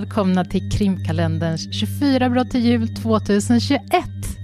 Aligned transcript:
välkomna 0.00 0.44
till 0.44 0.70
krimkalenderns 0.70 1.72
24 1.72 2.30
brott 2.30 2.50
till 2.50 2.64
jul 2.64 2.96
2021. 2.96 3.82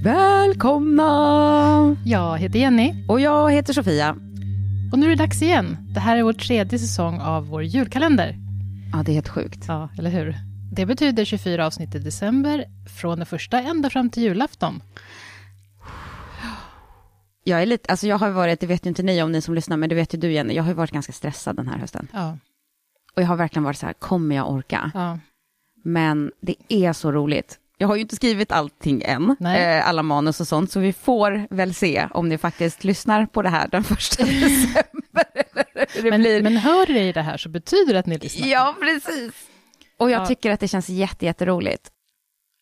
Välkomna! 0.05 1.96
Jag 2.05 2.39
heter 2.39 2.59
Jenny. 2.59 3.07
Och 3.09 3.21
jag 3.21 3.53
heter 3.53 3.73
Sofia. 3.73 4.17
Och 4.93 4.99
nu 4.99 5.07
är 5.07 5.11
det 5.11 5.17
dags 5.17 5.43
igen. 5.43 5.77
Det 5.95 6.01
här 6.01 6.17
är 6.17 6.23
vår 6.23 6.32
tredje 6.32 6.79
säsong 6.79 7.21
av 7.21 7.46
vår 7.46 7.63
julkalender. 7.63 8.37
Ja, 8.93 9.03
det 9.03 9.13
är 9.13 9.14
helt 9.14 9.29
sjukt. 9.29 9.64
Ja, 9.69 9.89
eller 9.99 10.11
hur? 10.11 10.37
Det 10.73 10.87
betyder 10.87 11.25
24 11.25 11.67
avsnitt 11.67 11.95
i 11.95 11.99
december, 11.99 12.64
från 13.00 13.18
den 13.18 13.27
första 13.27 13.61
ända 13.61 13.91
fram 13.91 14.11
till 14.11 14.23
julafton. 14.23 14.82
Jag 17.45 17.63
är 17.63 17.67
lite, 17.67 17.91
alltså 17.91 18.07
jag 18.07 18.18
har 18.18 18.31
varit, 18.31 18.61
det 18.61 18.67
vet 18.67 18.86
ju 18.86 18.89
inte 18.89 19.03
ni 19.03 19.23
om 19.23 19.32
ni 19.32 19.41
som 19.41 19.55
lyssnar, 19.55 19.77
men 19.77 19.89
det 19.89 19.95
vet 19.95 20.14
ju 20.14 20.18
du 20.18 20.32
Jenny, 20.32 20.55
jag 20.55 20.63
har 20.63 20.71
ju 20.71 20.77
varit 20.77 20.91
ganska 20.93 21.13
stressad 21.13 21.57
den 21.57 21.68
här 21.68 21.79
hösten. 21.79 22.09
Ja. 22.13 22.39
Och 23.17 23.23
jag 23.23 23.27
har 23.27 23.36
verkligen 23.36 23.64
varit 23.64 23.79
så 23.79 23.86
här, 23.86 23.93
kommer 23.93 24.36
jag 24.36 24.50
orka? 24.50 24.91
ja. 24.95 25.18
Men 25.85 26.33
det 26.41 26.55
är 26.69 26.93
så 26.93 27.13
roligt. 27.13 27.59
Jag 27.79 27.89
har 27.89 27.95
ju 27.95 28.01
inte 28.03 28.17
skrivit 28.17 28.53
allting 28.53 29.03
än, 29.05 29.37
Nej. 29.41 29.79
eh, 29.79 29.89
alla 29.89 30.03
manus 30.03 30.41
och 30.41 30.49
sånt, 30.49 30.71
så 30.73 30.81
vi 30.81 30.93
får 30.93 31.47
väl 31.51 31.75
se 31.75 32.09
om 32.11 32.29
ni 32.29 32.39
faktiskt 32.39 32.84
lyssnar 32.84 33.27
på 33.27 33.43
det 33.43 33.48
här 33.48 33.69
den 33.69 33.84
första 33.95 34.25
december. 34.25 35.25
Men, 36.11 36.20
blir. 36.20 36.43
men 36.43 36.57
hör 36.57 36.87
ni 36.93 37.12
det 37.12 37.23
här 37.23 37.37
så 37.37 37.48
betyder 37.48 37.93
det 37.93 37.98
att 37.98 38.07
ni 38.07 38.19
lyssnar. 38.19 38.47
Ja, 38.48 38.75
precis. 38.81 39.33
Och 39.98 40.11
jag 40.11 40.23
Ja. 40.23 40.27
tycker 40.27 40.51
att 40.51 40.61
det 40.61 40.69
känns 40.69 40.89
jätte, 40.89 41.25
jätteroligt. 41.27 41.91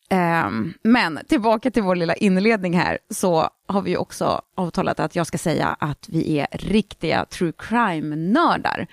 Ehm, 0.09 0.73
men 0.83 1.19
tillbaka 1.27 1.71
till 1.71 1.83
vår 1.83 1.95
lilla 1.95 2.13
inledning 2.15 2.77
här, 2.79 2.97
så 3.09 3.49
har 3.67 3.81
vi 3.81 3.91
ju 3.91 3.97
också 3.97 4.41
avtalat 4.55 4.99
att 4.99 5.15
jag 5.15 5.27
ska 5.27 5.37
säga 5.37 5.67
att 5.79 6.05
vi 6.09 6.39
är 6.39 6.47
riktiga 6.51 7.25
true 7.25 7.53
crime-nördar. 7.57 8.87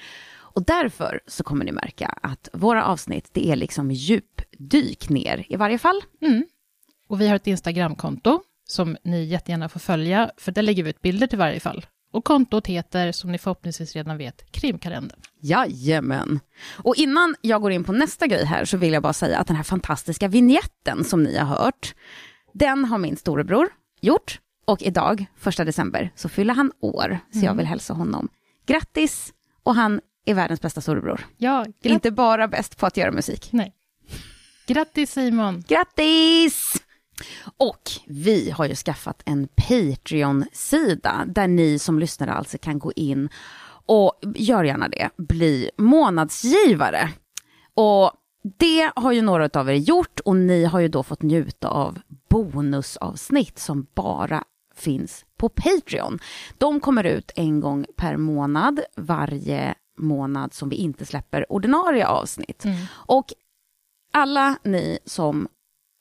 Och 0.52 0.64
därför 0.64 1.20
så 1.26 1.44
kommer 1.44 1.64
ni 1.64 1.72
märka 1.72 2.06
att 2.22 2.48
våra 2.52 2.84
avsnitt, 2.84 3.30
det 3.32 3.50
är 3.50 3.56
liksom 3.56 3.90
djupdyk 3.90 5.08
ner 5.08 5.46
i 5.48 5.56
varje 5.56 5.78
fall. 5.78 6.00
Mm. 6.20 6.44
Och 7.08 7.20
vi 7.20 7.28
har 7.28 7.36
ett 7.36 7.46
Instagramkonto 7.46 8.42
som 8.64 8.96
ni 9.04 9.24
jättegärna 9.24 9.68
får 9.68 9.80
följa, 9.80 10.30
för 10.36 10.52
där 10.52 10.62
lägger 10.62 10.82
vi 10.82 10.90
ut 10.90 11.02
bilder 11.02 11.26
till 11.26 11.38
varje 11.38 11.60
fall. 11.60 11.86
Och 12.12 12.24
kontot 12.24 12.66
heter, 12.66 13.12
som 13.12 13.32
ni 13.32 13.38
förhoppningsvis 13.38 13.96
redan 13.96 14.18
vet, 14.18 14.52
Krimkalendern. 14.52 15.20
Jajamän. 15.40 16.40
Och 16.76 16.96
innan 16.96 17.34
jag 17.40 17.62
går 17.62 17.72
in 17.72 17.84
på 17.84 17.92
nästa 17.92 18.26
grej 18.26 18.44
här 18.44 18.64
så 18.64 18.76
vill 18.76 18.92
jag 18.92 19.02
bara 19.02 19.12
säga 19.12 19.38
att 19.38 19.46
den 19.46 19.56
här 19.56 19.62
fantastiska 19.62 20.28
vignetten 20.28 21.04
som 21.04 21.22
ni 21.22 21.38
har 21.38 21.46
hört, 21.46 21.94
den 22.52 22.84
har 22.84 22.98
min 22.98 23.16
storebror 23.16 23.68
gjort. 24.00 24.40
Och 24.64 24.82
idag, 24.82 25.26
första 25.36 25.64
december, 25.64 26.10
så 26.16 26.28
fyller 26.28 26.54
han 26.54 26.72
år. 26.80 27.18
Så 27.32 27.44
jag 27.44 27.54
vill 27.54 27.66
hälsa 27.66 27.94
honom 27.94 28.28
grattis. 28.66 29.32
Och 29.62 29.74
han 29.74 30.00
är 30.26 30.34
världens 30.34 30.60
bästa 30.60 30.80
storebror. 30.80 31.26
Ja, 31.36 31.66
Inte 31.82 32.10
bara 32.10 32.48
bäst 32.48 32.76
på 32.76 32.86
att 32.86 32.96
göra 32.96 33.12
musik. 33.12 33.48
Nej. 33.52 33.74
Grattis 34.66 35.12
Simon! 35.12 35.64
Grattis! 35.68 36.82
Och 37.56 37.90
vi 38.06 38.50
har 38.50 38.66
ju 38.66 38.74
skaffat 38.74 39.22
en 39.24 39.48
Patreon-sida 39.48 41.24
där 41.26 41.48
ni 41.48 41.78
som 41.78 41.98
lyssnare 41.98 42.32
alltså 42.32 42.58
kan 42.58 42.78
gå 42.78 42.92
in 42.92 43.28
och 43.86 44.12
gör 44.34 44.64
gärna 44.64 44.88
det, 44.88 45.10
bli 45.16 45.70
månadsgivare. 45.76 47.08
Och 47.74 48.12
det 48.58 48.90
har 48.96 49.12
ju 49.12 49.22
några 49.22 49.60
av 49.60 49.70
er 49.70 49.74
gjort 49.74 50.20
och 50.20 50.36
ni 50.36 50.64
har 50.64 50.80
ju 50.80 50.88
då 50.88 51.02
fått 51.02 51.22
njuta 51.22 51.68
av 51.68 51.98
bonusavsnitt 52.30 53.58
som 53.58 53.86
bara 53.94 54.44
finns 54.74 55.24
på 55.36 55.48
Patreon. 55.48 56.18
De 56.58 56.80
kommer 56.80 57.04
ut 57.04 57.30
en 57.36 57.60
gång 57.60 57.86
per 57.96 58.16
månad 58.16 58.80
varje 58.96 59.74
månad 60.00 60.54
som 60.54 60.68
vi 60.68 60.76
inte 60.76 61.06
släpper 61.06 61.52
ordinarie 61.52 62.06
avsnitt. 62.06 62.64
Och 62.90 63.32
alla 64.12 64.58
ni 64.64 64.98
som 65.04 65.48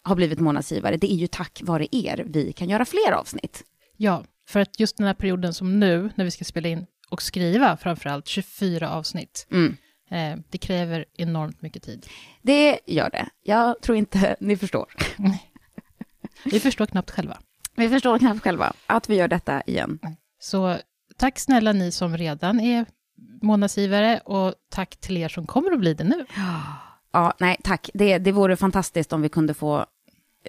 har 0.03 0.15
blivit 0.15 0.39
månadsgivare, 0.39 0.97
det 0.97 1.11
är 1.13 1.15
ju 1.15 1.27
tack 1.27 1.61
vare 1.63 1.87
er 1.91 2.23
vi 2.27 2.53
kan 2.53 2.69
göra 2.69 2.85
fler 2.85 3.11
avsnitt. 3.11 3.63
Ja, 3.97 4.23
för 4.47 4.59
att 4.59 4.79
just 4.79 4.97
den 4.97 5.07
här 5.07 5.13
perioden 5.13 5.53
som 5.53 5.79
nu, 5.79 6.09
när 6.15 6.25
vi 6.25 6.31
ska 6.31 6.45
spela 6.45 6.67
in 6.69 6.85
och 7.09 7.21
skriva 7.21 7.77
framförallt 7.77 8.27
24 8.27 8.89
avsnitt, 8.89 9.47
Mm. 9.51 9.77
eh, 10.11 10.43
det 10.49 10.57
kräver 10.57 11.05
enormt 11.13 11.61
mycket 11.61 11.83
tid. 11.83 12.05
Det 12.41 12.79
gör 12.85 13.09
det. 13.09 13.29
Jag 13.43 13.81
tror 13.81 13.97
inte 13.97 14.35
ni 14.39 14.57
förstår. 14.57 14.93
Vi 16.45 16.59
förstår 16.59 16.85
knappt 16.85 17.11
själva. 17.11 17.37
Vi 17.75 17.89
förstår 17.89 18.19
knappt 18.19 18.41
själva 18.43 18.73
att 18.85 19.09
vi 19.09 19.15
gör 19.15 19.27
detta 19.27 19.61
igen. 19.61 19.99
Så 20.39 20.77
tack 21.17 21.39
snälla 21.39 21.71
ni 21.73 21.91
som 21.91 22.17
redan 22.17 22.59
är 22.59 22.85
månadsgivare 23.41 24.19
och 24.25 24.53
tack 24.69 24.95
till 24.95 25.17
er 25.17 25.29
som 25.29 25.47
kommer 25.47 25.71
att 25.71 25.79
bli 25.79 25.93
det 25.93 26.03
nu. 26.03 26.25
Ja, 27.11 27.33
nej, 27.39 27.57
tack. 27.63 27.89
Det, 27.93 28.17
det 28.17 28.31
vore 28.31 28.55
fantastiskt 28.55 29.13
om 29.13 29.21
vi 29.21 29.29
kunde 29.29 29.53
få 29.53 29.85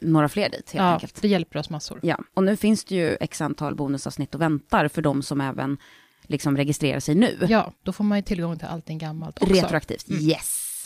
några 0.02 0.28
fler 0.28 0.48
dit, 0.48 0.70
helt 0.70 0.74
Ja, 0.74 0.92
enkelt. 0.92 1.22
det 1.22 1.28
hjälper 1.28 1.58
oss 1.58 1.70
massor. 1.70 2.00
Ja, 2.02 2.18
och 2.34 2.44
nu 2.44 2.56
finns 2.56 2.84
det 2.84 2.94
ju 2.94 3.16
x 3.20 3.40
antal 3.40 3.74
bonusavsnitt 3.74 4.34
och 4.34 4.40
väntar 4.40 4.88
för 4.88 5.02
de 5.02 5.22
som 5.22 5.40
även 5.40 5.78
liksom 6.22 6.56
registrerar 6.56 7.00
sig 7.00 7.14
nu. 7.14 7.46
Ja, 7.48 7.72
då 7.82 7.92
får 7.92 8.04
man 8.04 8.18
ju 8.18 8.22
tillgång 8.22 8.58
till 8.58 8.66
allting 8.68 8.98
gammalt 8.98 9.42
också. 9.42 9.54
Retroaktivt, 9.54 10.10
yes. 10.10 10.84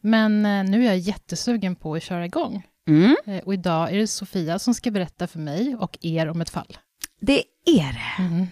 Men 0.00 0.46
eh, 0.46 0.64
nu 0.70 0.82
är 0.82 0.86
jag 0.86 0.98
jättesugen 0.98 1.76
på 1.76 1.94
att 1.94 2.02
köra 2.02 2.26
igång. 2.26 2.62
Mm, 2.88 3.16
Eh, 3.26 3.38
och 3.38 3.54
idag 3.54 3.92
är 3.92 3.98
det 3.98 4.06
Sofia 4.06 4.58
som 4.58 4.74
ska 4.74 4.90
berätta 4.90 5.26
för 5.26 5.38
mig 5.38 5.76
och 5.76 5.98
er 6.00 6.28
om 6.28 6.40
ett 6.40 6.50
fall. 6.50 6.78
det 7.20 7.44
är 7.66 7.92
det. 7.92 8.22
Mm. 8.22 8.46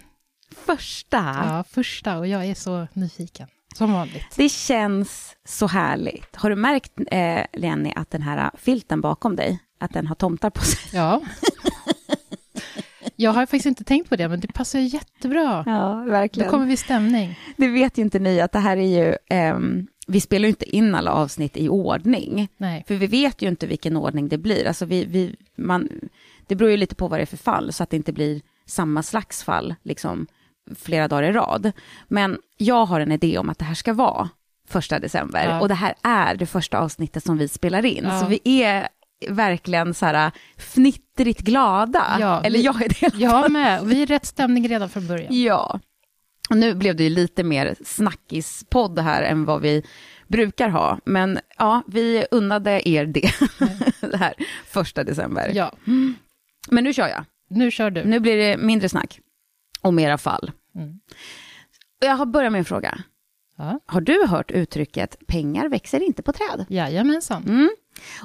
Första. 0.66 1.16
Ja, 1.46 1.64
första 1.70 2.18
och 2.18 2.26
jag 2.26 2.46
är 2.46 2.54
så 2.54 2.86
nyfiken. 2.92 3.48
Som 3.74 3.92
vanligt. 3.92 4.26
Det 4.36 4.48
känns 4.48 5.36
så 5.44 5.66
härligt. 5.66 6.36
Har 6.36 6.50
du 6.50 6.56
märkt, 6.56 6.92
eh, 7.10 7.40
Lenny, 7.52 7.92
att 7.96 8.10
den 8.10 8.22
här 8.22 8.50
filten 8.58 9.00
bakom 9.00 9.36
dig, 9.36 9.58
att 9.78 9.92
den 9.92 10.06
har 10.06 10.14
tomtar 10.14 10.50
på 10.50 10.60
sig? 10.64 10.90
Ja. 10.92 11.20
Jag 13.16 13.32
har 13.32 13.46
faktiskt 13.46 13.66
inte 13.66 13.84
tänkt 13.84 14.08
på 14.08 14.16
det, 14.16 14.28
men 14.28 14.40
det 14.40 14.52
passar 14.52 14.78
ju 14.78 14.86
jättebra. 14.86 15.64
Ja, 15.66 16.02
Då 16.06 16.10
verkligen. 16.10 16.50
kommer 16.50 16.66
vi 16.66 16.72
i 16.72 16.76
stämning. 16.76 17.38
Det 17.56 17.68
vet 17.68 17.98
ju 17.98 18.02
inte 18.02 18.18
ni 18.18 18.40
att 18.40 18.52
det 18.52 18.58
här 18.58 18.76
är 18.76 19.04
ju, 19.06 19.16
ehm, 19.30 19.86
vi 20.06 20.20
spelar 20.20 20.42
ju 20.42 20.48
inte 20.48 20.76
in 20.76 20.94
alla 20.94 21.12
avsnitt 21.12 21.56
i 21.56 21.68
ordning. 21.68 22.48
Nej. 22.56 22.84
För 22.88 22.94
vi 22.94 23.06
vet 23.06 23.42
ju 23.42 23.48
inte 23.48 23.66
vilken 23.66 23.96
ordning 23.96 24.28
det 24.28 24.38
blir. 24.38 24.66
Alltså 24.66 24.84
vi, 24.84 25.04
vi, 25.04 25.36
man, 25.56 25.88
det 26.46 26.54
beror 26.54 26.70
ju 26.70 26.76
lite 26.76 26.94
på 26.94 27.08
vad 27.08 27.18
det 27.18 27.22
är 27.22 27.26
för 27.26 27.36
fall, 27.36 27.72
så 27.72 27.82
att 27.82 27.90
det 27.90 27.96
inte 27.96 28.12
blir 28.12 28.40
samma 28.66 29.02
slags 29.02 29.42
fall 29.42 29.74
liksom, 29.82 30.26
flera 30.78 31.08
dagar 31.08 31.22
i 31.22 31.32
rad. 31.32 31.72
Men 32.08 32.38
jag 32.56 32.86
har 32.86 33.00
en 33.00 33.12
idé 33.12 33.38
om 33.38 33.50
att 33.50 33.58
det 33.58 33.64
här 33.64 33.74
ska 33.74 33.92
vara 33.92 34.28
första 34.68 34.98
december. 34.98 35.44
Ja. 35.48 35.60
Och 35.60 35.68
det 35.68 35.74
här 35.74 35.94
är 36.02 36.34
det 36.34 36.46
första 36.46 36.78
avsnittet 36.78 37.24
som 37.24 37.38
vi 37.38 37.48
spelar 37.48 37.84
in. 37.84 38.04
Ja. 38.04 38.20
Så 38.20 38.26
vi 38.26 38.62
är 38.62 38.88
verkligen 39.28 39.94
så 39.94 40.06
här 40.06 40.30
fnittrigt 40.56 41.40
glada. 41.40 42.16
Ja, 42.20 42.40
Eller 42.44 42.58
vi- 42.58 42.64
jag 42.64 42.82
är 42.82 42.88
det. 42.88 43.14
Jag 43.18 43.50
med. 43.52 43.84
Vi 43.84 44.02
är 44.02 44.06
rätt 44.06 44.26
stämning 44.26 44.68
redan 44.68 44.88
från 44.88 45.06
början. 45.08 45.42
Ja. 45.42 45.80
Och 46.50 46.56
nu 46.56 46.74
blev 46.74 46.96
det 46.96 47.02
ju 47.04 47.10
lite 47.10 47.42
mer 47.44 47.74
snackispodd 47.84 48.98
här 48.98 49.22
än 49.22 49.44
vad 49.44 49.60
vi 49.60 49.82
brukar 50.28 50.68
ha. 50.68 50.98
Men 51.04 51.38
ja, 51.58 51.82
vi 51.86 52.24
unnade 52.30 52.88
er 52.88 53.06
det, 53.06 53.30
det 54.10 54.16
här 54.16 54.34
första 54.66 55.04
december. 55.04 55.50
Ja, 55.54 55.72
Men 56.70 56.84
nu 56.84 56.92
kör 56.92 57.08
jag. 57.08 57.24
nu 57.48 57.70
kör 57.70 57.90
du. 57.90 58.04
Nu 58.04 58.20
blir 58.20 58.36
det 58.36 58.56
mindre 58.56 58.88
snack 58.88 59.20
och 59.82 59.94
mera 59.94 60.18
fall. 60.18 60.50
Mm. 60.74 61.00
Jag 62.00 62.16
har 62.16 62.26
börjat 62.26 62.52
med 62.52 62.58
en 62.58 62.64
fråga. 62.64 62.98
Ja. 63.56 63.80
Har 63.86 64.00
du 64.00 64.26
hört 64.26 64.50
uttrycket 64.50 65.26
pengar 65.26 65.68
växer 65.68 66.00
inte 66.00 66.22
på 66.22 66.32
träd? 66.32 66.66
Jajamensan. 66.68 67.44
Mm. 67.44 67.70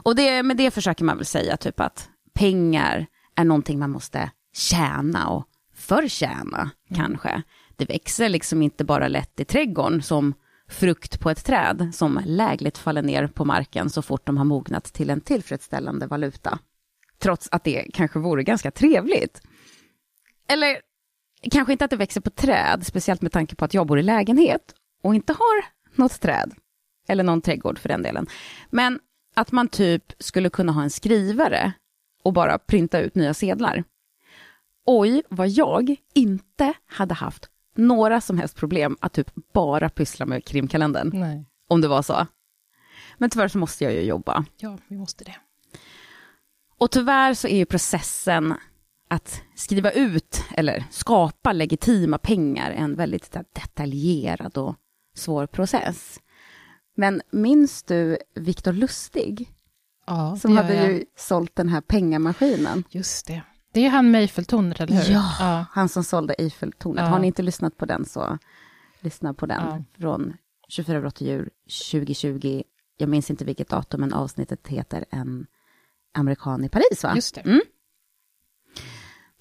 Och 0.03 0.15
det, 0.15 0.43
med 0.43 0.57
det 0.57 0.71
försöker 0.71 1.03
man 1.03 1.17
väl 1.17 1.25
säga 1.25 1.57
typ 1.57 1.79
att 1.79 2.09
pengar 2.33 3.05
är 3.35 3.43
någonting 3.43 3.79
man 3.79 3.91
måste 3.91 4.31
tjäna 4.53 5.29
och 5.29 5.45
förtjäna 5.75 6.71
kanske. 6.95 7.41
Det 7.75 7.85
växer 7.85 8.29
liksom 8.29 8.61
inte 8.61 8.83
bara 8.83 9.07
lätt 9.07 9.39
i 9.39 9.45
trädgården 9.45 10.01
som 10.01 10.33
frukt 10.69 11.19
på 11.19 11.29
ett 11.29 11.45
träd 11.45 11.89
som 11.93 12.21
lägligt 12.25 12.77
faller 12.77 13.01
ner 13.01 13.27
på 13.27 13.45
marken 13.45 13.89
så 13.89 14.01
fort 14.01 14.25
de 14.25 14.37
har 14.37 14.45
mognat 14.45 14.83
till 14.83 15.09
en 15.09 15.21
tillfredsställande 15.21 16.07
valuta. 16.07 16.59
Trots 17.19 17.47
att 17.51 17.63
det 17.63 17.87
kanske 17.93 18.19
vore 18.19 18.43
ganska 18.43 18.71
trevligt. 18.71 19.41
Eller 20.47 20.77
kanske 21.41 21.71
inte 21.71 21.85
att 21.85 21.91
det 21.91 21.97
växer 21.97 22.21
på 22.21 22.29
träd, 22.29 22.85
speciellt 22.85 23.21
med 23.21 23.31
tanke 23.31 23.55
på 23.55 23.65
att 23.65 23.73
jag 23.73 23.87
bor 23.87 23.99
i 23.99 24.03
lägenhet 24.03 24.75
och 25.03 25.15
inte 25.15 25.33
har 25.33 25.65
något 25.95 26.21
träd. 26.21 26.53
Eller 27.07 27.23
någon 27.23 27.41
trädgård 27.41 27.79
för 27.79 27.89
den 27.89 28.03
delen. 28.03 28.27
Men 28.69 28.99
att 29.35 29.51
man 29.51 29.67
typ 29.67 30.13
skulle 30.19 30.49
kunna 30.49 30.71
ha 30.71 30.83
en 30.83 30.89
skrivare 30.89 31.71
och 32.23 32.33
bara 32.33 32.57
printa 32.57 32.99
ut 32.99 33.15
nya 33.15 33.33
sedlar. 33.33 33.83
Oj, 34.85 35.23
vad 35.29 35.49
jag 35.49 35.95
inte 36.13 36.73
hade 36.85 37.13
haft 37.13 37.49
några 37.75 38.21
som 38.21 38.37
helst 38.37 38.55
problem 38.55 38.97
att 38.99 39.13
typ 39.13 39.31
bara 39.53 39.89
pyssla 39.89 40.25
med 40.25 40.45
krimkalendern, 40.45 41.11
Nej. 41.13 41.45
om 41.67 41.81
det 41.81 41.87
var 41.87 42.01
så. 42.01 42.27
Men 43.17 43.29
tyvärr 43.29 43.47
så 43.47 43.57
måste 43.57 43.83
jag 43.83 43.93
ju 43.93 44.01
jobba. 44.01 44.45
Ja, 44.57 44.77
vi 44.87 44.97
måste 44.97 45.23
det. 45.23 45.35
Och 46.77 46.91
tyvärr 46.91 47.33
så 47.33 47.47
är 47.47 47.57
ju 47.57 47.65
processen 47.65 48.53
att 49.07 49.41
skriva 49.55 49.91
ut 49.91 50.43
eller 50.55 50.85
skapa 50.89 51.53
legitima 51.53 52.17
pengar 52.17 52.71
en 52.71 52.95
väldigt 52.95 53.35
detaljerad 53.53 54.57
och 54.57 54.75
svår 55.15 55.47
process. 55.47 56.19
Men 56.95 57.21
minns 57.31 57.83
du 57.83 58.17
Viktor 58.35 58.73
Lustig? 58.73 59.53
Ja, 60.05 60.37
Som 60.41 60.57
hade 60.57 60.73
jag. 60.75 60.91
ju 60.91 61.05
sålt 61.17 61.55
den 61.55 61.69
här 61.69 61.81
pengamaskinen. 61.81 62.83
Just 62.89 63.27
det. 63.27 63.41
Det 63.73 63.85
är 63.85 63.89
han 63.89 64.11
med 64.11 64.21
Eiffeltornet, 64.21 64.79
eller 64.79 64.93
hur? 64.93 65.13
Ja, 65.13 65.31
ja. 65.39 65.65
han 65.71 65.89
som 65.89 66.03
sålde 66.03 66.33
Eiffeltornet. 66.33 67.03
Ja. 67.03 67.09
Har 67.09 67.19
ni 67.19 67.27
inte 67.27 67.41
lyssnat 67.41 67.77
på 67.77 67.85
den 67.85 68.05
så 68.05 68.37
lyssna 68.99 69.33
på 69.33 69.45
den. 69.45 69.63
Ja. 69.65 69.83
Från 69.99 70.33
24 70.67 71.01
brott 71.01 71.15
och 71.15 71.27
djur 71.27 71.49
2020. 71.91 72.63
Jag 72.97 73.09
minns 73.09 73.29
inte 73.29 73.45
vilket 73.45 73.69
datum, 73.69 74.01
men 74.01 74.13
avsnittet 74.13 74.67
heter 74.67 75.05
En 75.09 75.47
amerikan 76.13 76.63
i 76.65 76.69
Paris, 76.69 77.03
va? 77.03 77.15
Just 77.15 77.35
det. 77.35 77.41
Mm. 77.41 77.61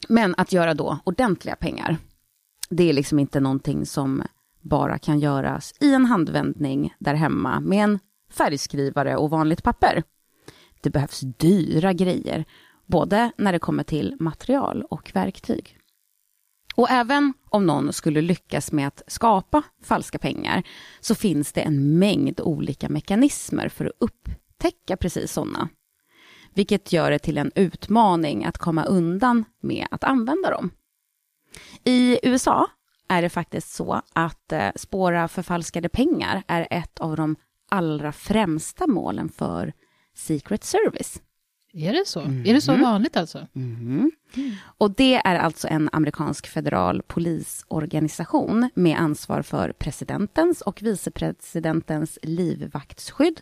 Men 0.08 0.35
att 0.38 0.53
göra 0.53 0.75
då 0.75 0.99
ordentliga 1.05 1.56
pengar, 1.56 1.97
det 2.70 2.88
är 2.88 2.93
liksom 2.93 3.19
inte 3.19 3.41
någonting 3.41 3.87
som 3.87 4.23
bara 4.61 4.99
kan 4.99 5.19
göras 5.19 5.75
i 5.81 5.94
en 5.94 6.05
handvändning 6.05 6.94
där 6.99 7.14
hemma 7.14 7.61
med 7.61 7.85
en 7.85 7.99
färgskrivare 8.31 9.17
och 9.17 9.31
vanligt 9.31 9.62
papper. 9.62 10.03
Det 10.81 10.91
behövs 10.91 11.20
dyra 11.20 11.93
grejer, 11.93 12.44
både 12.87 13.32
när 13.38 13.53
det 13.53 13.58
kommer 13.58 13.85
till 13.85 14.17
material 14.20 14.82
och 14.91 15.11
verktyg. 15.14 15.79
Och 16.75 16.91
även 16.91 17.32
om 17.50 17.67
någon 17.67 17.93
skulle 17.93 18.20
lyckas 18.20 18.73
med 18.73 18.87
att 18.87 19.03
skapa 19.06 19.62
falska 19.82 20.19
pengar 20.19 20.62
så 21.00 21.14
finns 21.14 21.53
det 21.53 21.61
en 21.61 21.99
mängd 21.99 22.41
olika 22.41 22.88
mekanismer 22.88 23.69
för 23.69 23.85
att 23.85 23.93
upptäcka 23.99 24.97
precis 24.97 25.32
sådana. 25.32 25.69
Vilket 26.56 26.93
gör 26.93 27.11
det 27.11 27.19
till 27.19 27.38
en 27.38 27.53
utmaning 27.55 28.44
att 28.44 28.58
komma 28.58 28.85
undan 28.85 29.44
med 29.61 29.87
att 29.91 30.05
använda 30.05 30.50
dem. 30.50 30.70
I 31.85 32.19
USA 32.23 32.67
är 33.08 33.23
det 33.23 33.29
faktiskt 33.29 33.75
så 33.75 34.03
att 34.12 34.53
eh, 34.53 34.69
spåra 34.76 35.29
förfalskade 35.29 35.88
pengar 35.88 36.43
är 36.47 36.67
ett 36.70 36.99
av 36.99 37.17
de 37.17 37.37
allra 37.69 38.12
främsta 38.12 38.87
målen 38.87 39.29
för 39.29 39.73
Secret 40.14 40.64
Service. 40.64 41.20
Är 41.73 41.93
det 41.93 42.06
så? 42.06 42.20
Är 42.20 42.55
det 42.55 42.61
så 42.61 42.76
vanligt 42.76 43.17
alltså? 43.17 43.47
Mhm. 43.53 44.11
Och 44.79 44.91
det 44.91 45.14
är 45.14 45.37
alltså 45.37 45.69
en 45.69 45.88
amerikansk 45.93 46.47
federal 46.47 47.03
polisorganisation 47.03 48.70
med 48.75 48.99
ansvar 48.99 49.43
för 49.43 49.73
presidentens 49.73 50.61
och 50.61 50.82
vicepresidentens 50.82 52.19
livvaktsskydd. 52.23 53.41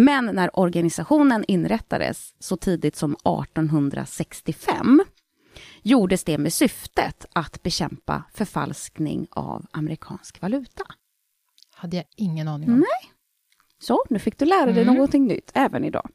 Men 0.00 0.24
när 0.26 0.58
organisationen 0.58 1.44
inrättades 1.48 2.34
så 2.38 2.56
tidigt 2.56 2.96
som 2.96 3.12
1865 3.12 5.04
gjordes 5.82 6.24
det 6.24 6.38
med 6.38 6.52
syftet 6.52 7.26
att 7.32 7.62
bekämpa 7.62 8.22
förfalskning 8.34 9.26
av 9.30 9.66
amerikansk 9.70 10.40
valuta. 10.42 10.82
Hade 11.74 11.96
jag 11.96 12.04
ingen 12.16 12.48
aning 12.48 12.68
om. 12.68 12.74
Nej. 12.78 13.12
Så, 13.78 14.04
nu 14.10 14.18
fick 14.18 14.38
du 14.38 14.44
lära 14.44 14.72
dig 14.72 14.82
Mm. 14.82 14.94
någonting 14.94 15.26
nytt 15.26 15.50
även 15.54 15.84
idag. 15.84 16.10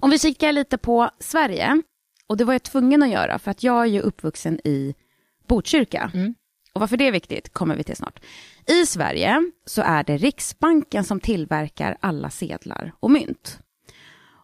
Om 0.00 0.10
vi 0.10 0.18
kikar 0.18 0.52
lite 0.52 0.78
på 0.78 1.10
Sverige, 1.18 1.82
och 2.26 2.36
det 2.36 2.44
var 2.44 2.54
jag 2.54 2.62
tvungen 2.62 3.02
att 3.02 3.10
göra 3.10 3.38
för 3.38 3.50
att 3.50 3.62
jag 3.62 3.82
är 3.82 3.86
ju 3.86 4.00
uppvuxen 4.00 4.60
i 4.64 4.94
Botkyrka. 5.46 6.10
Mm. 6.14 6.34
Och 6.78 6.80
varför 6.80 6.96
det 6.96 7.06
är 7.06 7.12
viktigt 7.12 7.52
kommer 7.52 7.76
vi 7.76 7.84
till 7.84 7.96
snart. 7.96 8.20
I 8.66 8.86
Sverige 8.86 9.42
så 9.66 9.82
är 9.82 10.04
det 10.04 10.16
Riksbanken 10.16 11.04
som 11.04 11.20
tillverkar 11.20 11.96
alla 12.00 12.30
sedlar 12.30 12.92
och 13.00 13.10
mynt. 13.10 13.58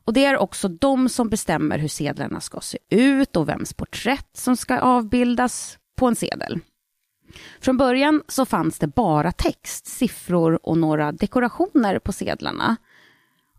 Och 0.04 0.12
det 0.12 0.24
är 0.24 0.38
också 0.38 0.68
de 0.68 1.08
som 1.08 1.28
bestämmer 1.28 1.78
hur 1.78 1.88
sedlarna 1.88 2.40
ska 2.40 2.60
se 2.60 2.78
ut 2.90 3.36
och 3.36 3.48
vems 3.48 3.72
porträtt 3.72 4.28
som 4.32 4.56
ska 4.56 4.78
avbildas 4.78 5.78
på 5.96 6.06
en 6.06 6.16
sedel. 6.16 6.60
Från 7.60 7.76
början 7.76 8.22
så 8.28 8.46
fanns 8.46 8.78
det 8.78 8.86
bara 8.86 9.32
text, 9.32 9.86
siffror 9.86 10.66
och 10.66 10.78
några 10.78 11.12
dekorationer 11.12 11.98
på 11.98 12.12
sedlarna. 12.12 12.76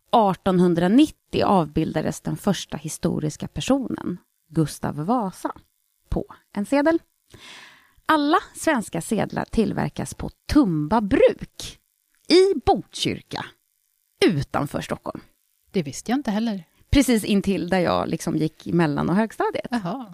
1890 0.07 1.43
avbildades 1.45 2.21
den 2.21 2.37
första 2.37 2.77
historiska 2.77 3.47
personen, 3.47 4.17
Gustav 4.49 4.95
Vasa, 4.95 5.51
på 6.09 6.25
en 6.55 6.65
sedel. 6.65 6.99
Alla 8.07 8.37
svenska 8.55 9.01
sedlar 9.01 9.45
tillverkas 9.45 10.13
på 10.13 10.29
Tumba 10.53 11.01
bruk 11.01 11.79
i 12.27 12.59
Botkyrka 12.65 13.45
utanför 14.25 14.81
Stockholm. 14.81 15.21
Det 15.71 15.83
visste 15.83 16.11
jag 16.11 16.19
inte 16.19 16.31
heller. 16.31 16.63
Precis 16.89 17.23
intill 17.23 17.69
där 17.69 17.79
jag 17.79 18.09
liksom 18.09 18.35
gick 18.37 18.67
i 18.67 18.73
mellan 18.73 19.09
och 19.09 19.15
högstadiet. 19.15 19.67
Jaha. 19.71 20.13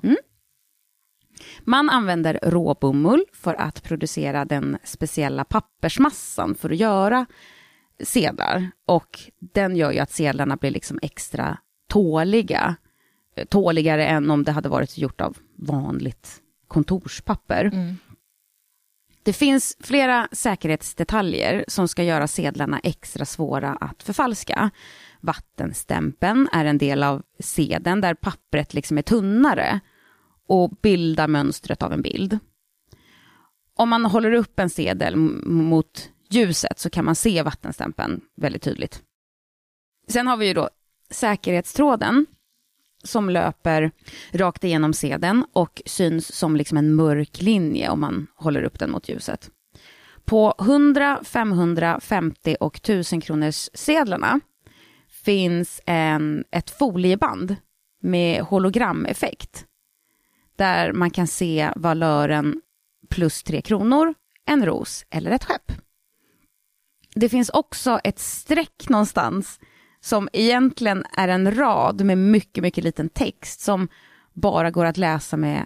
Man 1.60 1.90
använder 1.90 2.40
råbomull 2.44 3.26
för 3.34 3.54
att 3.54 3.84
producera 3.84 4.46
den 4.46 4.78
speciella 4.84 5.44
pappersmassan 5.44 6.56
för 6.56 6.70
att 6.70 6.78
göra 6.78 7.26
sedlar. 8.00 8.72
Och 8.86 9.20
den 9.40 9.76
gör 9.76 9.92
ju 9.92 10.00
att 10.00 10.12
sedlarna 10.12 10.56
blir 10.56 10.72
liksom 10.72 11.00
extra 11.02 11.58
tåliga. 11.90 12.76
Tåligare 13.50 14.06
än 14.06 14.32
om 14.32 14.44
det 14.44 14.52
hade 14.52 14.70
varit 14.70 14.98
gjort 14.98 15.22
av 15.22 15.38
vanligt 15.56 16.42
kontorspapper. 16.72 17.66
Mm. 17.66 17.98
Det 19.24 19.34
finns 19.34 19.78
flera 19.80 20.28
säkerhetsdetaljer 20.32 21.66
som 21.68 21.88
ska 21.88 22.04
göra 22.04 22.28
sedlarna 22.28 22.80
extra 22.84 23.26
svåra 23.26 23.76
att 23.76 24.04
förfalska. 24.04 24.72
Vattenstämpeln 25.20 26.50
är 26.52 26.66
en 26.66 26.78
del 26.78 27.04
av 27.04 27.24
sedeln 27.40 28.02
där 28.02 28.14
pappret 28.14 28.74
liksom 28.74 28.98
är 28.98 29.02
tunnare 29.02 29.80
och 30.48 30.70
bildar 30.82 31.28
mönstret 31.28 31.84
av 31.84 31.94
en 31.94 32.02
bild. 32.02 32.40
Om 33.76 33.90
man 33.90 34.06
håller 34.06 34.32
upp 34.32 34.60
en 34.60 34.70
sedel 34.70 35.16
mot 35.16 36.10
ljuset 36.30 36.80
så 36.80 36.90
kan 36.90 37.06
man 37.06 37.16
se 37.16 37.44
vattenstämpeln 37.44 38.22
väldigt 38.36 38.62
tydligt. 38.62 39.02
Sen 40.08 40.28
har 40.28 40.38
vi 40.38 40.48
ju 40.48 40.54
då 40.54 40.70
säkerhetstråden 41.10 42.26
som 43.04 43.30
löper 43.30 43.92
rakt 44.32 44.64
igenom 44.64 44.94
sedeln 44.94 45.46
och 45.54 45.82
syns 45.86 46.36
som 46.36 46.56
liksom 46.56 46.78
en 46.78 46.96
mörk 46.96 47.42
linje 47.42 47.90
om 47.90 48.00
man 48.00 48.28
håller 48.36 48.64
upp 48.64 48.80
den 48.80 48.92
mot 48.92 49.10
ljuset. 49.10 49.50
På 50.26 50.56
100, 50.60 51.20
500, 51.24 52.00
50 52.00 52.56
och 52.60 52.78
1000 52.78 53.22
kronors 53.22 53.70
sedlarna 53.74 54.40
finns 55.24 55.82
en, 55.86 56.44
ett 56.52 56.70
folieband 56.70 57.56
med 58.02 58.42
hologrameffekt 58.42 59.66
där 60.56 60.94
man 60.94 61.10
kan 61.10 61.28
se 61.28 61.70
valören 61.76 62.62
plus 63.10 63.44
tre 63.44 63.62
kronor, 63.62 64.14
en 64.46 64.66
ros 64.66 65.06
eller 65.10 65.32
ett 65.32 65.44
skepp. 65.44 65.72
Det 67.16 67.30
finns 67.30 67.50
också 67.50 68.00
ett 68.04 68.20
streck 68.20 68.90
någonstans 68.90 69.60
som 70.02 70.30
egentligen 70.34 71.04
är 71.18 71.28
en 71.28 71.56
rad 71.56 72.06
med 72.06 72.18
mycket, 72.18 72.62
mycket 72.62 72.84
liten 72.84 73.10
text 73.10 73.62
som 73.62 73.88
bara 74.34 74.72
går 74.72 74.86
att 74.86 74.98
läsa 74.98 75.38
med 75.38 75.66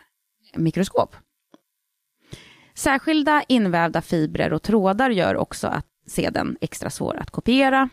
mikroskop. 0.55 1.15
Särskilda 2.73 3.43
invävda 3.47 4.01
fibrer 4.01 4.53
och 4.53 4.61
trådar 4.61 5.09
gör 5.09 5.35
också 5.35 5.67
att 5.67 5.85
sedeln 6.07 6.57
extra 6.61 6.89
svår 6.89 7.15
att 7.17 7.31
kopiera. 7.31 7.89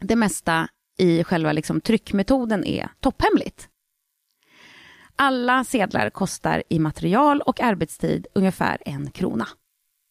Det 0.00 0.16
mesta 0.16 0.68
i 0.98 1.24
själva 1.24 1.52
liksom 1.52 1.80
tryckmetoden 1.80 2.64
är 2.64 2.88
topphemligt. 3.00 3.68
Alla 5.16 5.64
sedlar 5.64 6.10
kostar 6.10 6.62
i 6.68 6.78
material 6.78 7.40
och 7.40 7.60
arbetstid 7.60 8.26
ungefär 8.34 8.78
en 8.86 9.10
krona. 9.10 9.48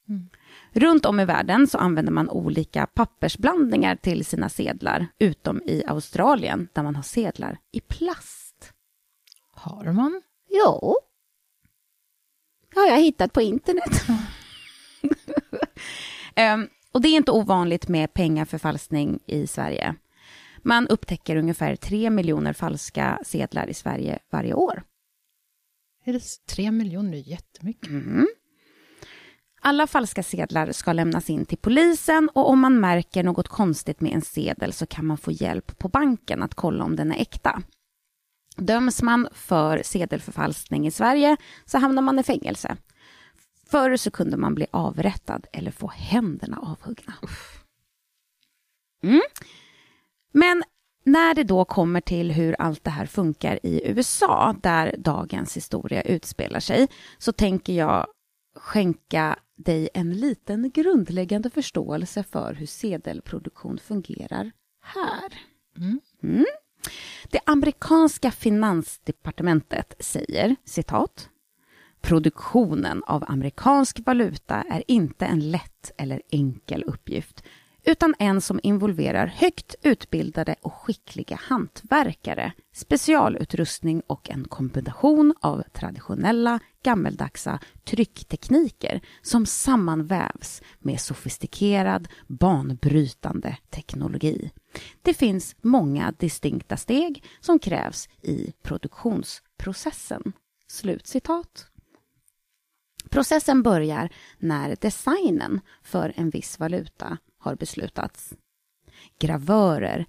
Mm. 0.10 0.30
Runt 0.74 1.06
om 1.06 1.20
i 1.20 1.26
världen 1.26 1.68
så 1.68 1.78
använder 1.78 2.12
man 2.12 2.30
olika 2.30 2.88
pappersblandningar 2.88 3.96
till 3.96 4.26
sina 4.26 4.50
sedlar, 4.50 5.08
utom 5.20 5.62
i 5.66 5.84
Australien 5.88 6.68
där 6.74 6.84
man 6.84 6.96
har 6.96 7.04
sedlar 7.04 7.58
i 7.72 7.80
plast. 7.80 8.74
Har 9.52 9.92
man? 9.92 10.22
Jo. 10.50 10.98
har 12.76 12.88
jag 12.88 13.00
hittat 13.00 13.34
på 13.34 13.42
internet. 13.42 14.06
Ehm, 16.36 16.68
och 16.92 17.02
det 17.02 17.08
är 17.08 17.16
inte 17.16 17.32
ovanligt 17.32 17.88
med 17.88 18.14
pengaförfalskning 18.14 19.20
i 19.26 19.48
Sverige. 19.48 19.96
Man 20.58 20.88
upptäcker 20.88 21.36
ungefär 21.36 21.76
3 21.76 22.10
miljoner 22.10 22.54
falska 22.54 23.20
sedlar 23.26 23.68
i 23.68 23.74
Sverige 23.74 24.20
varje 24.32 24.54
år. 24.54 24.84
Är 26.06 26.14
det 26.14 26.24
tre 26.50 26.72
miljoner? 26.72 27.12
Det 27.12 27.18
är 27.18 27.30
jättemycket. 27.30 27.90
Mm. 27.90 28.28
Alla 29.64 29.88
falska 29.88 30.24
sedlar 30.24 30.72
ska 30.72 30.94
lämnas 30.94 31.30
in 31.30 31.46
till 31.46 31.58
polisen 31.58 32.30
och 32.34 32.50
om 32.50 32.60
man 32.60 32.80
märker 32.80 33.24
något 33.24 33.48
konstigt 33.48 34.02
med 34.02 34.14
en 34.14 34.22
sedel 34.22 34.74
så 34.74 34.86
kan 34.86 35.06
man 35.06 35.18
få 35.18 35.32
hjälp 35.32 35.78
på 35.78 35.90
banken 35.90 36.44
att 36.44 36.56
kolla 36.56 36.84
om 36.84 36.96
den 36.96 37.12
är 37.12 37.22
äkta. 37.22 37.62
Döms 38.56 39.02
man 39.02 39.28
för 39.32 39.82
sedelförfalskning 39.84 40.88
i 40.88 40.92
Sverige 40.92 41.38
så 41.66 41.78
hamnar 41.78 42.02
man 42.02 42.20
i 42.20 42.24
fängelse. 42.24 42.78
Förr 43.70 43.98
så 43.98 44.12
kunde 44.12 44.38
man 44.38 44.56
bli 44.56 44.68
avrättad 44.72 45.48
eller 45.54 45.72
få 45.72 45.88
händerna 45.88 46.58
avhuggna. 46.58 47.14
Mm. 49.04 49.22
Men 50.34 50.64
när 51.04 51.34
det 51.34 51.44
då 51.44 51.66
kommer 51.66 52.02
till 52.02 52.32
hur 52.32 52.56
allt 52.60 52.84
det 52.84 52.92
här 52.92 53.06
funkar 53.06 53.60
i 53.64 53.90
USA, 53.90 54.56
där 54.62 54.96
dagens 54.98 55.58
historia 55.58 56.02
utspelar 56.02 56.60
sig, 56.60 56.88
så 57.18 57.32
tänker 57.32 57.74
jag 57.74 58.08
skänka 58.56 59.40
dig 59.56 59.90
en 59.94 60.14
liten 60.14 60.72
grundläggande 60.72 61.50
förståelse 61.50 62.24
för 62.24 62.54
hur 62.54 62.66
sedelproduktion 62.66 63.78
fungerar 63.78 64.52
här. 64.82 65.34
Mm. 65.78 66.00
Mm. 66.24 66.46
Det 67.30 67.40
amerikanska 67.46 68.32
finansdepartementet 68.32 69.96
säger, 70.00 70.56
citat, 70.66 71.30
Produktionen 72.02 73.04
av 73.04 73.24
amerikansk 73.28 74.00
valuta 74.06 74.56
är 74.56 74.84
inte 74.88 75.26
en 75.26 75.52
lätt 75.52 75.92
eller 75.98 76.22
enkel 76.30 76.84
uppgift 76.84 77.44
utan 77.84 78.16
en 78.20 78.42
som 78.42 78.60
involverar 78.64 79.28
högt 79.28 79.76
utbildade 79.82 80.56
och 80.62 80.74
skickliga 80.74 81.40
hantverkare, 81.42 82.54
specialutrustning 82.74 84.02
och 84.08 84.30
en 84.30 84.44
kombination 84.44 85.34
av 85.42 85.64
traditionella 85.74 86.60
gammeldagsa 86.84 87.60
trycktekniker 87.84 89.02
som 89.22 89.46
sammanvävs 89.46 90.62
med 90.80 91.00
sofistikerad, 91.02 92.08
banbrytande 92.28 93.58
teknologi. 93.70 94.52
Det 95.02 95.14
finns 95.14 95.56
många 95.62 96.14
distinkta 96.20 96.78
steg 96.78 97.24
som 97.40 97.60
krävs 97.60 98.10
i 98.22 98.54
produktionsprocessen. 98.64 100.34
Slutcitat. 100.68 101.68
Processen 103.10 103.64
börjar 103.64 104.10
när 104.40 104.76
designen 104.82 105.62
för 105.84 106.14
en 106.16 106.30
viss 106.30 106.60
valuta 106.60 107.18
har 107.42 107.56
beslutats. 107.56 108.34
Gravörer 109.20 110.06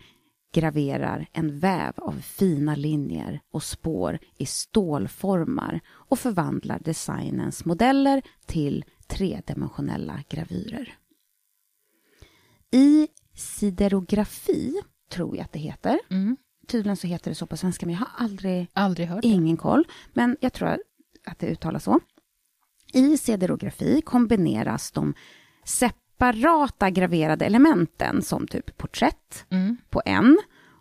graverar 0.55 1.27
en 1.33 1.59
väv 1.59 1.93
av 1.97 2.12
fina 2.21 2.75
linjer 2.75 3.41
och 3.51 3.62
spår 3.62 4.19
i 4.39 4.47
stålformar 4.47 5.81
och 5.91 6.19
förvandlar 6.19 6.79
designens 6.79 7.65
modeller 7.65 8.23
till 8.47 8.85
tredimensionella 9.07 10.23
gravyrer. 10.29 10.95
I 12.71 13.09
siderografi, 13.35 14.83
tror 15.11 15.37
jag 15.37 15.45
att 15.45 15.53
det 15.53 15.59
heter, 15.59 16.01
Mm. 16.11 16.37
tydligen 16.67 16.97
så 16.97 17.07
heter 17.07 17.31
det 17.31 17.35
så 17.35 17.47
på 17.47 17.57
svenska, 17.57 17.87
men 17.87 17.93
jag 17.95 18.01
har 18.01 18.25
aldrig, 18.25 18.67
Aldrig 18.73 19.09
hört 19.09 19.23
det. 19.23 19.29
ingen 19.29 19.57
koll, 19.57 19.85
men 20.12 20.37
jag 20.41 20.53
tror 20.53 20.79
att 21.27 21.39
det 21.39 21.47
uttalas 21.47 21.85
så. 21.85 22.01
I 22.93 23.17
siderografi 23.19 24.03
kombineras 24.03 24.91
de 24.93 25.15
separata 26.23 26.91
graverade 26.91 27.45
elementen 27.45 28.23
som 28.23 28.47
typ 28.47 28.79
porträtt 28.79 29.47
Mm. 29.50 29.76
på 29.91 30.02
en 30.05 30.38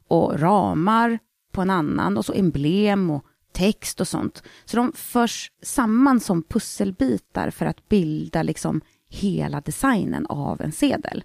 och 0.08 0.40
ramar 0.40 1.20
på 1.52 1.62
en 1.62 1.70
annan 1.70 2.18
och 2.18 2.26
så 2.26 2.34
emblem 2.34 3.10
och 3.10 3.26
text 3.54 4.02
och 4.02 4.08
sånt. 4.08 4.44
Så 4.66 4.78
de 4.78 4.94
förs 4.94 5.52
samman 5.62 6.20
som 6.20 6.44
pusselbitar 6.44 7.50
för 7.50 7.66
att 7.66 7.90
bilda 7.90 8.44
liksom 8.44 8.82
hela 9.10 9.62
designen 9.62 10.26
av 10.26 10.62
en 10.62 10.72
sedel 10.72 11.24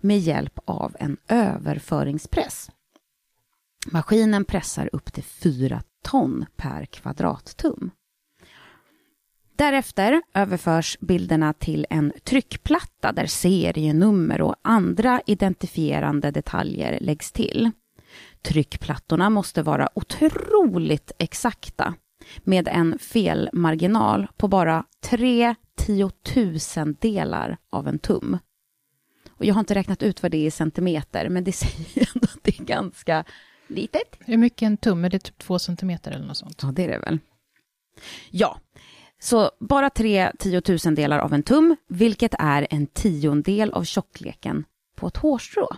med 0.00 0.18
hjälp 0.18 0.58
av 0.64 0.96
en 0.98 1.16
överföringspress. 1.28 2.70
Maskinen 3.92 4.44
pressar 4.44 4.90
upp 4.92 5.12
till 5.12 5.24
4 5.24 5.82
ton 6.04 6.46
per 6.56 6.84
kvadrattum. 6.84 7.90
Därefter 9.58 10.22
överförs 10.34 10.98
bilderna 11.00 11.52
till 11.52 11.86
en 11.90 12.12
tryckplatta 12.24 13.12
där 13.12 13.26
serienummer 13.26 14.40
och 14.42 14.56
andra 14.62 15.22
identifierande 15.26 16.30
detaljer 16.30 16.98
läggs 17.00 17.32
till. 17.32 17.70
Tryckplattorna 18.42 19.30
måste 19.30 19.62
vara 19.62 19.88
otroligt 19.94 21.12
exakta 21.18 21.94
med 22.44 22.68
en 22.68 22.98
felmarginal 22.98 24.26
på 24.36 24.48
bara 24.48 24.84
tre 25.04 25.54
tiotusendelar 25.76 27.56
av 27.70 27.88
en 27.88 27.98
tum. 27.98 28.38
Och 29.30 29.44
jag 29.44 29.54
har 29.54 29.60
inte 29.60 29.74
räknat 29.74 30.02
ut 30.02 30.22
vad 30.22 30.30
det 30.30 30.38
är 30.38 30.46
i 30.46 30.50
centimeter, 30.50 31.28
men 31.28 31.44
det 31.44 31.52
säger 31.56 32.08
ändå 32.14 32.28
att 32.34 32.42
det 32.42 32.60
är 32.60 32.64
ganska 32.64 33.24
litet. 33.68 34.16
Hur 34.20 34.36
mycket 34.36 34.86
en? 34.86 35.02
Det 35.02 35.16
är 35.16 35.18
typ 35.18 35.38
två 35.38 35.58
centimeter 35.58 36.10
eller 36.10 36.26
något 36.26 36.36
sånt. 36.36 36.60
Ja, 36.62 36.72
det 36.72 36.84
är 36.84 36.88
det 36.88 36.98
väl. 36.98 37.18
Ja, 38.30 38.60
så 39.18 39.50
bara 39.60 39.90
tre 39.90 40.32
tiotusendelar 40.38 41.18
av 41.18 41.34
en 41.34 41.42
tum, 41.42 41.76
vilket 41.88 42.34
är 42.38 42.66
en 42.70 42.86
tiondel 42.86 43.72
av 43.72 43.84
tjockleken 43.84 44.64
på 44.96 45.06
ett 45.06 45.16
hårstrå. 45.16 45.68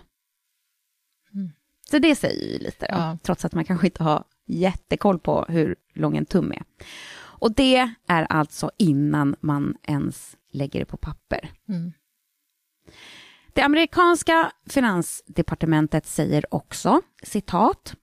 Mm. 1.33 1.51
Så 1.89 1.99
det 1.99 2.15
säger 2.15 2.53
ju 2.53 2.59
lite, 2.59 2.85
då, 2.89 2.95
Ja. 2.97 3.17
trots 3.23 3.45
att 3.45 3.53
man 3.53 3.65
kanske 3.65 3.87
inte 3.87 4.03
har 4.03 4.23
jättekoll 4.45 5.19
på 5.19 5.45
hur 5.49 5.75
lång 5.93 6.17
en 6.17 6.25
tum 6.25 6.51
är. 6.51 6.63
Och 7.19 7.55
det 7.55 7.93
är 8.07 8.23
alltså 8.29 8.71
innan 8.77 9.35
man 9.39 9.77
ens 9.83 10.37
lägger 10.51 10.79
det 10.79 10.85
på 10.85 10.97
papper. 10.97 11.51
Mm. 11.69 11.91
Det 13.53 13.61
amerikanska 13.61 14.51
finansdepartementet 14.69 16.05
säger 16.05 16.53
också, 16.53 17.01
citat, 17.23 17.95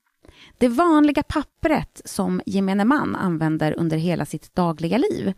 det 0.58 0.68
vanliga 0.68 1.22
pappret 1.22 2.02
som 2.04 2.40
gemene 2.46 2.84
man 2.84 3.16
använder 3.16 3.78
under 3.78 3.96
hela 3.96 4.24
sitt 4.24 4.54
dagliga 4.54 4.98
liv, 4.98 5.32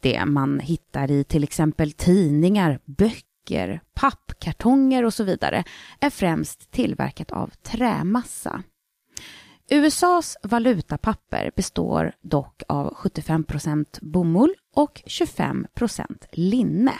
det 0.00 0.24
man 0.26 0.60
hittar 0.60 1.10
i 1.10 1.24
till 1.24 1.44
exempel 1.44 1.92
tidningar, 1.92 2.78
böcker, 2.84 3.80
pappkartonger 3.94 5.04
och 5.04 5.14
så 5.14 5.24
vidare, 5.24 5.64
är 6.00 6.10
främst 6.10 6.70
tillverkat 6.70 7.30
av 7.30 7.50
trämassa. 7.62 8.62
USAs 9.70 10.36
valutapapper 10.42 11.50
består 11.56 12.12
dock 12.20 12.62
av 12.68 12.94
75% 12.94 13.98
bomull 14.00 14.54
och 14.74 15.02
25% 15.06 16.24
linne. 16.32 16.92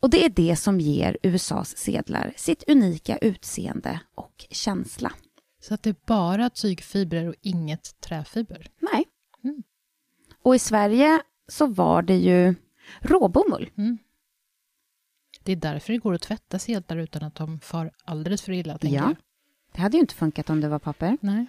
Och 0.00 0.10
det 0.10 0.24
är 0.24 0.28
det 0.28 0.56
som 0.56 0.80
ger 0.80 1.18
USAs 1.22 1.76
sedlar 1.76 2.32
sitt 2.36 2.64
unika 2.68 3.16
utseende 3.16 4.00
och 4.14 4.46
känsla. 4.50 5.12
Så 5.60 5.74
att 5.74 5.82
det 5.82 5.90
är 5.90 5.96
bara 6.06 6.50
tygfibrer 6.50 7.28
och 7.28 7.34
inget 7.40 8.00
träfiber. 8.00 8.66
Nej. 8.78 9.04
Mm. 9.44 9.62
Och 10.42 10.54
i 10.54 10.58
Sverige 10.58 11.22
så 11.48 11.66
var 11.66 12.02
det 12.02 12.16
ju 12.16 12.54
råbomull. 13.00 13.70
Mm. 13.76 13.98
Det 15.42 15.52
är 15.52 15.56
därför 15.56 15.92
det 15.92 15.98
går 15.98 16.14
att 16.14 16.22
tvätta 16.22 16.58
sedlar 16.58 16.96
utan 16.96 17.22
att 17.22 17.34
de 17.34 17.60
far 17.60 17.90
alldeles 18.04 18.42
för 18.42 18.52
illa, 18.52 18.78
tänker 18.78 18.96
Ja. 18.96 19.02
jag. 19.02 19.16
Det 19.72 19.80
hade 19.80 19.96
ju 19.96 20.00
inte 20.00 20.14
funkat 20.14 20.50
om 20.50 20.60
det 20.60 20.68
var 20.68 20.78
papper. 20.78 21.16
Nej. 21.20 21.46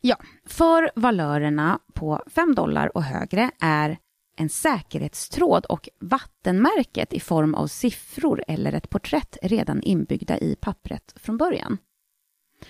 Ja, 0.00 0.16
för 0.44 0.90
valörerna 0.94 1.78
på 1.92 2.22
5 2.26 2.54
dollar 2.54 2.96
och 2.96 3.02
högre 3.02 3.50
är 3.60 3.98
en 4.36 4.48
säkerhetstråd 4.48 5.64
och 5.64 5.88
vattenmärket 5.98 7.12
i 7.12 7.20
form 7.20 7.54
av 7.54 7.66
siffror 7.66 8.44
eller 8.48 8.72
ett 8.72 8.90
porträtt 8.90 9.38
redan 9.42 9.82
inbyggda 9.82 10.38
i 10.38 10.56
pappret 10.60 11.14
från 11.16 11.36
början. 11.36 11.78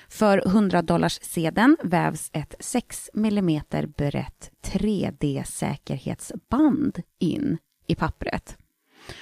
För 0.08 0.42
100 0.46 0.82
dollars 0.82 1.18
sedeln 1.22 1.76
vävs 1.82 2.30
ett 2.32 2.54
6 2.60 3.10
mm 3.14 3.60
brett 3.96 4.50
3D-säkerhetsband 4.62 7.02
in 7.18 7.58
i 7.86 7.94
pappret. 7.94 8.56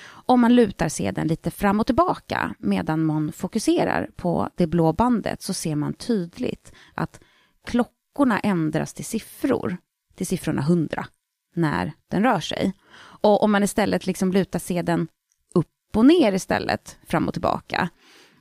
Om 0.09 0.41
man 0.41 0.55
lutar 0.55 0.89
sedeln 0.89 1.29
lite 1.29 1.51
fram 1.51 1.81
och 1.81 1.87
tillbaka 1.87 2.55
medan 2.59 3.05
man 3.05 3.33
fokuserar 3.33 4.11
på 4.17 4.51
det 4.57 4.67
blå 4.67 4.93
bandet 4.93 5.43
så 5.43 5.55
ser 5.55 5.77
man 5.77 5.93
tydligt 5.93 6.73
att 6.95 7.21
klockorna 7.65 8.41
ändras 8.41 8.95
till 8.95 9.05
siffror, 9.05 9.77
till 10.15 10.27
siffrorna 10.27 10.63
100, 10.63 11.07
när 11.55 11.93
den 12.11 12.23
rör 12.23 12.41
sig. 12.41 12.73
Och 12.99 13.43
om 13.43 13.53
man 13.53 13.63
istället 13.63 14.07
liksom 14.07 14.33
lutar 14.33 14.59
sedeln 14.59 15.09
upp 15.55 15.97
och 15.97 16.07
ner 16.07 16.33
istället, 16.33 16.99
fram 17.07 17.29
och 17.29 17.35
tillbaka, 17.35 17.89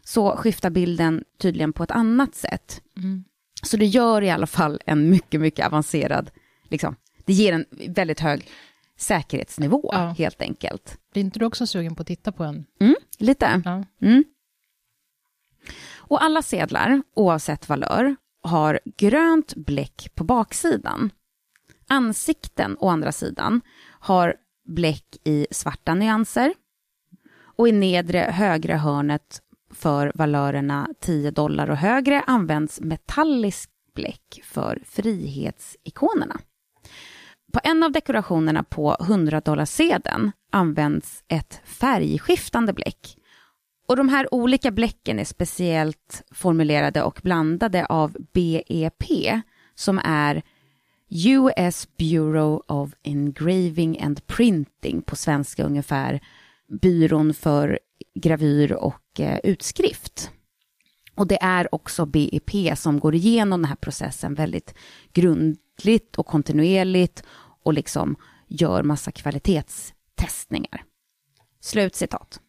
så 0.07 0.37
skiftar 0.37 0.69
bilden 0.69 1.23
tydligen 1.37 1.73
på 1.73 1.83
ett 1.83 1.91
annat 1.91 2.35
sätt. 2.35 2.81
Mm. 2.97 3.23
Så 3.63 3.77
det 3.77 3.85
gör 3.85 4.21
i 4.21 4.29
alla 4.29 4.47
fall 4.47 4.79
en 4.85 5.09
mycket, 5.09 5.41
mycket 5.41 5.65
avancerad, 5.65 6.31
liksom, 6.63 6.95
det 7.25 7.33
ger 7.33 7.53
en 7.53 7.65
väldigt 7.87 8.19
hög 8.19 8.49
säkerhetsnivå 8.97 9.89
Ja. 9.93 10.15
helt 10.17 10.41
enkelt. 10.41 10.97
Blir 11.13 11.23
inte 11.23 11.39
du 11.39 11.45
också 11.45 11.67
sugen 11.67 11.95
på 11.95 12.01
att 12.01 12.07
titta 12.07 12.31
på 12.31 12.43
en? 12.43 12.65
Mm, 12.79 12.95
lite. 13.19 13.61
Ja. 13.65 13.83
Mm. 14.01 14.23
Och 15.97 16.23
alla 16.23 16.41
sedlar, 16.41 17.01
oavsett 17.15 17.69
valör, 17.69 18.15
har 18.41 18.79
grönt 18.97 19.55
bläck 19.55 20.11
på 20.15 20.23
baksidan. 20.23 21.09
Ansikten, 21.87 22.77
å 22.79 22.89
andra 22.89 23.11
sidan, 23.11 23.61
har 23.99 24.35
bläck 24.65 25.17
i 25.23 25.47
svarta 25.51 25.95
nyanser. 25.95 26.53
Och 27.39 27.67
i 27.67 27.71
nedre 27.71 28.19
högra 28.19 28.77
hörnet 28.77 29.41
för 29.69 30.11
valörerna 30.15 30.89
10 30.99 31.31
dollar 31.31 31.69
och 31.69 31.77
högre 31.77 32.21
används 32.21 32.81
metallisk 32.81 33.69
bläck 33.95 34.41
för 34.43 34.81
frihetsikonerna. 34.85 36.39
På 37.53 37.59
en 37.63 37.83
av 37.83 37.91
dekorationerna 37.91 38.63
på 38.63 38.95
100-dollarsedeln 38.99 40.31
används 40.51 41.23
ett 41.27 41.61
färgskiftande 41.63 42.73
bläck. 42.73 43.17
Och 43.87 43.95
de 43.95 44.09
här 44.09 44.33
olika 44.33 44.71
bläcken 44.71 45.19
är 45.19 45.25
speciellt 45.25 46.23
formulerade 46.31 47.03
och 47.03 47.19
blandade 47.23 47.85
av 47.85 48.17
BEP 48.33 49.03
som 49.75 49.99
är 50.03 50.43
US 51.09 51.87
Bureau 51.97 52.63
of 52.67 52.93
Engraving 53.03 54.01
and 54.01 54.27
Printing, 54.27 55.01
på 55.01 55.15
svenska 55.15 55.63
ungefär 55.63 56.19
byrån 56.81 57.33
för 57.33 57.79
gravyr 58.15 58.71
och 58.71 58.95
eh, 59.19 59.39
utskrift. 59.43 60.31
Och 61.15 61.27
det 61.27 61.37
är 61.41 61.75
också 61.75 62.05
BIP 62.05 62.77
som 62.77 62.99
går 62.99 63.15
igenom 63.15 63.61
den 63.61 63.69
här 63.69 63.75
processen 63.75 64.33
väldigt 64.33 64.73
grundligt 65.13 66.15
och 66.15 66.25
kontinuerligt 66.25 67.23
och 67.63 67.73
liksom 67.73 68.15
gör 68.47 68.83
massa 68.83 69.11
kvalitetstestningar. 69.11 70.83
Slutcitat. 71.61 72.39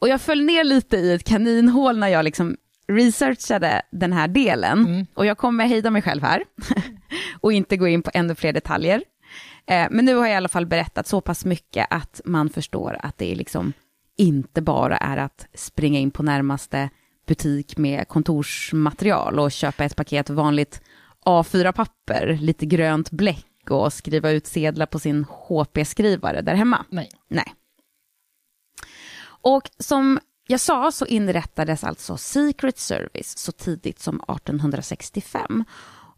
Och 0.00 0.08
jag 0.08 0.20
föll 0.20 0.44
ner 0.44 0.64
lite 0.64 0.96
i 0.96 1.12
ett 1.12 1.24
kaninhål 1.24 1.98
när 1.98 2.08
jag 2.08 2.24
liksom 2.24 2.56
researchade 2.88 3.82
den 3.90 4.12
här 4.12 4.28
delen. 4.28 4.78
Mm. 4.78 5.06
Och 5.14 5.26
jag 5.26 5.38
kommer 5.38 5.66
hejda 5.66 5.90
mig 5.90 6.02
själv 6.02 6.22
här 6.22 6.44
och 7.40 7.52
inte 7.52 7.76
gå 7.76 7.88
in 7.88 8.02
på 8.02 8.10
ännu 8.14 8.34
fler 8.34 8.52
detaljer. 8.52 9.02
Eh, 9.66 9.86
men 9.90 10.04
nu 10.04 10.14
har 10.14 10.26
jag 10.26 10.32
i 10.32 10.36
alla 10.36 10.48
fall 10.48 10.66
berättat 10.66 11.06
så 11.06 11.20
pass 11.20 11.44
mycket 11.44 11.86
att 11.90 12.20
man 12.24 12.50
förstår 12.50 12.96
att 13.00 13.18
det 13.18 13.32
är 13.32 13.36
liksom 13.36 13.72
inte 14.20 14.62
bara 14.62 14.96
är 14.96 15.16
att 15.16 15.46
springa 15.54 15.98
in 15.98 16.10
på 16.10 16.22
närmaste 16.22 16.90
butik 17.26 17.76
med 17.76 18.08
kontorsmaterial 18.08 19.38
och 19.38 19.52
köpa 19.52 19.84
ett 19.84 19.96
paket 19.96 20.30
vanligt 20.30 20.82
A4-papper, 21.24 22.38
lite 22.40 22.66
grönt 22.66 23.10
bläck 23.10 23.70
och 23.70 23.92
skriva 23.92 24.30
ut 24.30 24.46
sedlar 24.46 24.86
på 24.86 24.98
sin 24.98 25.24
HP-skrivare 25.24 26.42
där 26.42 26.54
hemma. 26.54 26.84
Nej. 26.88 27.10
Nej. 27.28 27.54
Och 29.22 29.70
som 29.78 30.20
jag 30.46 30.60
sa 30.60 30.92
så 30.92 31.06
inrättades 31.06 31.84
alltså 31.84 32.16
Secret 32.16 32.78
Service 32.78 33.38
så 33.38 33.52
tidigt 33.52 34.00
som 34.00 34.16
1865. 34.16 35.64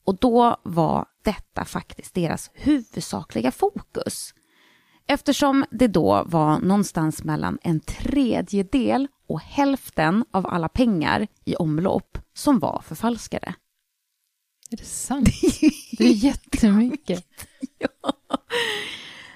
Och 0.04 0.18
då 0.18 0.56
var 0.62 1.06
detta 1.24 1.64
faktiskt 1.64 2.14
deras 2.14 2.50
huvudsakliga 2.54 3.50
fokus. 3.50 4.34
Eftersom 5.06 5.64
det 5.70 5.88
då 5.88 6.24
var 6.26 6.58
någonstans 6.58 7.24
mellan 7.24 7.58
en 7.62 7.80
tredjedel 7.80 9.08
och 9.26 9.40
hälften 9.40 10.24
av 10.30 10.46
alla 10.46 10.68
pengar 10.68 11.26
i 11.44 11.56
omlopp 11.56 12.18
som 12.34 12.58
var 12.58 12.82
förfalskade. 12.86 13.54
Är 14.70 14.76
det 14.76 14.84
sant? 14.84 15.28
Det 15.98 16.04
är 16.04 16.24
jättemycket. 16.24 17.26
ja. 17.78 18.12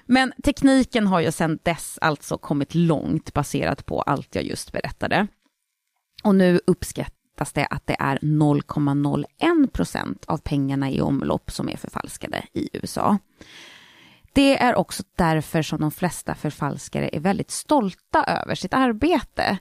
Men 0.07 0.33
tekniken 0.45 1.07
har 1.07 1.21
ju 1.21 1.33
sedan 1.33 1.59
dess 1.63 1.99
alltså 2.01 2.39
kommit 2.39 2.75
långt 2.75 3.35
baserat 3.35 3.87
på 3.87 4.03
allt 4.03 4.35
jag 4.35 4.45
just 4.45 4.73
berättade. 4.73 5.27
Och 6.25 6.35
nu 6.35 6.61
uppskattas 6.67 7.53
det 7.53 7.67
att 7.67 7.87
det 7.87 7.97
är 7.99 8.19
0,01 8.19 9.71
procent 9.71 10.25
av 10.25 10.39
pengarna 10.39 10.91
i 10.91 11.01
omlopp 11.01 11.51
som 11.51 11.69
är 11.69 11.77
förfalskade 11.77 12.47
i 12.53 12.69
USA. 12.73 13.19
Det 14.37 14.63
är 14.63 14.75
också 14.75 15.03
därför 15.17 15.63
som 15.63 15.81
de 15.81 15.91
flesta 15.91 16.35
förfalskare 16.35 17.11
är 17.13 17.21
väldigt 17.21 17.51
stolta 17.51 18.25
över 18.25 18.55
sitt 18.55 18.75
arbete. 18.75 19.59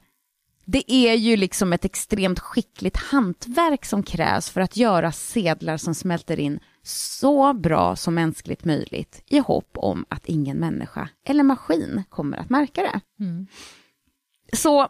Det 0.65 0.91
är 0.91 1.13
ju 1.13 1.37
liksom 1.37 1.73
ett 1.73 1.85
extremt 1.85 2.39
skickligt 2.39 2.97
hantverk 2.97 3.85
som 3.85 4.03
krävs 4.03 4.49
för 4.49 4.61
att 4.61 4.77
göra 4.77 5.11
sedlar 5.11 5.77
som 5.77 5.95
smälter 5.95 6.39
in 6.39 6.59
så 6.83 7.53
bra 7.53 7.95
som 7.95 8.15
mänskligt 8.15 8.65
möjligt 8.65 9.23
i 9.25 9.39
hopp 9.39 9.77
om 9.77 10.05
att 10.09 10.25
ingen 10.25 10.57
människa 10.57 11.09
eller 11.25 11.43
maskin 11.43 12.03
kommer 12.09 12.37
att 12.37 12.49
märka 12.49 12.81
det. 12.81 13.23
Mm. 13.23 13.47
Så 14.53 14.87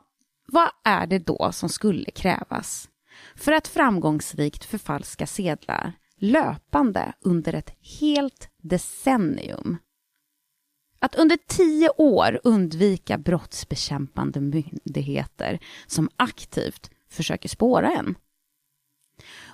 vad 0.48 0.70
är 0.84 1.08
det 1.08 1.20
då 1.20 1.52
som 1.52 1.70
skulle 1.70 2.12
krävas 2.12 2.90
för 3.36 3.52
att 3.52 3.68
framgångsrikt 3.68 4.66
förfalska 4.66 5.28
sedlar 5.28 5.94
löpande 6.18 7.14
under 7.22 7.54
ett 7.54 7.72
helt 8.00 8.50
decennium? 8.70 9.78
Att 11.00 11.16
under 11.16 11.38
tio 11.48 11.90
år 11.90 12.40
undvika 12.44 13.18
brottsbekämpande 13.18 14.42
myndigheter 14.42 15.60
som 15.88 16.10
aktivt 16.16 16.90
försöker 17.10 17.50
spåra 17.50 17.92
en. 17.92 18.18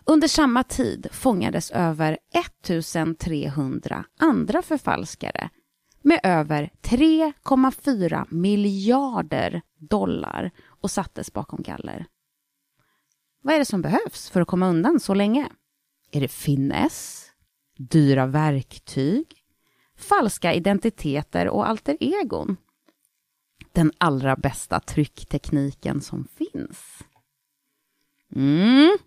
Under 0.06 0.28
samma 0.28 0.64
tid 0.64 1.08
fångades 1.12 1.72
över 1.72 2.18
1300 2.34 4.06
andra 4.20 4.62
förfalskare 4.62 5.50
med 6.02 6.20
över 6.24 6.70
3,4 6.82 8.26
miljarder 8.30 9.62
dollar 9.78 10.52
och 10.66 10.92
sattes 10.92 11.34
bakom 11.34 11.62
galler. 11.62 12.06
Vad 13.42 13.56
är 13.56 13.60
det 13.60 13.66
som 13.66 13.82
behövs 13.82 14.30
för 14.30 14.42
att 14.42 14.48
komma 14.48 14.70
undan 14.70 15.00
så 15.00 15.14
länge? 15.14 15.50
Är 16.12 16.22
det 16.22 16.28
finess? 16.28 17.21
Dyra 17.90 18.26
verktyg? 18.26 19.26
Falska 19.98 20.54
identiteter 20.54 21.48
och 21.48 21.70
alter 21.70 21.98
egon? 22.00 22.58
Den 23.72 23.92
allra 23.98 24.36
bästa 24.36 24.80
trycktekniken 24.80 26.02
som 26.02 26.28
finns? 26.38 27.04
Mm, 28.36 28.98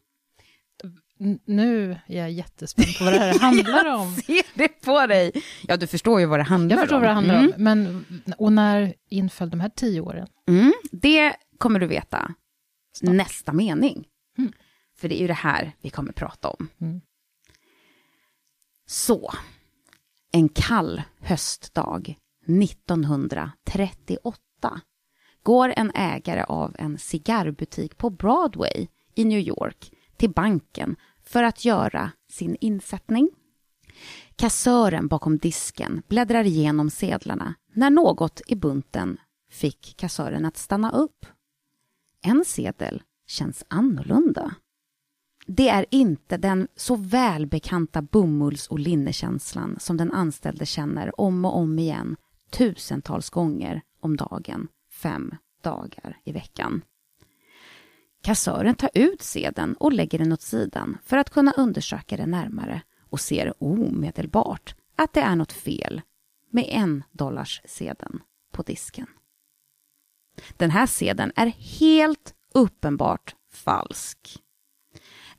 nu 1.44 1.92
är 2.06 2.18
jag 2.18 2.30
jättespänd 2.30 2.98
på 2.98 3.04
vad 3.04 3.12
det 3.12 3.18
här 3.18 3.38
handlar 3.40 3.94
om. 3.94 4.14
jag 4.14 4.24
ser 4.24 4.44
det 4.54 4.68
på 4.68 5.06
dig. 5.06 5.32
Ja, 5.62 5.76
du 5.76 5.86
förstår 5.86 6.20
ju 6.20 6.26
vad 6.26 6.38
det 6.38 6.42
handlar 6.42 6.76
om. 6.76 6.78
Jag 6.78 6.88
förstår 6.88 6.96
om. 6.96 7.02
vad 7.02 7.10
det 7.10 7.14
handlar 7.14 7.38
mm. 7.38 7.52
om. 7.56 7.62
Men, 7.64 8.04
och 8.38 8.52
när 8.52 8.94
inföll 9.08 9.50
de 9.50 9.60
här 9.60 9.70
tio 9.76 10.00
åren? 10.00 10.26
Mm, 10.48 10.72
det 10.92 11.36
kommer 11.58 11.80
du 11.80 11.86
veta 11.86 12.34
Snart. 12.92 13.14
nästa 13.14 13.52
mening. 13.52 14.06
Mm. 14.38 14.52
För 14.96 15.08
det 15.08 15.18
är 15.18 15.20
ju 15.20 15.26
det 15.26 15.32
här 15.32 15.72
vi 15.80 15.90
kommer 15.90 16.12
prata 16.12 16.48
om. 16.48 16.68
Så, 18.86 19.32
en 20.32 20.48
kall 20.48 21.02
höstdag 21.20 22.18
1938 22.62 24.80
går 25.42 25.72
en 25.76 25.90
ägare 25.94 26.42
av 26.42 26.76
en 26.78 26.98
cigarrbutik 26.98 27.96
på 27.96 28.10
Broadway 28.10 28.88
i 29.14 29.24
New 29.24 29.38
York 29.38 29.92
till 30.16 30.30
banken 30.30 30.96
för 31.22 31.42
att 31.42 31.64
göra 31.64 32.10
sin 32.30 32.56
insättning. 32.60 33.30
Kassören 34.36 35.08
bakom 35.08 35.38
disken 35.38 36.02
bläddrar 36.08 36.44
igenom 36.44 36.90
sedlarna 36.90 37.54
när 37.72 37.90
något 37.90 38.40
i 38.46 38.56
bunten 38.56 39.20
fick 39.50 39.94
kassören 39.96 40.44
att 40.44 40.56
stanna 40.56 40.90
upp. 40.90 41.26
En 42.22 42.44
sedel 42.44 43.02
känns 43.26 43.64
annorlunda. 43.68 44.54
Det 45.46 45.68
är 45.68 45.86
inte 45.90 46.36
den 46.36 46.68
så 46.76 46.96
välbekanta 46.96 48.02
bomulls 48.02 48.66
och 48.68 48.78
linnekänslan 48.78 49.76
som 49.80 49.96
den 49.96 50.12
anställde 50.12 50.66
känner 50.66 51.20
om 51.20 51.44
och 51.44 51.56
om 51.56 51.78
igen 51.78 52.16
tusentals 52.50 53.30
gånger 53.30 53.82
om 54.00 54.16
dagen, 54.16 54.68
fem 54.90 55.34
dagar 55.62 56.18
i 56.24 56.32
veckan. 56.32 56.82
Kassören 58.22 58.74
tar 58.74 58.90
ut 58.94 59.22
sedeln 59.22 59.74
och 59.74 59.92
lägger 59.92 60.18
den 60.18 60.32
åt 60.32 60.42
sidan 60.42 60.98
för 61.04 61.16
att 61.16 61.30
kunna 61.30 61.52
undersöka 61.52 62.16
den 62.16 62.30
närmare 62.30 62.82
och 63.10 63.20
ser 63.20 63.54
omedelbart 63.58 64.74
att 64.96 65.12
det 65.12 65.20
är 65.20 65.36
något 65.36 65.52
fel 65.52 66.02
med 66.50 66.64
en 66.68 67.04
dollars 67.12 67.60
sedeln 67.64 68.20
på 68.52 68.62
disken. 68.62 69.06
Den 70.56 70.70
här 70.70 70.86
sedeln 70.86 71.32
är 71.36 71.46
helt 71.46 72.34
uppenbart 72.54 73.34
falsk. 73.52 74.43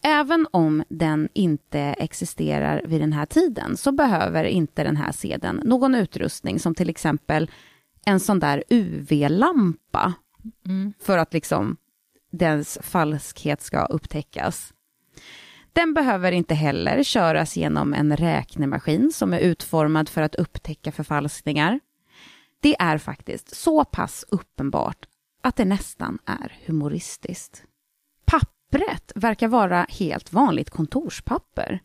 Även 0.08 0.48
om 0.52 0.84
den 0.89 1.30
inte 1.34 1.80
existerar 1.80 2.82
vid 2.86 3.02
den 3.02 3.13
här 3.13 3.26
tiden 3.26 3.78
så 3.78 3.91
behöver 3.91 4.44
inte 4.44 4.84
den 4.84 4.98
här 4.98 5.12
sedeln 5.12 5.62
någon 5.63 5.96
utrustning 5.96 6.60
som 6.60 6.76
till 6.76 6.89
exempel 6.89 7.52
en 8.06 8.20
sån 8.20 8.39
där 8.39 8.63
UV-lampa 8.70 10.13
mm. 10.65 10.94
för 11.00 11.18
att 11.18 11.34
liksom 11.34 11.78
dens 12.32 12.78
falskhet 12.82 13.62
ska 13.62 13.86
upptäckas. 13.86 14.74
Den 15.74 15.94
behöver 15.94 16.32
inte 16.32 16.56
heller 16.56 17.04
köras 17.04 17.58
genom 17.58 17.94
en 17.94 18.18
räknemaskin 18.18 19.12
som 19.12 19.34
är 19.34 19.39
utformad 19.39 20.10
för 20.10 20.22
att 20.22 20.36
upptäcka 20.36 20.91
förfalskningar. 20.91 21.80
Det 22.60 22.76
är 22.80 22.98
faktiskt 22.98 23.56
så 23.56 23.86
pass 23.86 24.26
uppenbart 24.28 25.06
att 25.41 25.56
det 25.56 25.65
nästan 25.65 26.20
är 26.26 26.58
humoristiskt. 26.65 27.63
Pappret 28.71 29.12
verkar 29.15 29.47
vara 29.47 29.86
helt 29.89 30.34
vanligt 30.34 30.69
kontorspapper. 30.69 31.80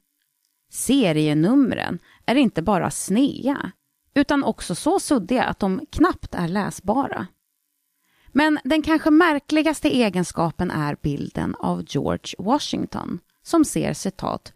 Serienumren 0.71 1.99
är 2.27 2.35
inte 2.35 2.63
bara 2.63 2.91
snea, 2.91 3.73
utan 4.15 4.45
också 4.45 4.75
så 4.75 5.01
suddiga 5.01 5.45
att 5.45 5.59
de 5.59 5.87
knappt 5.91 6.35
är 6.35 6.49
läsbara. 6.49 7.27
Men 8.33 8.59
den 8.65 8.83
kanske 8.83 9.11
märkligaste 9.11 9.89
egenskapen 9.89 10.71
är 10.71 10.97
bilden 11.03 11.55
av 11.55 11.85
George 11.89 12.35
Washington 12.39 13.19
som 13.43 13.65
ser 13.65 13.93
citat 13.95 14.53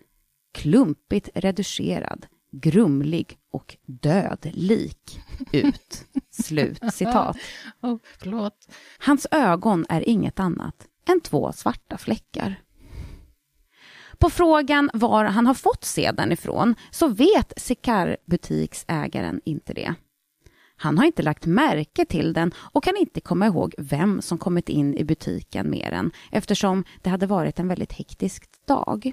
klumpigt 0.54 1.28
reducerad, 1.34 2.26
grumlig 2.52 3.38
och 3.52 3.76
dödlik 3.86 5.20
ut. 5.52 6.04
Slut 6.30 6.80
citat. 6.92 7.36
oh. 7.82 8.48
Hans 8.98 9.26
ögon 9.30 9.86
är 9.88 10.08
inget 10.08 10.40
annat 10.40 10.88
än 11.06 11.20
två 11.20 11.52
svarta 11.52 11.98
fläckar. 11.98 12.60
På 14.18 14.30
frågan 14.30 14.90
var 14.94 15.24
han 15.24 15.46
har 15.46 15.54
fått 15.54 15.84
sedeln 15.84 16.32
ifrån 16.32 16.74
så 16.90 17.08
vet 17.08 17.52
Sikar-butiksägaren 17.56 19.40
inte 19.44 19.72
det. 19.72 19.94
Han 20.76 20.98
har 20.98 21.04
inte 21.04 21.22
lagt 21.22 21.46
märke 21.46 22.04
till 22.04 22.32
den 22.32 22.52
och 22.56 22.84
kan 22.84 22.96
inte 22.96 23.20
komma 23.20 23.46
ihåg 23.46 23.74
vem 23.78 24.22
som 24.22 24.38
kommit 24.38 24.68
in 24.68 24.94
i 24.94 25.04
butiken 25.04 25.70
med 25.70 25.88
den 25.92 26.10
eftersom 26.32 26.84
det 27.02 27.10
hade 27.10 27.26
varit 27.26 27.58
en 27.58 27.68
väldigt 27.68 27.92
hektisk 27.92 28.66
dag. 28.66 29.12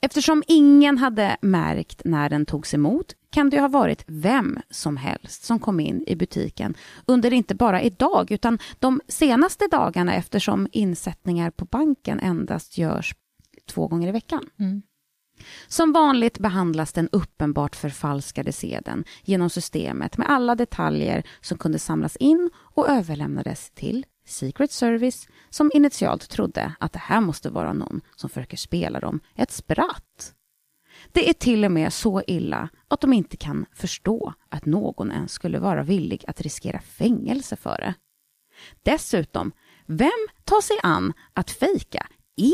Eftersom 0.00 0.42
ingen 0.46 0.98
hade 0.98 1.36
märkt 1.40 2.02
när 2.04 2.28
den 2.28 2.46
togs 2.46 2.74
emot 2.74 3.14
kan 3.30 3.50
det 3.50 3.60
ha 3.60 3.68
varit 3.68 4.04
vem 4.06 4.58
som 4.70 4.96
helst 4.96 5.44
som 5.44 5.58
kom 5.58 5.80
in 5.80 6.04
i 6.06 6.16
butiken 6.16 6.74
under 7.06 7.32
inte 7.32 7.54
bara 7.54 7.82
idag 7.82 8.30
utan 8.30 8.58
de 8.78 9.00
senaste 9.08 9.68
dagarna 9.70 10.14
eftersom 10.14 10.68
insättningar 10.72 11.50
på 11.50 11.64
banken 11.64 12.20
endast 12.20 12.78
görs 12.78 13.14
två 13.66 13.88
gånger 13.88 14.08
i 14.08 14.12
veckan. 14.12 14.50
Mm. 14.58 14.82
Som 15.68 15.92
vanligt 15.92 16.38
behandlas 16.38 16.92
den 16.92 17.08
uppenbart 17.12 17.76
förfalskade 17.76 18.52
sedeln 18.52 19.04
genom 19.24 19.50
systemet 19.50 20.18
med 20.18 20.30
alla 20.30 20.54
detaljer 20.54 21.22
som 21.40 21.58
kunde 21.58 21.78
samlas 21.78 22.16
in 22.16 22.50
och 22.56 22.88
överlämnades 22.88 23.70
till 23.70 24.06
Secret 24.28 24.72
Service 24.72 25.28
som 25.50 25.70
initialt 25.74 26.28
trodde 26.30 26.72
att 26.80 26.92
det 26.92 26.98
här 26.98 27.20
måste 27.20 27.50
vara 27.50 27.72
någon 27.72 28.00
som 28.16 28.30
försöker 28.30 28.56
spela 28.56 29.00
dem 29.00 29.20
ett 29.34 29.50
spratt. 29.50 30.34
Det 31.12 31.28
är 31.28 31.32
till 31.32 31.64
och 31.64 31.72
med 31.72 31.92
så 31.92 32.22
illa 32.26 32.68
att 32.88 33.00
de 33.00 33.12
inte 33.12 33.36
kan 33.36 33.66
förstå 33.72 34.34
att 34.48 34.66
någon 34.66 35.12
ens 35.12 35.32
skulle 35.32 35.58
vara 35.58 35.82
villig 35.82 36.24
att 36.26 36.40
riskera 36.40 36.80
fängelse 36.80 37.56
för 37.56 37.78
det. 37.78 37.94
Dessutom, 38.82 39.52
vem 39.86 40.26
tar 40.44 40.60
sig 40.60 40.76
an 40.82 41.12
att 41.32 41.50
fejka 41.50 42.06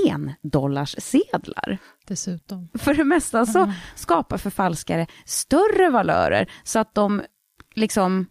en 0.08 0.32
dollars 0.42 0.94
sedlar? 0.98 1.78
Dessutom. 2.06 2.68
För 2.74 2.94
det 2.94 3.04
mesta 3.04 3.46
så 3.46 3.72
skapar 3.94 4.38
förfalskare 4.38 5.06
större 5.24 5.90
valörer 5.90 6.50
så 6.64 6.78
att 6.78 6.94
de 6.94 7.22
liksom 7.74 8.26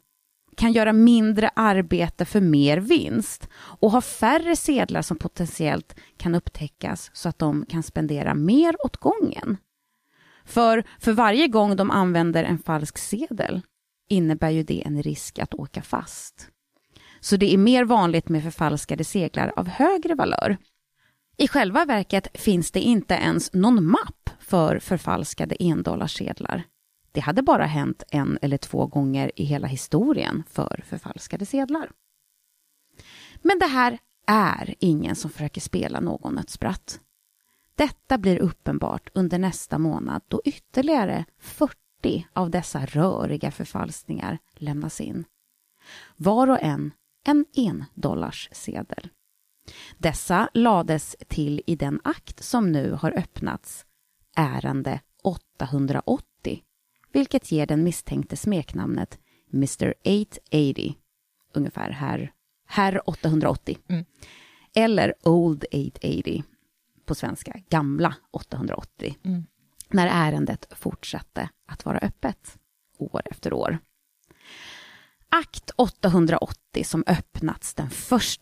kan 0.58 0.72
göra 0.72 0.94
mindre 0.94 1.50
arbete 1.56 2.26
för 2.26 2.42
mer 2.42 2.78
vinst 2.78 3.50
och 3.56 3.92
ha 3.92 4.02
färre 4.02 4.56
sedlar 4.56 5.02
som 5.02 5.18
potentiellt 5.18 5.96
kan 6.18 6.36
upptäckas 6.36 7.12
så 7.13 7.30
att 7.30 7.39
de 7.39 7.66
kan 7.66 7.84
spendera 7.84 8.34
mer 8.34 8.86
åt 8.86 8.98
gången. 8.98 9.58
För 10.46 10.84
för 11.00 11.13
varje 11.13 11.48
gång 11.48 11.76
de 11.76 11.92
använder 11.92 12.44
en 12.44 12.60
falsk 12.60 12.98
sedel 12.98 13.62
innebär 14.10 14.50
ju 14.50 14.63
det 14.63 14.84
en 14.86 15.04
risk 15.04 15.39
att 15.39 15.54
åka 15.54 15.82
fast. 15.82 16.50
Så 17.20 17.38
det 17.38 17.54
är 17.54 17.58
mer 17.58 17.86
vanligt 17.86 18.30
med 18.30 18.44
förfalskade 18.44 19.04
seglar 19.04 19.54
av 19.56 19.68
högre 19.68 20.16
valör. 20.16 20.58
I 21.38 21.48
själva 21.48 21.86
verket 21.86 22.28
finns 22.34 22.72
det 22.72 22.82
inte 22.82 23.13
ens 23.13 23.54
någon 23.54 23.86
mapp 23.86 24.30
för 24.39 24.80
förfalskade 24.80 25.56
endollarsedlar. 25.60 26.63
Det 27.13 27.21
hade 27.21 27.41
bara 27.41 27.65
hänt 27.65 28.04
en 28.12 28.39
eller 28.41 28.58
två 28.58 28.88
gånger 28.88 29.32
i 29.36 29.43
hela 29.43 29.67
historien 29.67 30.43
för 30.49 30.84
förfalskade 30.86 31.45
sedlar. 31.45 31.91
Men 33.41 33.60
det 33.60 33.65
här 33.65 33.99
är 34.28 34.76
ingen 34.80 35.15
som 35.15 35.32
försöker 35.32 35.62
spela 35.62 35.99
någon 35.99 36.38
ett 36.38 36.49
spratt. 36.49 36.99
Detta 37.76 38.17
blir 38.17 38.38
uppenbart 38.39 39.10
under 39.13 39.39
nästa 39.39 39.78
månad 39.78 40.21
då 40.28 40.41
ytterligare 40.45 41.26
40 41.39 42.28
av 42.34 42.49
dessa 42.49 42.86
röriga 42.86 43.52
förfalskningar 43.52 44.38
lämnas 44.54 45.02
in. 45.02 45.26
Var 46.17 46.49
och 46.49 46.62
en 46.62 46.91
en 47.23 47.45
endollarssedel. 47.56 49.10
Dessa 49.97 50.49
lades 50.54 51.15
till 51.28 51.62
i 51.67 51.76
den 51.76 52.02
akt 52.04 52.43
som 52.43 52.71
nu 52.71 52.91
har 52.91 53.12
öppnats, 53.12 53.86
ärende 54.36 55.02
880, 55.23 56.63
vilket 57.13 57.52
ger 57.52 57.65
den 57.65 57.84
misstänkte 57.84 58.38
smeknamnet 58.38 59.19
Mr 59.54 59.93
880, 60.06 60.95
ungefär 61.54 61.89
herr, 61.89 62.32
herr 62.67 63.10
880. 63.10 63.78
Mm. 63.88 64.06
Eller 64.76 65.13
Old 65.23 65.65
880 65.71 66.43
på 67.06 67.15
svenska, 67.15 67.60
gamla 67.69 68.15
880. 68.32 69.15
Mm. 69.23 69.45
När 69.89 70.08
ärendet 70.08 70.67
fortsatte 70.71 71.49
att 71.67 71.86
vara 71.86 71.97
öppet 71.97 72.58
år 72.97 73.21
efter 73.26 73.54
år. 73.54 73.78
Akt 75.30 75.71
880 75.76 76.84
som 76.84 77.04
öppnats 77.08 77.73
den 77.73 77.89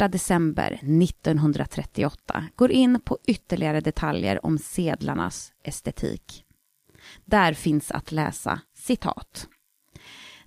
1 0.06 0.12
december 0.12 0.72
1938 0.74 2.46
går 2.56 2.72
in 2.72 3.00
på 3.02 3.18
ytterligare 3.28 3.82
detaljer 3.82 4.46
om 4.46 4.58
sedlarnas 4.58 5.54
estetik. 5.64 6.46
Där 7.32 7.54
finns 7.54 7.92
att 7.92 8.12
läsa 8.12 8.62
citat. 8.74 9.48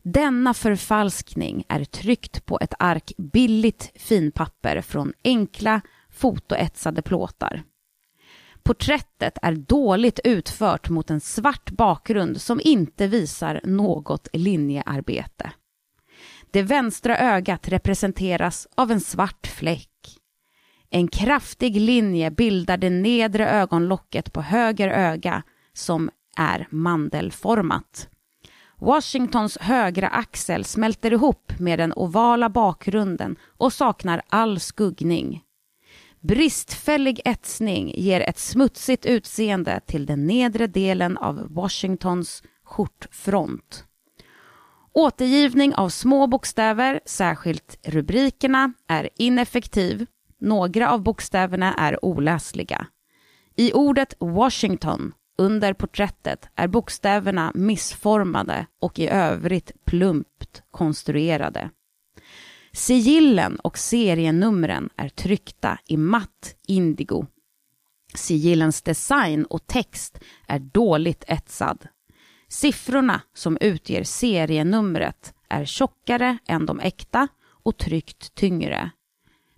Denna 0.02 0.54
förfalskning 0.54 1.64
är 1.68 1.84
tryckt 1.84 2.46
på 2.46 2.58
ett 2.60 2.74
ark 2.78 3.12
billigt 3.16 3.92
finpapper 3.94 4.80
från 4.80 5.12
enkla 5.24 5.80
fotoetsade 6.10 7.02
plåtar. 7.02 7.62
Porträttet 8.62 9.38
är 9.42 9.52
dåligt 9.52 10.20
utfört 10.24 10.88
mot 10.88 11.10
en 11.10 11.20
svart 11.20 11.70
bakgrund 11.70 12.40
som 12.40 12.60
inte 12.64 13.06
visar 13.06 13.60
något 13.64 14.28
linjearbete. 14.32 15.52
Det 16.50 16.62
vänstra 16.62 17.18
ögat 17.18 17.68
representeras 17.68 18.68
av 18.74 18.90
en 18.90 19.00
svart 19.00 19.46
fläck. 19.46 20.18
En 20.90 21.08
kraftig 21.08 21.80
linje 21.80 22.30
bildar 22.30 22.76
det 22.76 22.90
nedre 22.90 23.50
ögonlocket 23.50 24.32
på 24.32 24.42
höger 24.42 24.88
öga 24.88 25.42
som 25.72 26.10
är 26.36 26.66
mandelformat. 26.70 28.08
Washingtons 28.78 29.58
högra 29.60 30.08
axel 30.08 30.64
smälter 30.64 31.12
ihop 31.12 31.52
med 31.58 31.78
den 31.78 31.92
ovala 31.96 32.48
bakgrunden 32.48 33.36
och 33.56 33.72
saknar 33.72 34.22
all 34.28 34.60
skuggning. 34.60 35.42
Bristfällig 36.20 37.20
etsning 37.24 37.94
ger 37.96 38.20
ett 38.20 38.38
smutsigt 38.38 39.06
utseende 39.06 39.80
till 39.86 40.06
den 40.06 40.26
nedre 40.26 40.66
delen 40.66 41.18
av 41.18 41.54
Washingtons 41.54 42.42
skjortfront. 42.64 43.84
Återgivning 44.92 45.74
av 45.74 45.88
små 45.88 46.26
bokstäver, 46.26 47.00
särskilt 47.04 47.78
rubrikerna, 47.82 48.72
är 48.88 49.08
ineffektiv. 49.16 50.06
Några 50.40 50.90
av 50.90 51.02
bokstäverna 51.02 51.74
är 51.74 52.04
oläsliga. 52.04 52.86
I 53.56 53.72
ordet 53.72 54.14
Washington 54.18 55.12
under 55.38 55.72
porträttet 55.72 56.48
är 56.54 56.68
bokstäverna 56.68 57.52
missformade 57.54 58.66
och 58.80 58.98
i 58.98 59.08
övrigt 59.08 59.72
plumpt 59.84 60.62
konstruerade. 60.70 61.70
Sigillen 62.72 63.56
och 63.56 63.78
serienumren 63.78 64.90
är 64.96 65.08
tryckta 65.08 65.78
i 65.86 65.96
matt 65.96 66.56
indigo. 66.66 67.26
Sigillens 68.14 68.82
design 68.82 69.44
och 69.44 69.66
text 69.66 70.18
är 70.46 70.58
dåligt 70.58 71.24
etsad. 71.28 71.88
Siffrorna 72.48 73.20
som 73.34 73.58
utger 73.60 74.04
serienumret 74.04 75.34
är 75.48 75.64
tjockare 75.64 76.38
än 76.46 76.66
de 76.66 76.80
äkta 76.80 77.28
och 77.46 77.78
tryckt 77.78 78.34
tyngre. 78.34 78.90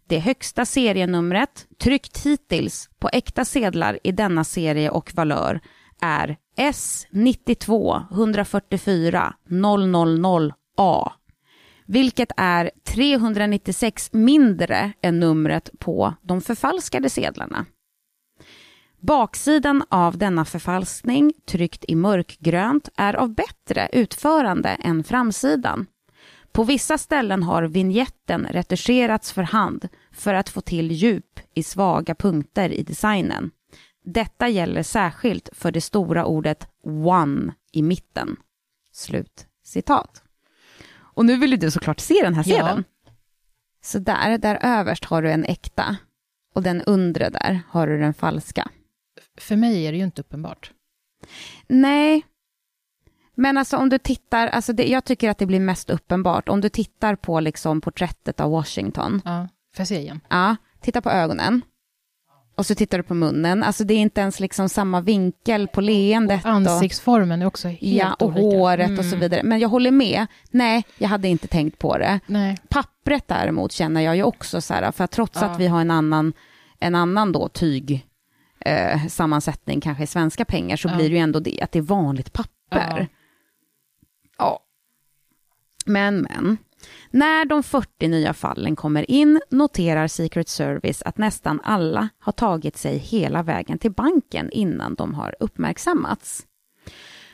Det 0.09 0.19
högsta 0.19 0.65
serienumret, 0.65 1.67
tryckt 1.79 2.27
hittills 2.27 2.91
på 2.99 3.09
äkta 3.13 3.45
sedlar 3.45 3.99
i 4.03 4.13
denna 4.13 4.45
serie 4.45 4.91
och 4.91 5.13
valör, 5.15 5.61
är 6.01 6.37
S92 6.57 8.03
144 8.13 9.35
000A, 9.49 11.13
vilket 11.87 12.29
är 12.37 12.71
396 12.85 14.13
mindre 14.13 14.93
än 15.03 15.21
numret 15.21 15.71
på 15.79 16.15
de 16.23 16.41
förfalskade 16.41 17.11
sedlarna. 17.11 17.67
Baksidan 19.01 19.83
av 19.89 20.19
denna 20.19 20.45
förfalskning, 20.45 21.33
tryckt 21.49 21.85
i 21.89 21.95
mörkgrönt, 21.95 22.89
är 22.97 23.15
av 23.15 23.35
bättre 23.35 23.89
utförande 23.93 24.69
än 24.69 25.05
framsidan. 25.05 25.87
På 26.57 26.65
vissa 26.65 26.99
ställen 26.99 27.43
har 27.43 27.63
vignetten 27.63 28.47
retuscherats 28.51 29.33
för 29.33 29.43
hand 29.43 29.89
för 30.13 30.35
att 30.35 30.49
få 30.49 30.61
till 30.61 30.93
djup 30.93 31.41
i 31.55 31.63
svaga 31.63 32.15
punkter 32.15 32.71
i 32.71 32.83
designen. 32.83 33.51
Detta 34.05 34.49
gäller 34.49 34.83
särskilt 34.83 35.49
för 35.53 35.73
det 35.73 35.81
stora 35.81 36.25
ordet 36.25 36.69
one 36.83 37.55
i 37.73 37.83
mitten. 37.83 38.37
Slut 38.93 39.47
citat. 39.65 40.23
Och 40.97 41.27
nu 41.27 41.37
vill 41.37 41.61
du 41.61 41.71
såklart 41.71 42.01
se 42.01 42.21
den 42.23 42.35
här 42.35 42.43
sedeln. 42.43 42.85
Ja. 43.05 43.13
Så 43.83 43.99
där, 43.99 44.39
där 44.39 44.59
överst 44.63 45.05
har 45.05 45.23
du 45.23 45.31
en 45.31 45.45
äkta 45.45 45.97
och 46.55 46.63
den 46.63 46.83
undre 46.83 47.31
där 47.31 47.61
har 47.69 47.87
du 47.87 47.99
den 47.99 48.15
falska. 48.15 48.69
För 49.39 49.57
mig 49.57 49.87
är 49.87 49.93
det 49.93 49.99
ju 49.99 50.05
inte 50.05 50.21
uppenbart. 50.21 50.73
Nej, 51.67 52.25
men 53.37 53.59
alltså 53.59 53.77
om 53.77 53.89
du 53.89 53.99
tittar, 53.99 54.47
alltså 54.47 54.73
det, 54.73 54.89
jag 54.89 55.05
tycker 55.05 55.31
att 55.31 55.39
det 55.39 55.47
blir 55.47 55.61
mest 55.61 55.91
uppenbart 55.91 56.49
om 56.49 56.61
du 56.61 56.69
tittar 56.69 57.17
på 57.17 57.41
liksom 57.41 57.81
porträttet 57.81 58.41
av 58.41 58.51
Washington. 58.51 59.23
Ja, 59.25 59.49
får 59.77 59.81
jag 59.81 59.89
se 59.89 59.99
igen? 60.01 60.21
Ja, 60.29 60.57
titta 60.81 61.01
på 61.01 61.11
ögonen. 61.11 61.63
Och 62.57 62.67
så 62.67 62.75
tittar 62.75 62.99
du 62.99 63.05
på 63.05 63.15
munnen. 63.15 63.63
Alltså 63.63 63.85
det 63.85 63.95
är 63.95 63.99
inte 63.99 64.21
ens 64.21 64.41
liksom 64.41 64.69
samma 64.69 65.01
vinkel 65.01 65.69
på 65.69 65.81
leendet. 65.81 66.45
Och 66.45 66.51
ansiktsformen 66.51 67.43
är 67.43 67.47
också 67.47 67.69
helt 67.69 67.81
Ja, 67.83 68.15
och 68.15 68.27
olika. 68.29 68.41
håret 68.41 68.99
och 68.99 69.05
så 69.05 69.09
Mm. 69.17 69.21
vidare. 69.21 69.43
Men 69.43 69.59
jag 69.59 69.69
håller 69.69 69.91
med. 69.91 70.27
Nej, 70.51 70.85
jag 70.99 71.09
hade 71.09 71.29
inte 71.29 71.47
tänkt 71.49 71.79
på 71.79 71.99
det. 71.99 72.21
Nej. 72.27 72.57
Pappret 72.69 73.29
däremot 73.29 73.73
känner 73.73 74.01
jag 74.01 74.17
ju 74.17 74.23
också 74.23 74.61
så 74.61 74.75
här, 74.75 74.93
för 74.93 75.05
att 75.05 75.11
trots 75.11 75.39
Ja. 75.41 75.47
att 75.47 75.61
vi 75.61 75.67
har 75.67 75.81
en 75.81 75.91
annan, 75.91 76.33
en 76.81 76.95
annan 76.95 77.33
då 77.33 77.49
tyg 77.49 78.07
eh, 78.61 79.07
sammansättning 79.07 79.81
kanske 79.81 80.05
i 80.05 80.07
svenska 80.07 80.45
pengar 80.45 80.77
så 80.77 80.89
Ja. 80.89 80.97
blir 80.97 81.09
det 81.09 81.15
ju 81.15 81.21
ändå 81.21 81.41
det 81.41 81.63
att 81.63 81.73
det 81.73 81.79
är 81.79 81.83
vanligt 81.83 82.33
papper. 82.33 82.99
Ja. 83.01 83.07
Men, 85.87 86.27
men. 86.31 86.59
När 87.11 87.45
de 87.45 87.63
40 87.63 88.09
nya 88.09 88.35
fallen 88.35 88.77
kommer 88.77 89.11
in 89.11 89.41
noterar 89.51 90.07
Secret 90.07 90.49
Service 90.49 91.03
att 91.03 91.19
nästan 91.19 91.61
alla 91.65 92.09
har 92.19 92.33
tagit 92.33 92.77
sig 92.77 92.99
hela 92.99 93.43
vägen 93.43 93.79
till 93.79 93.93
banken 93.93 94.51
innan 94.51 94.95
de 94.95 95.15
har 95.15 95.37
uppmärksammats. 95.41 96.47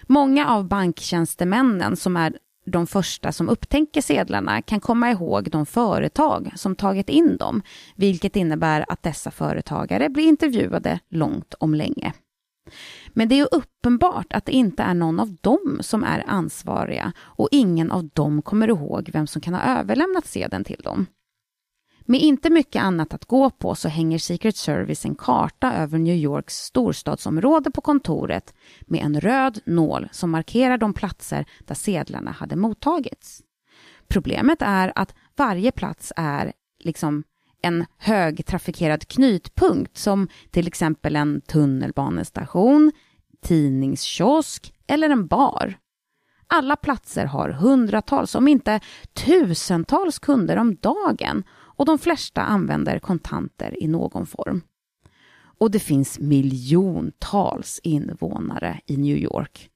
Många 0.06 0.48
av 0.48 0.68
banktjänstemännen 0.68 1.96
som 1.96 2.16
är 2.16 2.38
de 2.66 2.86
första 2.86 3.32
som 3.32 3.48
upptäcker 3.48 4.00
sedlarna 4.00 4.62
kan 4.62 4.80
komma 4.80 5.10
ihåg 5.10 5.50
de 5.50 5.66
företag 5.66 6.52
som 6.56 6.76
tagit 6.76 7.08
in 7.08 7.36
dem, 7.36 7.62
vilket 7.96 8.36
innebär 8.36 8.84
att 8.88 9.02
dessa 9.02 9.30
företagare 9.30 10.08
blir 10.08 10.24
intervjuade 10.24 10.98
långt 11.08 11.54
om 11.58 11.74
länge. 11.74 12.12
Men 13.12 13.28
det 13.28 13.34
är 13.34 13.36
ju 13.36 13.48
uppenbart 13.50 14.32
att 14.32 14.44
det 14.46 14.52
inte 14.52 14.82
är 14.82 14.94
någon 14.94 15.20
av 15.20 15.36
dem 15.40 15.78
som 15.80 16.04
är 16.04 16.24
ansvariga 16.26 17.12
och 17.18 17.48
ingen 17.50 17.90
av 17.90 18.08
dem 18.08 18.42
kommer 18.42 18.68
ihåg 18.68 19.10
vem 19.12 19.26
som 19.26 19.42
kan 19.42 19.54
ha 19.54 19.62
överlämnat 19.62 20.26
sedeln 20.26 20.64
till 20.64 20.80
dem. 20.84 21.06
Med 22.04 22.20
inte 22.20 22.50
mycket 22.50 22.82
annat 22.82 23.14
att 23.14 23.24
gå 23.24 23.50
på 23.50 23.74
så 23.74 23.88
hänger 23.88 24.18
Secret 24.18 24.56
Service 24.56 25.04
en 25.04 25.14
karta 25.14 25.72
över 25.72 25.98
New 25.98 26.16
Yorks 26.16 26.54
storstadsområde 26.54 27.70
på 27.70 27.80
kontoret 27.80 28.54
med 28.80 29.04
en 29.04 29.20
röd 29.20 29.60
nål 29.64 30.08
som 30.12 30.30
markerar 30.30 30.78
de 30.78 30.94
platser 30.94 31.46
där 31.66 31.74
sedlarna 31.74 32.30
hade 32.30 32.56
mottagits. 32.56 33.42
Problemet 34.08 34.62
är 34.62 34.92
att 34.94 35.14
varje 35.36 35.72
plats 35.72 36.12
är 36.16 36.52
liksom 36.78 37.24
en 37.62 37.86
högtrafikerad 37.98 39.08
knutpunkt 39.08 39.98
som 39.98 40.28
till 40.50 40.66
exempel 40.66 41.16
en 41.16 41.40
tunnelbanestation, 41.40 42.92
tidningskiosk 43.42 44.74
eller 44.86 45.10
en 45.10 45.26
bar. 45.26 45.78
Alla 46.46 46.76
platser 46.76 47.26
har 47.26 47.48
hundratals, 47.48 48.34
om 48.34 48.48
inte 48.48 48.80
tusentals 49.12 50.18
kunder 50.18 50.56
om 50.56 50.76
dagen 50.76 51.44
och 51.50 51.86
de 51.86 51.98
flesta 51.98 52.42
använder 52.42 52.98
kontanter 52.98 53.82
i 53.82 53.88
någon 53.88 54.26
form. 54.26 54.62
Och 55.58 55.70
det 55.70 55.80
finns 55.80 56.18
miljontals 56.18 57.80
invånare 57.82 58.80
i 58.86 58.96
New 58.96 59.16
York. 59.16 59.70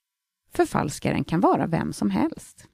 Förfalskaren 0.55 1.25
kan 1.25 1.41
vara 1.41 1.67
vem 1.67 1.93
som 1.93 2.11
helst. 2.11 2.69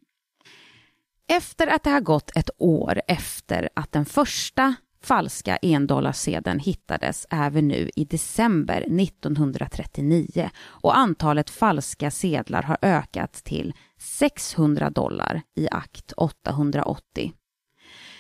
Efter 1.29 1.67
att 1.67 1.83
det 1.83 1.91
har 1.91 2.01
gått 2.01 2.37
ett 2.37 2.51
år 2.59 3.03
efter 3.09 3.69
att 3.75 3.93
den 3.93 4.05
första 4.05 4.75
falska 5.03 5.57
endollarsedeln 5.57 6.59
hittades 6.59 7.27
även 7.31 7.69
nu 7.69 7.91
i 7.97 8.05
december 8.05 8.81
1939 9.01 10.51
och 10.65 10.97
antalet 10.97 11.51
falska 11.51 12.11
sedlar 12.11 12.63
har 12.63 12.79
ökat 12.83 13.33
till 13.33 13.75
600 13.99 14.91
dollar 14.91 15.43
i 15.55 15.69
akt 15.71 16.13
880. 16.17 17.33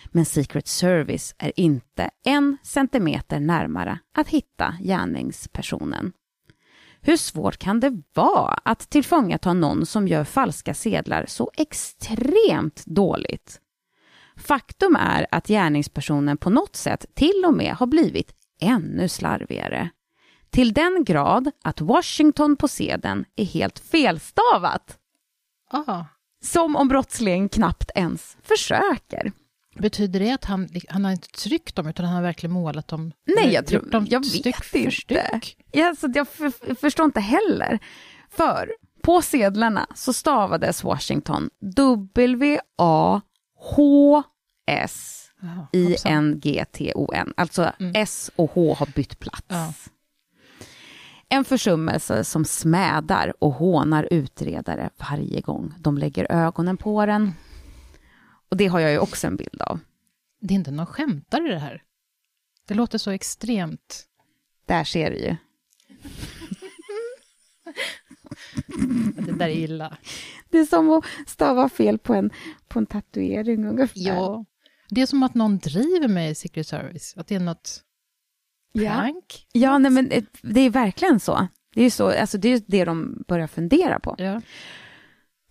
Men 0.07 0.25
Secret 0.25 0.69
Service 0.69 1.35
är 1.39 1.53
inte 1.57 2.11
en 2.25 2.57
centimeter 2.63 3.41
närmare 3.41 3.99
att 4.15 4.29
hitta 4.29 4.75
gärningspersonen. 4.81 6.13
Hur 7.01 7.17
svårt 7.17 7.57
kan 7.57 7.81
det 7.81 8.03
vara 8.15 8.59
att 8.65 8.91
tillfångata 8.91 9.53
någon 9.53 9.87
som 9.87 10.09
gör 10.09 10.25
falska 10.25 10.75
sedlar 10.75 11.27
så 11.29 11.51
extremt 11.57 12.87
dåligt? 12.87 13.61
Faktum 14.37 14.97
är 14.97 15.27
att 15.31 15.47
gärningspersonen 15.47 16.37
på 16.37 16.51
något 16.51 16.77
sätt 16.77 17.07
till 17.15 17.45
och 17.47 17.55
med 17.55 17.75
har 17.75 17.87
blivit 17.87 18.35
ännu 18.61 19.09
slarvigare. 19.09 19.91
Till 20.51 20.73
den 20.73 21.05
grad 21.05 21.51
att 21.65 21.81
Washington 21.81 22.57
på 22.57 22.69
sedeln 22.69 23.25
är 23.37 23.45
helt 23.45 23.79
felstavat. 23.79 24.99
Ah. 25.71 26.05
Som 26.45 26.77
om 26.77 26.89
brottslingen 26.89 27.49
knappt 27.49 27.91
ens 27.95 28.37
försöker. 28.43 29.33
Betyder 29.79 30.21
det 30.21 30.31
att 30.31 30.45
han, 30.45 30.69
han 30.89 31.05
har 31.05 31.13
inte 31.13 31.29
tryckt 31.29 31.77
dem, 31.77 31.87
utan 31.87 32.07
han 32.07 32.15
har 32.15 32.23
verkligen 32.23 32.53
målat 32.53 32.89
dem? 32.89 33.13
Nej, 33.37 33.53
jag, 33.53 33.67
tror, 33.67 33.81
dem 33.81 34.07
jag 34.11 34.27
styck 34.27 34.47
vet 34.47 34.75
inte. 34.75 34.91
styck? 34.91 35.57
Ja, 35.73 35.95
så 35.99 36.07
att 36.07 36.17
jag 36.17 36.29
för, 36.29 36.75
förstår 36.75 37.05
inte 37.05 37.21
heller. 37.21 37.79
För 38.31 38.73
på 39.03 39.23
sedlarna 39.23 39.87
så 39.95 40.13
stavades 40.13 40.85
Washington 40.85 41.51
W-A-H-S 41.77 43.32
Jaha, 45.41 45.57
hoppsan. 45.57 46.13
I-N-G-T-O-N. 46.13 47.35
Alltså 47.37 47.73
Mm. 47.81 47.93
S 47.97 48.31
och 48.37 48.51
H 48.51 48.75
har 48.75 48.87
bytt 48.87 49.19
plats. 49.19 49.45
Ja. 49.49 49.73
En 51.29 51.45
försummelse 51.45 52.25
som 52.25 52.45
smädar 52.45 53.35
och 53.39 53.53
hånar 53.53 54.09
utredare 54.11 54.91
varje 55.11 55.41
gång 55.41 55.75
de 55.79 55.99
lägger 55.99 56.33
ögonen 56.33 56.77
på 56.77 57.07
den. 57.07 57.33
Och 58.49 58.57
det 58.57 58.67
har 58.67 58.81
jag 58.81 58.91
ju 58.91 58.99
också 58.99 59.27
en 59.27 59.37
bild 59.37 59.63
av. 59.63 59.81
Det 60.41 60.55
är 60.55 60.57
inte 60.57 60.71
någon 60.71 60.87
skämtare 60.87 61.49
det 61.49 61.59
här. 61.59 61.83
Det 62.69 62.75
låter 62.75 62.99
så 62.99 63.11
extremt... 63.11 64.07
Där 64.67 64.85
ser 64.85 65.11
du 65.11 65.17
ju. 65.19 65.37
Det 69.27 69.33
där 69.33 69.49
är 69.49 69.57
illa. 69.57 69.97
Det 70.53 70.59
är 70.59 70.65
som 70.65 70.91
att 70.91 71.05
stava 71.27 71.69
fel 71.69 71.99
på 71.99 72.15
en, 72.15 72.31
på 72.69 72.79
en 72.79 72.87
tatuering 72.87 73.67
ungefär. 73.67 73.93
Ja. 74.01 74.45
Det 74.91 75.03
är 75.03 75.07
som 75.07 75.23
att 75.23 75.35
någon 75.35 75.59
driver 75.59 76.09
med 76.09 76.31
i 76.31 76.35
Secret 76.35 76.67
Service. 76.67 77.15
Att 77.17 77.27
det 77.27 77.35
är 77.35 77.41
något 77.41 77.83
Ja. 78.73 78.91
prank. 78.95 79.47
Ja, 79.53 79.79
nej, 79.79 79.91
men 79.91 80.11
eh, 80.11 80.25
det 80.43 80.61
är 80.61 80.71
verkligen 80.71 81.21
så. 81.21 81.49
Det 81.75 81.83
är 81.85 81.91
så, 81.91 82.11
alltså 82.21 82.39
det 82.39 82.49
är 82.49 82.63
det 82.67 82.85
de 82.85 83.25
börjar 83.29 83.47
fundera 83.47 84.01
på. 84.01 84.15
Ja. 84.19 84.41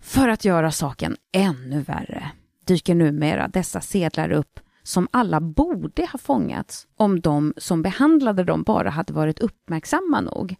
För 0.01 0.29
att 0.29 0.45
göra 0.45 0.71
saken 0.71 1.15
ännu 1.31 1.81
värre 1.81 2.31
dyker 2.65 2.95
numera 2.95 3.47
dessa 3.47 3.81
sedlar 3.81 4.31
upp 4.31 4.59
som 4.83 5.07
alla 5.11 5.41
borde 5.41 6.05
ha 6.05 6.19
fångats 6.19 6.87
om 6.95 7.21
de 7.21 7.53
som 7.57 7.81
behandlade 7.81 8.43
dem 8.43 8.63
bara 8.63 8.89
hade 8.89 9.13
varit 9.13 9.39
uppmärksamma 9.39 10.21
nog. 10.21 10.55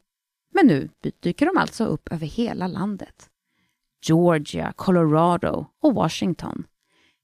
Men 0.53 0.67
nu 0.67 0.89
dyker 1.19 1.45
de 1.45 1.57
alltså 1.57 1.85
upp 1.85 2.07
över 2.11 2.27
hela 2.27 2.67
landet. 2.67 3.29
Georgia, 4.01 4.73
Colorado 4.75 5.65
och 5.81 5.93
Washington. 5.93 6.63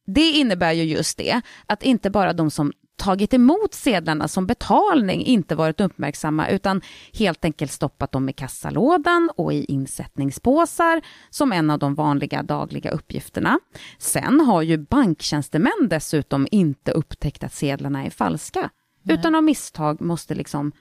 Det 0.06 0.30
innebär 0.30 0.72
ju 0.72 0.84
just 0.84 1.18
det, 1.18 1.42
att 1.66 1.84
inte 1.84 2.10
bara 2.10 2.34
de 2.34 2.52
som 2.52 2.72
tagit 2.98 3.34
emot 3.34 3.74
sedlarna 3.74 4.28
som 4.28 4.48
betalning 4.48 5.26
inte 5.26 5.56
varit 5.56 5.82
uppmärksamma 5.82 6.50
utan 6.50 6.82
helt 7.14 7.46
enkelt 7.46 7.72
stoppat 7.72 8.12
dem 8.12 8.30
i 8.30 8.34
kassalådan 8.34 9.30
och 9.36 9.54
i 9.54 9.66
insättningspåsar 9.66 11.02
som 11.30 11.52
en 11.52 11.70
av 11.70 11.80
de 11.80 11.96
vanliga 11.96 12.44
dagliga 12.44 12.92
uppgifterna. 12.92 13.60
Sen 13.98 14.40
har 14.42 14.62
ju 14.62 14.78
banktjänstemän 14.78 15.88
dessutom 15.90 16.48
inte 16.52 16.92
upptäckt 16.92 17.44
att 17.44 17.54
sedlarna 17.54 18.06
är 18.06 18.10
falska 18.10 18.70
utan 19.10 19.36
av 19.36 19.44
misstag 19.44 20.02
måste 20.02 20.36
liksom 20.36 20.72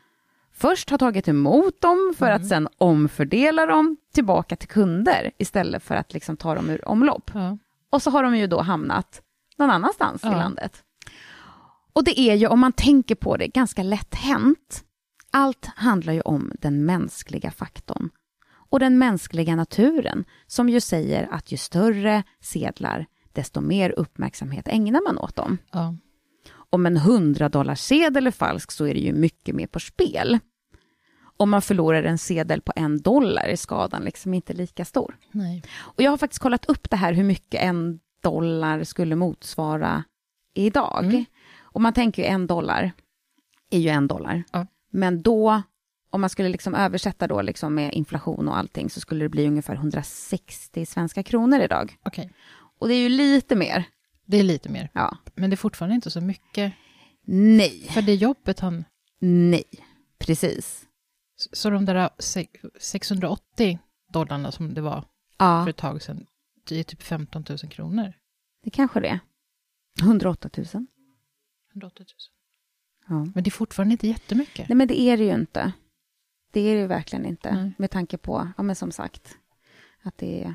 först 0.57 0.91
ha 0.91 0.99
tagit 0.99 1.29
emot 1.29 1.81
dem 1.81 2.15
för 2.19 2.31
att 2.31 2.47
sen 2.49 2.69
omfördela 2.79 3.67
dem 3.67 3.97
tillbaka 4.13 4.57
till 4.57 4.69
kunder 4.69 5.31
istället 5.39 5.83
för 5.83 5.95
att 5.95 6.13
liksom 6.15 6.37
ta 6.37 6.55
dem 6.55 6.71
ur 6.71 6.89
omlopp. 6.89 7.31
Ja. 7.35 7.59
Och 7.91 8.03
så 8.03 8.11
har 8.11 8.23
de 8.23 8.37
ju 8.37 8.47
då 8.47 8.61
hamnat 8.61 9.23
någon 9.59 9.71
annanstans 9.71 10.25
i 10.25 10.27
Ja. 10.27 10.33
landet. 10.37 10.83
Och 11.93 12.05
det 12.05 12.21
är 12.21 12.35
ju, 12.35 12.47
om 12.47 12.61
man 12.61 12.73
tänker 12.73 13.15
på 13.15 13.37
det, 13.37 13.47
ganska 13.49 13.83
lätt 13.83 14.15
hänt. 14.15 14.85
Allt 15.31 15.67
handlar 15.77 16.13
ju 16.13 16.21
om 16.21 16.53
den 16.61 16.85
mänskliga 16.85 17.51
faktorn. 17.51 18.11
Och 18.71 18.81
den 18.81 18.99
mänskliga 18.99 19.57
naturen, 19.57 20.25
som 20.47 20.69
ju 20.69 20.81
säger 20.81 21.29
att 21.31 21.53
ju 21.53 21.57
större 21.57 22.23
sedlar, 22.41 23.07
desto 23.33 23.61
mer 23.61 23.91
uppmärksamhet 23.91 24.69
ägnar 24.69 25.01
man 25.05 25.19
åt 25.19 25.37
dem. 25.37 25.59
Ja. 25.73 25.95
Om 26.71 26.87
en 26.87 26.99
100-dollarsedel 26.99 28.27
är 28.27 28.31
falsk 28.31 28.73
så 28.73 28.87
är 28.87 28.95
det 28.95 29.01
ju 29.01 29.13
mycket 29.13 29.55
mer 29.55 29.67
på 29.67 29.81
spel. 29.81 30.39
Om 31.37 31.51
man 31.51 31.63
förlorar 31.63 32.03
en 32.03 32.19
sedel 32.19 32.61
på 32.61 32.73
en 32.77 33.03
dollar 33.03 33.45
är 33.45 33.57
skadan 33.57 34.03
liksom 34.03 34.35
inte 34.35 34.53
lika 34.53 34.85
stor. 34.85 35.17
Nej. 35.31 35.63
Och 35.77 36.03
jag 36.03 36.11
har 36.11 36.19
faktiskt 36.19 36.43
kollat 36.43 36.67
upp 36.67 36.91
det 36.91 36.97
här 36.97 37.13
hur 37.13 37.25
mycket 37.25 37.63
en 37.63 38.01
dollar 38.23 38.85
skulle 38.85 39.17
motsvara 39.17 40.05
idag. 40.55 41.05
Mm. 41.05 41.25
Och 41.59 41.81
man 41.81 41.93
tänker 41.93 42.23
ju 42.23 42.29
en 42.29 42.47
dollar 42.47 42.93
är 43.71 43.79
ju 43.79 43.89
en 43.89 44.07
dollar. 44.07 44.43
Ja. 44.53 44.67
Men 44.91 45.23
då, 45.23 45.63
om 46.11 46.21
man 46.21 46.31
skulle 46.31 46.49
liksom 46.49 46.75
översätta 46.75 47.27
då 47.27 47.43
liksom 47.43 47.75
med 47.75 47.93
inflation 47.93 48.49
och 48.49 48.59
allting 48.59 48.91
så 48.91 49.01
skulle 49.01 49.25
det 49.25 49.29
bli 49.29 49.47
ungefär 49.47 49.75
160 49.75 50.87
svenska 50.87 51.23
kronor 51.23 51.61
idag. 51.61 51.97
Okej. 52.03 52.33
Och 52.79 52.89
det 52.89 52.95
är 52.95 52.99
ju 52.99 53.09
lite 53.09 53.57
mer. 53.57 53.85
Det 54.27 54.37
är 54.37 54.43
lite 54.43 54.69
mer. 54.69 54.91
Ja. 54.95 55.17
Men 55.35 55.51
det 55.51 55.55
är 55.55 55.57
fortfarande 55.57 55.95
inte 55.95 56.11
så 56.11 56.21
mycket. 56.21 56.73
Nej, 57.29 57.89
För 57.91 58.03
det 58.03 58.15
jobbet 58.15 58.61
han... 58.61 58.85
nej. 59.21 59.65
precis. 60.19 60.87
Så- 61.37 61.49
Så 61.53 61.71
de 61.71 61.85
där 61.85 62.11
se- 62.19 62.49
680 62.81 63.79
dollarna 64.13 64.53
som 64.53 64.75
det 64.75 64.81
var 64.81 65.05
Ja, 65.39 65.65
för 65.65 65.71
ett 65.71 65.77
tag 65.77 66.03
sedan, 66.03 66.27
det 66.67 66.77
är 66.77 66.83
typ 66.85 67.03
15 67.03 67.45
000 67.49 67.59
kronor. 67.59 68.13
det 68.65 68.71
kanske 68.71 69.01
det 69.01 69.09
är. 69.09 69.21
108 70.03 70.51
000. 70.57 70.67
180 70.67 70.87
000. 71.99 72.07
Ja. 73.09 73.31
Men 73.35 73.45
det 73.45 73.49
är 73.49 73.51
fortfarande 73.51 73.93
inte 73.93 74.07
jättemycket. 74.09 74.69
Nej, 74.69 74.77
men 74.77 74.89
det 74.89 75.01
är 75.01 75.17
det 75.17 75.25
ju 75.25 75.35
inte. 75.35 75.73
Det 76.53 76.61
är 76.61 76.75
det 76.75 76.81
ju 76.81 76.87
verkligen 76.87 77.27
inte. 77.27 77.55
Nej. 77.55 77.73
Med 77.79 77.91
tanke 77.91 78.19
på, 78.19 78.53
ja 78.57 78.63
men 78.63 78.77
som 78.77 78.93
sagt, 78.93 79.39
att 80.03 80.19
det 80.19 80.45
är 80.45 80.55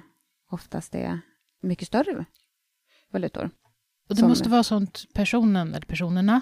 oftast 0.49 0.95
är 0.95 1.19
mycket 1.61 1.87
större 1.87 2.25
valutor. 3.11 3.49
Och 4.11 4.15
det 4.15 4.19
som- 4.19 4.29
måste 4.29 4.49
vara 4.49 4.63
sånt 4.63 5.05
personen, 5.13 5.69
eller 5.75 5.85
personerna, 5.85 6.41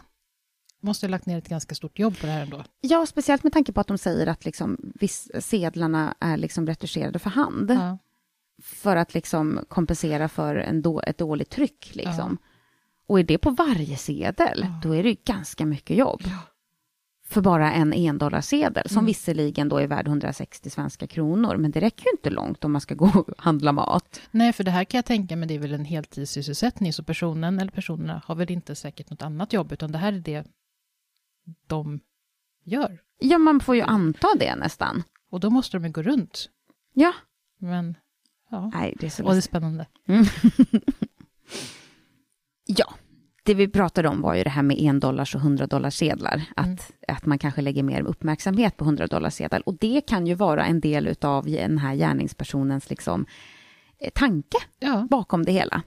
måste 0.82 1.06
ha 1.06 1.10
lagt 1.10 1.26
ner 1.26 1.38
ett 1.38 1.50
ganska 1.50 1.76
stort 1.76 2.00
jobb 2.00 2.20
på 2.20 2.26
det 2.26 2.32
här 2.32 2.42
ändå. 2.42 2.64
Ja, 2.82 3.06
speciellt 3.06 3.44
med 3.44 3.54
tanke 3.54 3.72
på 3.72 3.82
att 3.82 3.88
de 3.88 3.98
säger 3.98 4.28
att 4.28 4.46
liksom, 4.46 4.78
viss, 5.00 5.32
sedlarna 5.40 6.16
är 6.20 6.38
liksom 6.38 6.68
retuscherade 6.68 7.20
för 7.20 7.30
hand. 7.30 7.72
Ja. 7.72 7.98
För 8.64 8.96
att 8.96 9.14
liksom 9.14 9.60
kompensera 9.68 10.30
för 10.30 10.56
en 10.56 10.82
då, 10.82 11.02
ett 11.02 11.18
dåligt 11.18 11.50
tryck. 11.50 11.92
Liksom. 11.96 12.38
Och 13.08 13.20
är 13.20 13.24
det 13.24 13.38
på 13.38 13.50
varje 13.50 13.98
sedel, 13.98 14.60
Ja. 14.64 14.80
då 14.84 14.96
är 14.96 15.04
det 15.04 15.10
ju 15.10 15.16
ganska 15.26 15.66
mycket 15.66 15.98
jobb. 15.98 16.22
Ja. 16.26 16.38
För 17.30 17.42
bara 17.42 17.74
en 17.74 17.94
endollarsedel, 17.94 18.90
som 18.90 18.98
Mm. 18.98 19.06
visserligen 19.06 19.70
då 19.70 19.78
är 19.78 19.88
värd 19.88 20.08
160 20.08 20.70
svenska 20.70 21.08
kronor. 21.08 21.58
Men 21.58 21.72
det 21.72 21.80
räcker 21.80 22.06
ju 22.06 22.12
inte 22.12 22.30
långt 22.30 22.64
om 22.64 22.72
man 22.72 22.82
ska 22.82 22.96
gå 22.96 23.12
och 23.16 23.30
handla 23.38 23.72
mat. 23.72 24.22
Nej, 24.32 24.54
för 24.54 24.64
det 24.64 24.72
här 24.72 24.84
kan 24.84 24.98
jag 24.98 25.06
tänka 25.06 25.36
mig, 25.36 25.48
det 25.48 25.54
är 25.56 25.60
väl 25.60 25.74
en 25.74 25.86
heltidssysselsättning, 25.86 26.94
så 26.94 27.04
personen 27.04 27.60
eller 27.60 27.72
personerna 27.72 28.22
har 28.26 28.36
väl 28.36 28.52
inte 28.52 28.76
säkert 28.76 29.10
något 29.10 29.22
annat 29.22 29.54
jobb, 29.54 29.72
utan 29.72 29.92
det 29.92 29.98
här 29.98 30.14
är 30.14 30.20
det 30.20 30.48
de 31.68 32.00
gör. 32.64 33.02
Ja, 33.20 33.38
man 33.38 33.60
får 33.60 33.76
ju 33.76 33.82
anta 33.82 34.28
det 34.40 34.56
nästan. 34.56 35.04
Och 35.30 35.40
då 35.40 35.50
måste 35.50 35.78
de 35.78 35.86
ju 35.86 35.92
gå 35.92 36.02
runt. 36.02 36.50
Ja. 36.94 37.14
Men, 37.60 37.96
ja. 38.50 38.72
Nej, 38.74 38.96
det 39.00 39.06
är 39.06 39.10
så 39.10 39.24
Och 39.24 39.32
det 39.32 39.38
är 39.38 39.42
spännande. 39.42 39.86
Mm. 40.08 40.26
ja, 42.66 42.94
det 43.50 43.56
vi 43.56 43.68
pratade 43.68 44.08
om 44.10 44.22
var 44.22 44.36
ju 44.36 44.44
det 44.44 44.50
här 44.50 44.64
med 44.64 44.78
en 44.80 45.00
dollars 45.00 45.36
och 45.36 45.42
100 45.42 45.68
dollars 45.68 45.94
sedlar. 45.96 46.44
Att, 46.56 46.66
Mm. 46.66 46.78
att 47.08 47.26
man 47.26 47.40
kanske 47.40 47.62
lägger 47.62 47.84
mer 47.84 48.02
uppmärksamhet 48.02 48.78
på 48.78 48.84
100 48.86 49.08
dollars 49.08 49.34
sedlar. 49.34 49.62
Och 49.70 49.78
det 49.80 50.02
kan 50.08 50.28
ju 50.28 50.34
vara 50.36 50.66
en 50.66 50.80
del 50.80 51.16
av 51.22 51.46
den 51.46 51.78
här 51.78 51.96
gärningspersonens 51.96 52.90
liksom, 52.90 53.26
eh, 54.00 54.10
tanke 54.16 54.58
Ja, 54.80 55.08
bakom 55.10 55.46
det 55.46 55.52
hela. 55.52 55.82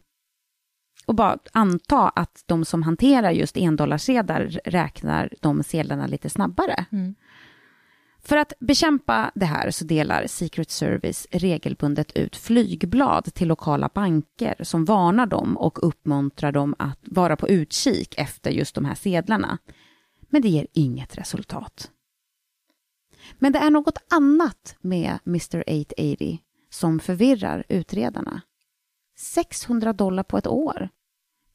Och 1.07 1.15
bara 1.15 1.39
anta 1.53 2.09
att 2.09 2.43
de 2.47 2.65
som 2.65 2.83
hanterar 2.83 3.31
just 3.31 3.57
endollarsedlar 3.57 4.45
räknar 4.65 5.33
de 5.41 5.63
sedlarna 5.63 6.07
lite 6.07 6.31
snabbare. 6.31 6.85
mm. 6.93 7.15
För 8.25 8.37
att 8.37 8.53
bekämpa 8.61 9.31
det 9.35 9.47
här 9.47 9.71
så 9.71 9.85
delar 9.85 10.27
Secret 10.27 10.71
Service 10.71 11.27
regelbundet 11.31 12.17
ut 12.17 12.37
flygblad 12.37 13.35
till 13.35 13.49
lokala 13.49 13.91
banker 13.95 14.55
som 14.61 14.85
varnar 14.85 15.27
dem 15.27 15.57
och 15.57 15.89
uppmuntrar 15.89 16.53
dem 16.53 16.75
att 16.79 16.99
vara 17.03 17.37
på 17.37 17.49
utkik 17.49 18.15
efter 18.19 18.51
just 18.51 18.75
de 18.75 18.85
här 18.85 18.95
sedlarna. 18.95 19.59
Men 20.31 20.43
det 20.43 20.49
ger 20.49 20.67
inget 20.73 21.19
resultat. 21.19 21.91
Men 23.39 23.53
det 23.53 23.59
är 23.59 23.71
något 23.71 23.99
annat 24.11 24.77
med 24.81 25.19
Mr 25.27 25.61
880 25.61 26.39
som 26.71 27.01
förvirrar 27.01 27.65
utredarna. 27.69 28.41
600 29.19 29.93
dollar 29.93 30.23
på 30.23 30.39
ett 30.39 30.47
år. 30.47 30.89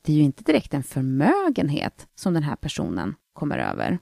Det 0.02 0.12
är 0.12 0.16
ju 0.16 0.24
inte 0.24 0.44
direkt 0.44 0.74
en 0.74 0.84
förmögenhet 0.84 2.08
som 2.16 2.34
den 2.34 2.44
här 2.44 2.56
personen 2.56 3.16
kommer 3.34 3.58
över. 3.58 4.00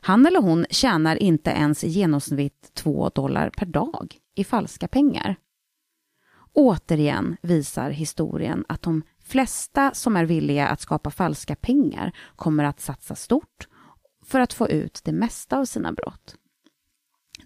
Han 0.00 0.26
eller 0.26 0.40
hon 0.40 0.66
tjänar 0.70 1.22
inte 1.22 1.50
ens 1.50 1.84
i 1.84 1.88
genomsnitt 1.88 2.70
2 2.74 3.08
dollar 3.08 3.50
per 3.50 3.66
dag 3.66 4.16
i 4.34 4.44
falska 4.44 4.88
pengar. 4.88 5.36
Återigen 6.52 7.36
visar 7.42 7.90
historien 7.90 8.64
att 8.68 8.82
de 8.82 9.02
flesta 9.24 9.90
som 9.94 10.16
är 10.16 10.24
villiga 10.24 10.68
att 10.68 10.80
skapa 10.80 11.10
falska 11.10 11.56
pengar 11.56 12.12
kommer 12.36 12.64
att 12.64 12.80
satsa 12.80 13.14
stort 13.14 13.68
för 14.24 14.40
att 14.40 14.52
få 14.52 14.68
ut 14.68 15.00
det 15.04 15.12
mesta 15.12 15.58
av 15.58 15.64
sina 15.64 15.92
brott. 15.92 16.36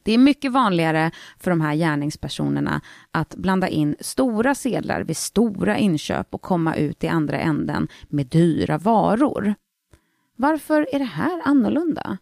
Det 0.03 0.13
är 0.13 0.19
mycket 0.19 0.53
vanligare 0.53 1.11
för 1.39 1.51
de 1.51 1.61
här 1.61 1.75
gärningspersonerna 1.75 2.81
att 3.11 3.35
blanda 3.35 3.69
in 3.69 3.97
stora 4.01 4.55
sedlar 4.55 5.01
vid 5.01 5.17
stora 5.17 5.79
inköp 5.79 6.35
och 6.35 6.43
komma 6.43 6.77
ut 6.77 7.05
i 7.05 7.09
andra 7.09 7.39
änden 7.39 7.89
med 8.09 8.27
dyra 8.27 8.79
varor. 8.79 9.55
Varför 10.37 10.89
är 10.93 10.99
det 10.99 11.05
här 11.05 11.43
annorlunda? 11.45 12.19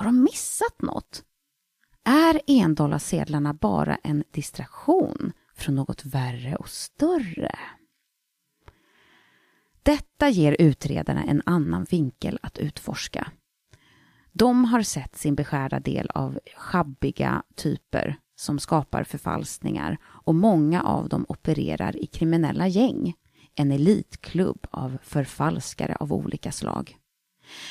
Har 0.00 0.06
de 0.06 0.22
missat 0.22 0.82
något? 0.82 1.24
Är 2.04 2.40
endollarsedlarna 2.46 3.54
bara 3.54 3.96
en 3.96 4.24
distraktion 4.30 5.32
från 5.54 5.74
något 5.74 6.04
värre 6.04 6.56
och 6.56 6.68
större? 6.68 7.58
Detta 9.82 10.28
ger 10.28 10.56
utredarna 10.58 11.24
en 11.24 11.42
annan 11.46 11.84
vinkel 11.84 12.38
att 12.42 12.58
utforska. 12.58 13.30
De 14.32 14.64
har 14.64 14.82
sett 14.82 15.16
sin 15.16 15.34
beskärda 15.34 15.80
del 15.80 16.10
av 16.14 16.38
schabbiga 16.56 17.42
typer 17.54 18.16
som 18.36 18.58
skapar 18.58 19.04
förfalskningar 19.04 19.98
och 20.04 20.34
många 20.34 20.82
av 20.82 21.08
dem 21.08 21.26
opererar 21.28 21.96
i 21.96 22.06
kriminella 22.06 22.68
gäng, 22.68 23.14
en 23.54 23.72
elitklubb 23.72 24.66
av 24.70 24.98
förfalskare 25.02 25.96
av 26.00 26.12
olika 26.12 26.52
slag. 26.52 26.99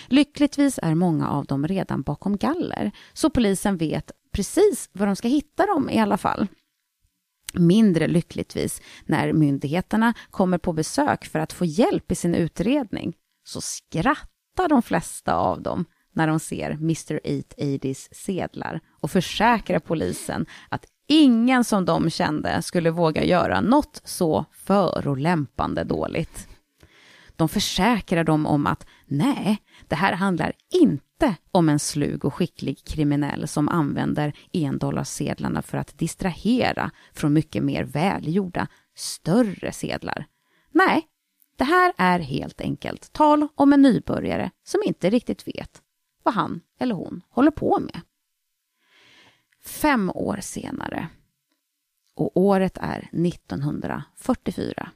Lyckligtvis 0.08 0.80
är 0.84 0.96
många 0.96 1.30
av 1.30 1.46
dem 1.46 1.68
redan 1.68 2.02
bakom 2.02 2.38
galler, 2.38 2.92
så 3.14 3.30
polisen 3.30 3.78
vet 3.78 4.12
precis 4.32 4.90
var 4.94 5.06
de 5.06 5.16
ska 5.16 5.28
hitta 5.28 5.66
dem 5.66 5.90
i 5.90 6.00
alla 6.00 6.18
fall. 6.18 6.48
Mindre 7.54 8.08
lyckligtvis 8.08 8.82
när 9.06 9.34
myndigheterna 9.34 10.14
kommer 10.32 10.58
på 10.58 10.74
besök 10.74 11.26
för 11.26 11.40
att 11.40 11.54
få 11.54 11.66
hjälp 11.66 12.12
i 12.12 12.16
sin 12.16 12.36
utredning, 12.36 13.14
så 13.44 13.62
skrattar 13.62 14.70
de 14.70 14.82
flesta 14.82 15.36
av 15.36 15.62
dem 15.62 15.86
när 16.14 16.28
de 16.28 16.40
ser 16.40 16.72
Mr 16.72 17.20
880s 17.24 18.08
sedlar 18.12 18.80
och 19.02 19.12
försäkrar 19.12 19.80
polisen 19.80 20.46
att 20.70 20.86
ingen 21.08 21.64
som 21.64 21.86
de 21.86 22.10
kände 22.10 22.62
skulle 22.62 22.92
våga 22.92 23.24
göra 23.24 23.62
något 23.62 24.02
så 24.04 24.46
förolämpande 24.52 25.84
dåligt. 25.84 26.49
De 27.40 27.50
försäkrar 27.50 28.24
dem 28.24 28.46
om 28.46 28.68
att 28.68 28.86
nej, 29.06 29.62
det 29.88 29.96
här 29.96 30.14
handlar 30.14 30.54
inte 30.70 31.36
om 31.52 31.70
en 31.70 31.80
slug 31.80 32.26
och 32.26 32.34
skicklig 32.34 32.84
kriminell 32.86 33.48
som 33.48 33.70
använder 33.70 34.34
endollarsedlarna 34.54 35.62
för 35.62 35.78
att 35.78 35.98
distrahera 35.98 36.92
från 37.14 37.34
mycket 37.34 37.64
mer 37.64 37.84
välgjorda, 37.84 38.68
större 38.96 39.72
sedlar. 39.72 40.26
Nej, 40.72 41.08
det 41.58 41.64
här 41.64 41.94
är 41.98 42.20
helt 42.20 42.62
enkelt 42.62 43.14
tal 43.14 43.48
om 43.56 43.74
en 43.74 43.82
nybörjare 43.82 44.52
som 44.64 44.82
inte 44.86 45.10
riktigt 45.10 45.48
vet 45.48 45.82
vad 46.24 46.34
han 46.34 46.62
eller 46.80 46.96
hon 46.96 47.22
håller 47.30 47.52
på 47.52 47.80
med. 47.80 48.02
Fem 49.66 50.12
år 50.16 50.38
senare, 50.42 51.08
och 52.16 52.38
året 52.38 52.78
är 52.82 53.10
1944. 53.12 54.92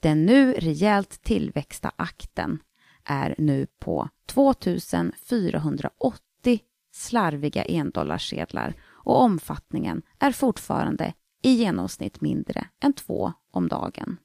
Den 0.00 0.26
nu 0.26 0.52
rejält 0.52 1.22
tillväxta 1.22 1.92
akten 1.96 2.62
är 3.04 3.34
nu 3.38 3.66
på 3.78 4.08
2480 4.26 6.60
slarviga 6.92 7.64
endollarsedlar 7.64 8.74
och 8.84 9.22
omfattningen 9.22 10.02
är 10.18 10.32
fortfarande 10.32 11.12
i 11.42 11.50
genomsnitt 11.50 12.20
mindre 12.20 12.66
än 12.80 12.92
två 12.92 13.32
om 13.50 13.68
dagen. 13.68 14.16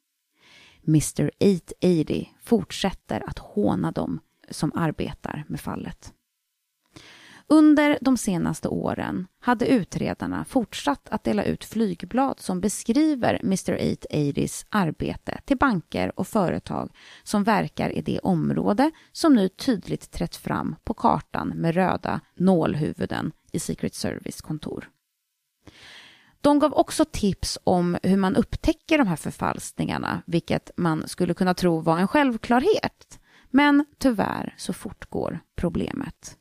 Mr 0.88 1.32
880 1.40 2.34
fortsätter 2.44 3.30
att 3.30 3.40
håna 3.40 3.92
dem 3.92 4.20
som 4.50 4.72
arbetar 4.76 5.46
med 5.48 5.60
fallet. 5.60 6.14
Under 7.54 7.98
de 8.02 8.18
senaste 8.18 8.68
åren 8.68 9.28
hade 9.40 9.68
utredarna 9.68 10.46
fortsatt 10.46 11.10
att 11.10 11.24
dela 11.24 11.44
ut 11.44 11.66
flygblad 11.66 12.40
som 12.40 12.62
beskriver 12.62 13.40
Mr 13.44 13.78
880s 13.78 14.66
arbete 14.70 15.42
till 15.46 15.58
banker 15.58 16.20
och 16.20 16.28
företag 16.28 16.92
som 17.24 17.44
verkar 17.44 17.90
i 17.90 18.02
det 18.02 18.20
område 18.20 18.92
som 19.12 19.36
nu 19.36 19.50
tydligt 19.50 20.12
trätt 20.12 20.36
fram 20.36 20.76
på 20.84 20.94
kartan 20.94 21.48
med 21.48 21.76
röda 21.76 22.22
nålhuvuden 22.36 23.32
i 23.52 23.60
Secret 23.60 23.96
Service 23.96 24.42
kontor. 24.42 24.90
De 26.42 26.60
gav 26.60 26.74
också 26.74 27.06
tips 27.06 27.60
om 27.64 27.98
hur 28.04 28.18
man 28.18 28.36
upptäcker 28.36 28.98
de 28.98 29.08
här 29.08 29.16
förfalskningarna, 29.16 30.22
vilket 30.26 30.72
man 30.78 31.08
skulle 31.08 31.34
kunna 31.34 31.54
tro 31.54 31.80
var 31.80 31.98
en 32.00 32.08
självklarhet. 32.08 33.20
Men 33.50 33.86
tyvärr 33.98 34.56
så 34.58 34.74
fortgår 34.74 35.40
problemet. 35.56 36.38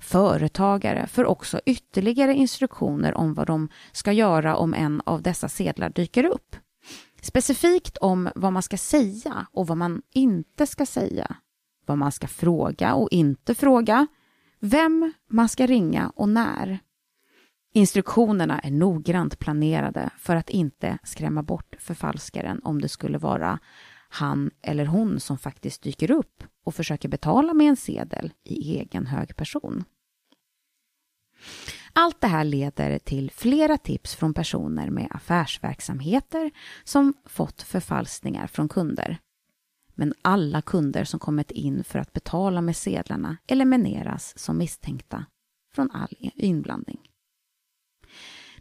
Företagare 0.00 1.06
får 1.06 1.24
också 1.24 1.60
ytterligare 1.66 2.34
instruktioner 2.34 3.14
om 3.14 3.34
vad 3.34 3.46
de 3.46 3.68
ska 3.92 4.12
göra 4.12 4.56
om 4.56 4.74
en 4.74 5.02
av 5.06 5.22
dessa 5.22 5.48
sedlar 5.48 5.90
dyker 5.90 6.24
upp. 6.24 6.56
Specifikt 7.22 7.96
om 7.96 8.28
vad 8.34 8.52
man 8.52 8.62
ska 8.62 8.76
säga 8.76 9.46
och 9.52 9.66
vad 9.66 9.76
man 9.76 10.02
inte 10.14 10.66
ska 10.66 10.86
säga. 10.86 11.36
Vad 11.86 11.98
man 11.98 12.12
ska 12.12 12.26
fråga 12.26 12.94
och 12.94 13.08
inte 13.10 13.54
fråga. 13.54 14.06
vem 14.60 15.12
man 15.30 15.48
ska 15.48 15.66
ringa 15.66 16.12
och 16.14 16.28
när. 16.28 16.78
Instruktionerna 17.72 18.58
är 18.60 18.70
noggrant 18.70 19.38
planerade 19.38 20.10
för 20.18 20.36
att 20.36 20.50
inte 20.50 20.98
skrämma 21.04 21.42
bort 21.42 21.76
förfalskaren 21.78 22.60
om 22.64 22.80
det 22.80 22.88
skulle 22.88 23.18
vara 23.18 23.58
han 24.08 24.50
eller 24.62 24.86
hon 24.86 25.20
som 25.20 25.38
faktiskt 25.38 25.82
dyker 25.82 26.10
upp 26.10 26.44
och 26.68 26.74
försöker 26.74 27.08
betala 27.08 27.54
med 27.54 27.68
en 27.68 27.76
sedel 27.76 28.32
i 28.44 28.78
egen 28.78 29.06
hög 29.06 29.36
person. 29.36 29.84
Allt 31.92 32.20
det 32.20 32.26
här 32.26 32.44
leder 32.44 32.98
till 32.98 33.30
flera 33.30 33.78
tips 33.78 34.14
från 34.14 34.34
personer 34.34 34.90
med 34.90 35.08
affärsverksamheter 35.10 36.50
som 36.84 37.14
fått 37.24 37.62
förfalskningar 37.62 38.46
från 38.46 38.68
kunder. 38.68 39.18
Men 39.94 40.14
alla 40.22 40.62
kunder 40.62 41.04
som 41.04 41.20
kommit 41.20 41.50
in 41.50 41.84
för 41.84 41.98
att 41.98 42.12
betala 42.12 42.60
med 42.60 42.76
sedlarna 42.76 43.36
elimineras 43.46 44.38
som 44.38 44.58
misstänkta 44.58 45.26
från 45.74 45.90
all 45.90 46.16
inblandning. 46.34 46.98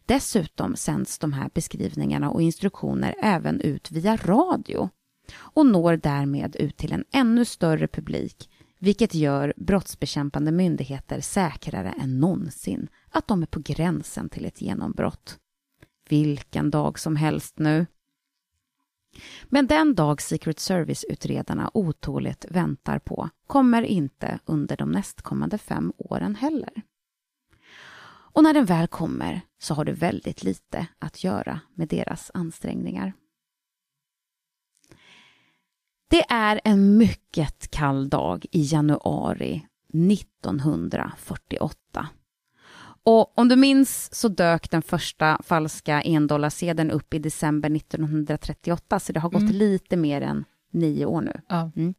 Dessutom 0.05 0.76
sänds 0.76 1.20
de 1.20 1.34
här 1.34 1.49
beskrivningarna 1.53 2.30
och 2.30 2.41
instruktioner 2.41 3.16
även 3.22 3.62
ut 3.62 3.91
via 3.91 4.16
radio 4.16 4.89
och 5.36 5.65
når 5.65 5.97
därmed 5.97 6.55
ut 6.55 6.78
till 6.78 6.93
en 6.93 7.05
ännu 7.11 7.45
större 7.45 7.88
publik 7.88 8.49
vilket 8.80 9.13
gör 9.13 9.53
brottsbekämpande 9.57 10.51
myndigheter 10.51 11.21
säkrare 11.21 11.89
än 11.89 12.19
någonsin 12.19 12.88
att 13.09 13.28
de 13.28 13.41
är 13.41 13.45
på 13.45 13.59
gränsen 13.59 14.30
till 14.30 14.45
ett 14.45 14.61
genombrott. 14.61 15.39
Vilken 16.09 16.71
dag 16.71 16.99
som 16.99 17.15
helst 17.15 17.59
nu. 17.59 17.86
Men 19.45 19.67
den 19.67 19.95
dag 19.95 20.21
Secret 20.21 20.59
Service-utredarna 20.59 21.71
otåligt 21.73 22.45
väntar 22.49 22.99
på 22.99 23.30
kommer 23.47 23.82
inte 23.82 24.39
under 24.45 24.78
de 24.78 24.91
nästkommande 24.91 25.57
fem 25.57 25.93
åren 25.97 26.36
heller. 26.36 26.82
Och 28.07 28.43
när 28.43 28.53
den 28.53 28.65
väl 28.65 28.88
kommer 28.88 29.41
så 29.59 29.73
har 29.73 29.86
du 29.86 29.91
väldigt 29.91 30.43
lite 30.43 30.88
att 30.99 31.23
göra 31.23 31.59
med 31.73 31.88
deras 31.88 32.32
ansträngningar. 32.34 33.13
Det 36.10 36.26
är 36.30 36.62
en 36.64 36.97
mycket 36.97 37.72
kall 37.72 38.10
dag 38.10 38.45
i 38.51 38.62
januari 38.62 39.66
1948. 40.12 42.08
Och 43.03 43.38
om 43.39 43.47
du 43.47 43.55
minns 43.55 44.16
så 44.16 44.28
dök 44.28 44.72
den 44.72 44.82
första 44.82 45.41
falska 45.43 46.01
endollarsedeln 46.01 46.91
upp 46.91 47.14
i 47.14 47.20
december 47.20 47.76
1938, 47.76 48.99
så 48.99 49.14
det 49.14 49.20
har 49.20 49.30
gått 49.30 49.41
mm. 49.41 49.55
lite 49.55 49.97
mer 49.97 50.22
än 50.22 50.45
nio 50.72 51.05
år 51.05 51.22
nu. 51.22 51.41
Ja. 51.47 51.72
Mm. 51.76 51.93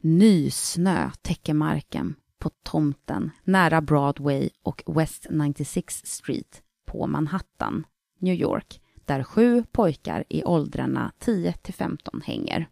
Nysnö 0.00 1.10
täcker 1.22 1.54
marken 1.54 2.14
på 2.38 2.50
tomten 2.62 3.30
nära 3.44 3.80
Broadway 3.80 4.50
och 4.62 4.82
West 4.86 5.26
96 5.30 6.02
Street 6.04 6.62
på 6.86 7.06
Manhattan, 7.06 7.86
New 8.18 8.34
York, 8.34 8.80
där 9.10 9.22
sju 9.22 9.64
pojkar 9.72 10.24
i 10.28 10.44
åldrarna 10.44 11.12
10 11.18 11.52
till 11.52 11.74
15 11.74 12.22
hänger. 12.24 12.68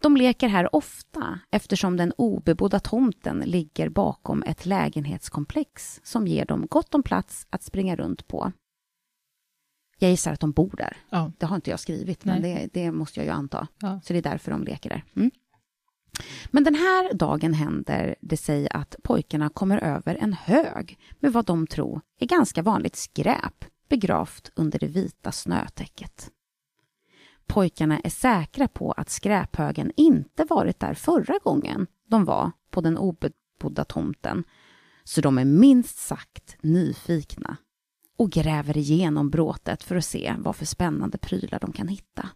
De 0.00 0.16
leker 0.16 0.48
här 0.48 0.74
ofta 0.74 1.40
eftersom 1.50 1.96
den 1.96 2.12
obebodda 2.16 2.80
tomten 2.80 3.38
ligger 3.38 3.88
bakom 3.88 4.42
ett 4.42 4.66
lägenhetskomplex 4.66 6.00
som 6.02 6.26
ger 6.26 6.44
dem 6.44 6.66
gott 6.70 6.94
om 6.94 7.02
plats 7.02 7.46
att 7.50 7.62
springa 7.62 7.96
runt 7.96 8.28
på. 8.28 8.52
Jag 9.98 10.10
gissar 10.10 10.32
att 10.32 10.40
de 10.40 10.52
bor 10.52 10.74
där. 10.76 10.96
Ja. 11.10 11.32
Det 11.38 11.46
har 11.46 11.56
inte 11.56 11.70
jag 11.70 11.80
skrivit, 11.80 12.24
men 12.24 12.42
det, 12.42 12.68
det, 12.72 12.92
måste 12.92 13.20
jag 13.20 13.24
ju 13.24 13.32
anta. 13.32 13.66
Ja. 13.80 14.00
Så 14.04 14.12
det 14.12 14.18
är 14.18 14.22
därför 14.22 14.50
de 14.50 14.64
leker 14.64 14.90
där. 14.90 15.04
Mm. 15.16 15.30
Men 16.50 16.64
den 16.64 16.74
här 16.74 17.14
dagen 17.14 17.54
händer 17.54 18.14
det 18.20 18.36
sig 18.36 18.68
att 18.70 18.96
pojkarna 19.02 19.48
kommer 19.48 19.78
över 19.78 20.14
en 20.14 20.32
hög 20.32 20.98
med 21.20 21.32
vad 21.32 21.44
de 21.44 21.66
tror 21.66 22.00
är 22.20 22.26
ganska 22.26 22.62
vanligt 22.62 22.96
skräp 22.96 23.64
begravt 23.90 24.50
under 24.54 24.78
det 24.78 24.86
vita 24.86 25.32
snötäcket. 25.32 26.30
Pojkarna 27.46 28.00
är 28.00 28.10
säkra 28.10 28.68
på 28.68 28.92
att 28.92 29.10
skräphögen 29.10 29.92
inte 29.96 30.44
varit 30.44 30.80
där 30.80 30.94
förra 30.94 31.38
gången 31.38 31.86
de 32.08 32.24
var 32.24 32.50
på 32.70 32.80
den 32.80 32.98
obebodda 32.98 33.84
tomten, 33.84 34.44
så 35.04 35.20
de 35.20 35.38
är 35.38 35.44
minst 35.44 35.98
sagt 35.98 36.56
nyfikna 36.60 37.56
och 38.16 38.30
gräver 38.30 38.76
igenom 38.76 39.30
bråtet 39.30 39.82
för 39.82 39.96
att 39.96 40.04
se 40.04 40.34
vad 40.38 40.56
för 40.56 40.66
spännande 40.66 41.18
prylar 41.18 41.58
de 41.58 41.72
kan 41.72 41.88
hitta. 41.88 42.28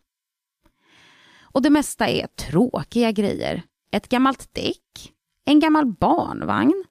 Och 1.54 1.62
det 1.62 1.70
mesta 1.70 2.08
är 2.08 2.26
tråkiga 2.26 3.12
grejer. 3.12 3.62
Ett 3.90 4.08
gammalt 4.08 4.48
däck, 4.54 5.12
en 5.44 5.60
gammal 5.60 5.86
barnvagn. 5.86 6.84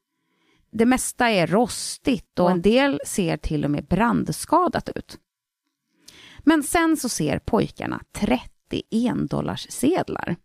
Det 0.76 0.86
mesta 0.86 1.30
är 1.30 1.48
rostigt 1.48 2.40
och 2.40 2.52
en 2.52 2.62
del 2.62 3.02
ser 3.06 3.38
till 3.38 3.66
och 3.66 3.72
med 3.72 3.86
brandskadat 3.86 4.90
ut. 4.96 5.18
Men 6.40 6.64
sen 6.64 6.98
så 6.98 7.10
ser 7.10 7.40
pojkarna 7.40 8.02
30 8.12 8.48
endollarssedlar. 8.92 10.36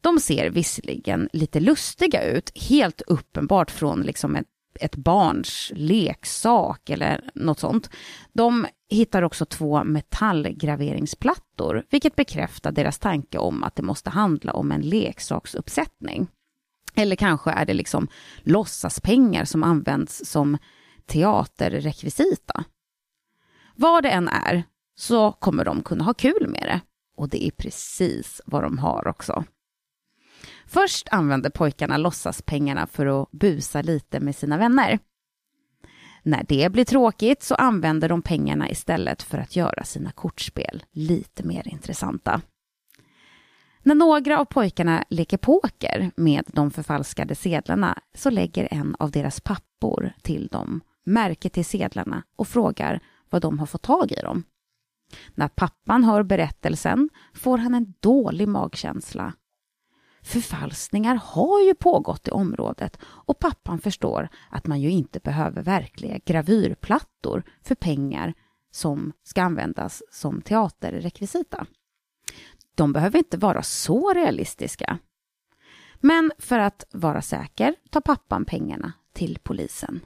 De 0.00 0.20
ser 0.20 0.50
visserligen 0.50 1.28
lite 1.32 1.60
lustiga 1.60 2.24
ut, 2.24 2.58
helt 2.68 3.00
uppenbart 3.00 3.70
från 3.70 4.02
liksom 4.02 4.36
ett, 4.36 4.46
ett 4.80 4.96
barns 4.96 5.72
leksak 5.74 6.90
eller 6.90 7.30
något 7.34 7.58
sånt. 7.58 7.90
De 8.32 8.66
hittar 8.88 9.22
också 9.22 9.46
två 9.46 9.84
metallgraveringsplattor, 9.84 11.84
vilket 11.90 12.16
bekräftar 12.16 12.72
deras 12.72 12.98
tanke 12.98 13.38
om 13.38 13.64
att 13.64 13.76
det 13.76 13.82
måste 13.82 14.10
handla 14.10 14.52
om 14.52 14.72
en 14.72 14.80
leksaksuppsättning. 14.80 16.28
Eller 16.96 17.16
kanske 17.16 17.50
är 17.50 17.64
det 17.64 17.74
liksom 17.74 18.08
låtsaspengar 18.42 19.44
som 19.44 19.62
används 19.62 20.24
som 20.24 20.58
teaterrekvisita. 21.06 22.64
Vad 23.74 24.02
det 24.02 24.10
än 24.10 24.28
är 24.28 24.64
så 24.98 25.32
kommer 25.32 25.64
de 25.64 25.82
kunna 25.82 26.04
ha 26.04 26.14
kul 26.14 26.48
med 26.48 26.62
det. 26.62 26.80
Och 27.16 27.28
det 27.28 27.46
är 27.46 27.50
precis 27.50 28.40
vad 28.46 28.62
de 28.62 28.78
har 28.78 29.08
också. 29.08 29.44
Först 30.66 31.08
använder 31.10 31.50
pojkarna 31.50 31.96
låtsaspengarna 31.96 32.86
för 32.86 33.22
att 33.22 33.30
busa 33.30 33.82
lite 33.82 34.20
med 34.20 34.36
sina 34.36 34.58
vänner. 34.58 34.98
När 36.22 36.44
det 36.48 36.72
blir 36.72 36.84
tråkigt 36.84 37.42
så 37.42 37.54
använder 37.54 38.08
de 38.08 38.22
pengarna 38.22 38.70
istället 38.70 39.22
för 39.22 39.38
att 39.38 39.56
göra 39.56 39.84
sina 39.84 40.12
kortspel 40.12 40.84
lite 40.92 41.42
mer 41.42 41.68
intressanta. 41.68 42.40
När 43.86 43.94
några 43.94 44.40
av 44.40 44.44
pojkarna 44.44 45.04
leker 45.10 45.36
poker 45.36 46.10
med 46.16 46.44
de 46.46 46.70
förfalskade 46.70 47.34
sedlarna 47.34 47.98
så 48.14 48.30
lägger 48.30 48.68
en 48.70 48.96
av 48.98 49.10
deras 49.10 49.40
pappor 49.40 50.12
till 50.22 50.46
dem 50.46 50.80
märke 51.04 51.48
till 51.48 51.64
sedlarna 51.64 52.22
och 52.36 52.48
frågar 52.48 53.00
vad 53.30 53.42
de 53.42 53.58
har 53.58 53.66
fått 53.66 53.82
tag 53.82 54.12
i 54.12 54.14
dem. 54.14 54.42
När 55.34 55.48
pappan 55.48 56.04
hör 56.04 56.22
berättelsen 56.22 57.08
får 57.34 57.58
han 57.58 57.74
en 57.74 57.94
dålig 58.00 58.48
magkänsla. 58.48 59.32
Förfalskningar 60.22 61.20
har 61.24 61.60
ju 61.60 61.74
pågått 61.74 62.28
i 62.28 62.30
området 62.30 62.98
och 63.04 63.38
pappan 63.38 63.78
förstår 63.78 64.28
att 64.50 64.66
man 64.66 64.80
ju 64.80 64.90
inte 64.90 65.20
behöver 65.20 65.62
verkliga 65.62 66.18
gravyrplattor 66.24 67.42
för 67.62 67.74
pengar 67.74 68.34
som 68.70 69.12
ska 69.22 69.42
användas 69.42 70.02
som 70.10 70.42
teaterrekvisita. 70.42 71.66
De 72.76 72.92
behöver 72.92 73.18
inte 73.18 73.36
vara 73.36 73.62
så 73.62 74.12
realistiska. 74.12 74.98
Men 76.00 76.32
för 76.38 76.58
att 76.58 76.84
vara 76.92 77.22
säker 77.22 77.74
tar 77.90 78.00
pappan 78.00 78.44
pengarna 78.44 78.92
till 79.12 79.38
polisen. 79.42 80.00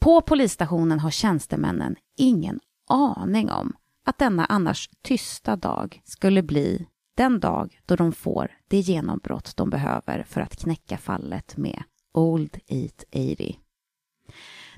På 0.00 0.20
polisstationen 0.20 1.00
har 1.00 1.10
tjänstemännen 1.10 1.96
ingen 2.16 2.60
aning 2.88 3.50
om 3.50 3.72
att 4.04 4.18
denna 4.18 4.44
annars 4.44 4.90
tysta 5.02 5.56
dag 5.56 6.02
skulle 6.04 6.42
bli 6.42 6.86
den 7.16 7.40
dag 7.40 7.80
då 7.86 7.96
de 7.96 8.12
får 8.12 8.50
det 8.68 8.78
genombrott 8.80 9.56
de 9.56 9.70
behöver 9.70 10.22
för 10.22 10.40
att 10.40 10.56
knäcka 10.56 10.98
fallet 10.98 11.56
med 11.56 11.82
Old 12.12 12.56
880. 12.70 13.58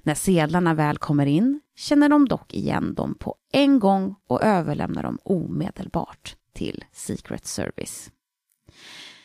När 0.02 0.14
sedlarna 0.14 0.74
väl 0.74 0.98
kommer 0.98 1.26
in 1.26 1.60
känner 1.76 2.08
de 2.08 2.28
dock 2.28 2.54
igen 2.54 2.94
dem 2.94 3.14
på 3.14 3.36
en 3.52 3.78
gång 3.78 4.14
och 4.28 4.42
överlämnar 4.42 5.02
dem 5.02 5.18
omedelbart 5.24 6.36
till 6.54 6.84
Secret 6.92 7.46
Service. 7.46 8.10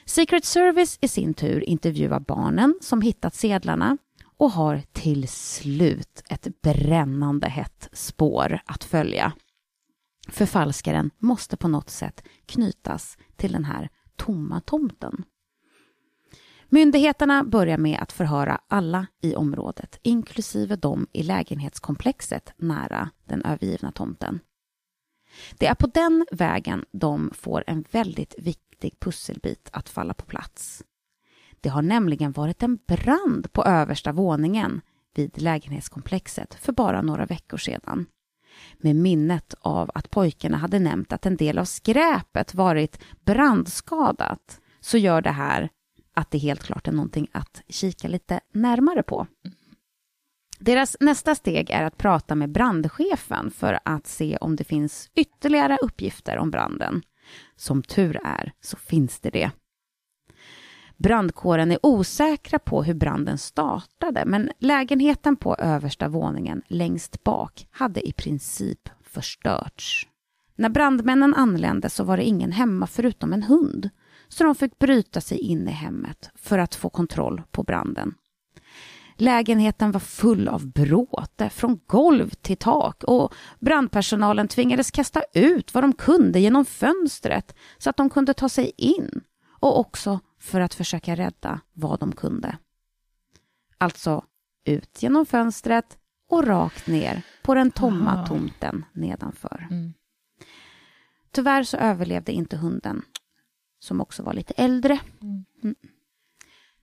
Secret 0.05 0.45
Service 0.45 0.97
i 1.01 1.07
sin 1.07 1.33
tur 1.33 1.63
intervjuar 1.63 2.19
barnen 2.19 2.75
som 2.81 3.01
hittat 3.01 3.35
sedlarna 3.35 3.97
och 4.37 4.51
har 4.51 4.81
till 4.91 5.27
slut 5.27 6.23
ett 6.29 6.61
brännande 6.61 7.49
hett 7.49 7.89
spår 7.93 8.59
att 8.65 8.83
följa. 8.83 9.33
Förfalskaren 10.27 11.11
måste 11.17 11.57
på 11.57 11.67
något 11.67 11.89
sätt 11.89 12.23
knytas 12.45 13.17
till 13.35 13.51
den 13.51 13.65
här 13.65 13.89
tomma 14.15 14.61
tomten. 14.61 15.23
Myndigheterna 16.69 17.43
börjar 17.43 17.77
med 17.77 17.99
att 18.01 18.11
förhöra 18.11 18.61
alla 18.67 19.07
i 19.21 19.35
området, 19.35 19.99
inklusive 20.01 20.75
de 20.75 21.07
i 21.11 21.23
lägenhetskomplexet 21.23 22.53
nära 22.57 23.09
den 23.25 23.45
övergivna 23.45 23.91
tomten. 23.91 24.39
Det 25.57 25.65
är 25.65 25.75
på 25.75 25.87
den 25.87 26.25
vägen 26.31 26.85
de 26.91 27.31
får 27.33 27.63
en 27.67 27.85
väldigt 27.91 28.35
viktig 28.37 28.99
pusselbit 28.99 29.69
att 29.73 29.89
falla 29.89 30.13
på 30.13 30.25
plats. 30.25 30.83
Det 31.61 31.69
har 31.69 31.81
nämligen 31.81 32.31
varit 32.31 32.63
en 32.63 32.79
brand 32.87 33.53
på 33.53 33.63
översta 33.63 34.11
våningen 34.11 34.81
vid 35.15 35.41
lägenhetskomplexet 35.41 36.53
för 36.53 36.73
bara 36.73 37.01
några 37.01 37.25
veckor 37.25 37.57
sedan. 37.57 38.05
Med 38.77 38.95
minnet 38.95 39.53
av 39.61 39.91
att 39.93 40.09
pojkarna 40.09 40.57
hade 40.57 40.79
nämnt 40.79 41.13
att 41.13 41.25
en 41.25 41.37
del 41.37 41.57
av 41.57 41.65
skräpet 41.65 42.53
varit 42.53 42.99
brandskadat 43.25 44.61
så 44.79 44.97
gör 44.97 45.21
det 45.21 45.31
här 45.31 45.69
att 46.13 46.31
det 46.31 46.37
helt 46.37 46.63
klart 46.63 46.87
är 46.87 46.91
någonting 46.91 47.27
att 47.31 47.61
kika 47.69 48.07
lite 48.07 48.39
närmare 48.53 49.03
på. 49.03 49.27
Deras 50.59 50.97
nästa 50.99 51.35
steg 51.35 51.69
är 51.69 51.83
att 51.83 51.97
prata 51.97 52.35
med 52.35 52.51
brandchefen 52.51 53.51
för 53.51 53.79
att 53.85 54.07
se 54.07 54.37
om 54.37 54.55
det 54.55 54.63
finns 54.63 55.09
ytterligare 55.15 55.77
uppgifter 55.81 56.37
om 56.37 56.51
branden. 56.51 57.01
Som 57.55 57.83
tur 57.83 58.19
är 58.23 58.51
så 58.61 58.77
finns 58.77 59.19
det 59.19 59.29
det. 59.29 59.51
Brandkåren 60.97 61.71
är 61.71 61.79
osäkra 61.83 62.59
på 62.59 62.83
hur 62.83 62.93
branden 62.93 63.37
startade 63.37 64.25
men 64.25 64.51
lägenheten 64.59 65.35
på 65.35 65.55
översta 65.55 66.07
våningen 66.07 66.61
längst 66.67 67.23
bak 67.23 67.67
hade 67.71 68.07
i 68.07 68.13
princip 68.13 68.89
förstörts. 69.03 70.07
När 70.55 70.69
brandmännen 70.69 71.33
anlände 71.33 71.89
så 71.89 72.03
var 72.03 72.17
det 72.17 72.23
ingen 72.23 72.51
hemma 72.51 72.87
förutom 72.87 73.33
en 73.33 73.43
hund 73.43 73.89
så 74.27 74.43
de 74.43 74.55
fick 74.55 74.79
bryta 74.79 75.21
sig 75.21 75.37
in 75.37 75.67
i 75.67 75.71
hemmet 75.71 76.29
för 76.35 76.57
att 76.57 76.75
få 76.75 76.89
kontroll 76.89 77.41
på 77.51 77.63
branden. 77.63 78.15
Lägenheten 79.21 79.91
var 79.91 79.99
full 79.99 80.47
av 80.47 80.67
bråte 80.67 81.49
från 81.49 81.79
golv 81.87 82.29
till 82.29 82.57
tak 82.57 83.03
och 83.03 83.33
brandpersonalen 83.59 84.47
tvingades 84.47 84.91
kasta 84.91 85.21
ut 85.33 85.73
vad 85.73 85.83
de 85.83 85.93
kunde 85.93 86.39
genom 86.39 86.65
fönstret 86.65 87.55
så 87.77 87.89
att 87.89 87.97
de 87.97 88.09
kunde 88.09 88.33
ta 88.33 88.49
sig 88.49 88.71
in 88.77 89.21
och 89.59 89.79
också 89.79 90.19
för 90.39 90.61
att 90.61 90.73
försöka 90.73 91.15
rädda 91.15 91.61
vad 91.73 91.99
de 91.99 92.11
kunde. 92.11 92.57
Alltså 93.77 94.25
ut 94.65 95.03
genom 95.03 95.25
fönstret 95.25 95.97
och 96.29 96.47
rakt 96.47 96.87
ner 96.87 97.21
på 97.43 97.55
den 97.55 97.71
tomma 97.71 98.27
tomten 98.27 98.85
nedanför. 98.93 99.67
Mm. 99.71 99.93
Tyvärr 101.31 101.63
så 101.63 101.77
överlevde 101.77 102.31
inte 102.31 102.57
hunden, 102.57 103.01
som 103.79 104.01
också 104.01 104.23
var 104.23 104.33
lite 104.33 104.53
äldre. 104.53 104.99
Mm. 105.21 105.45
mm. 105.63 105.75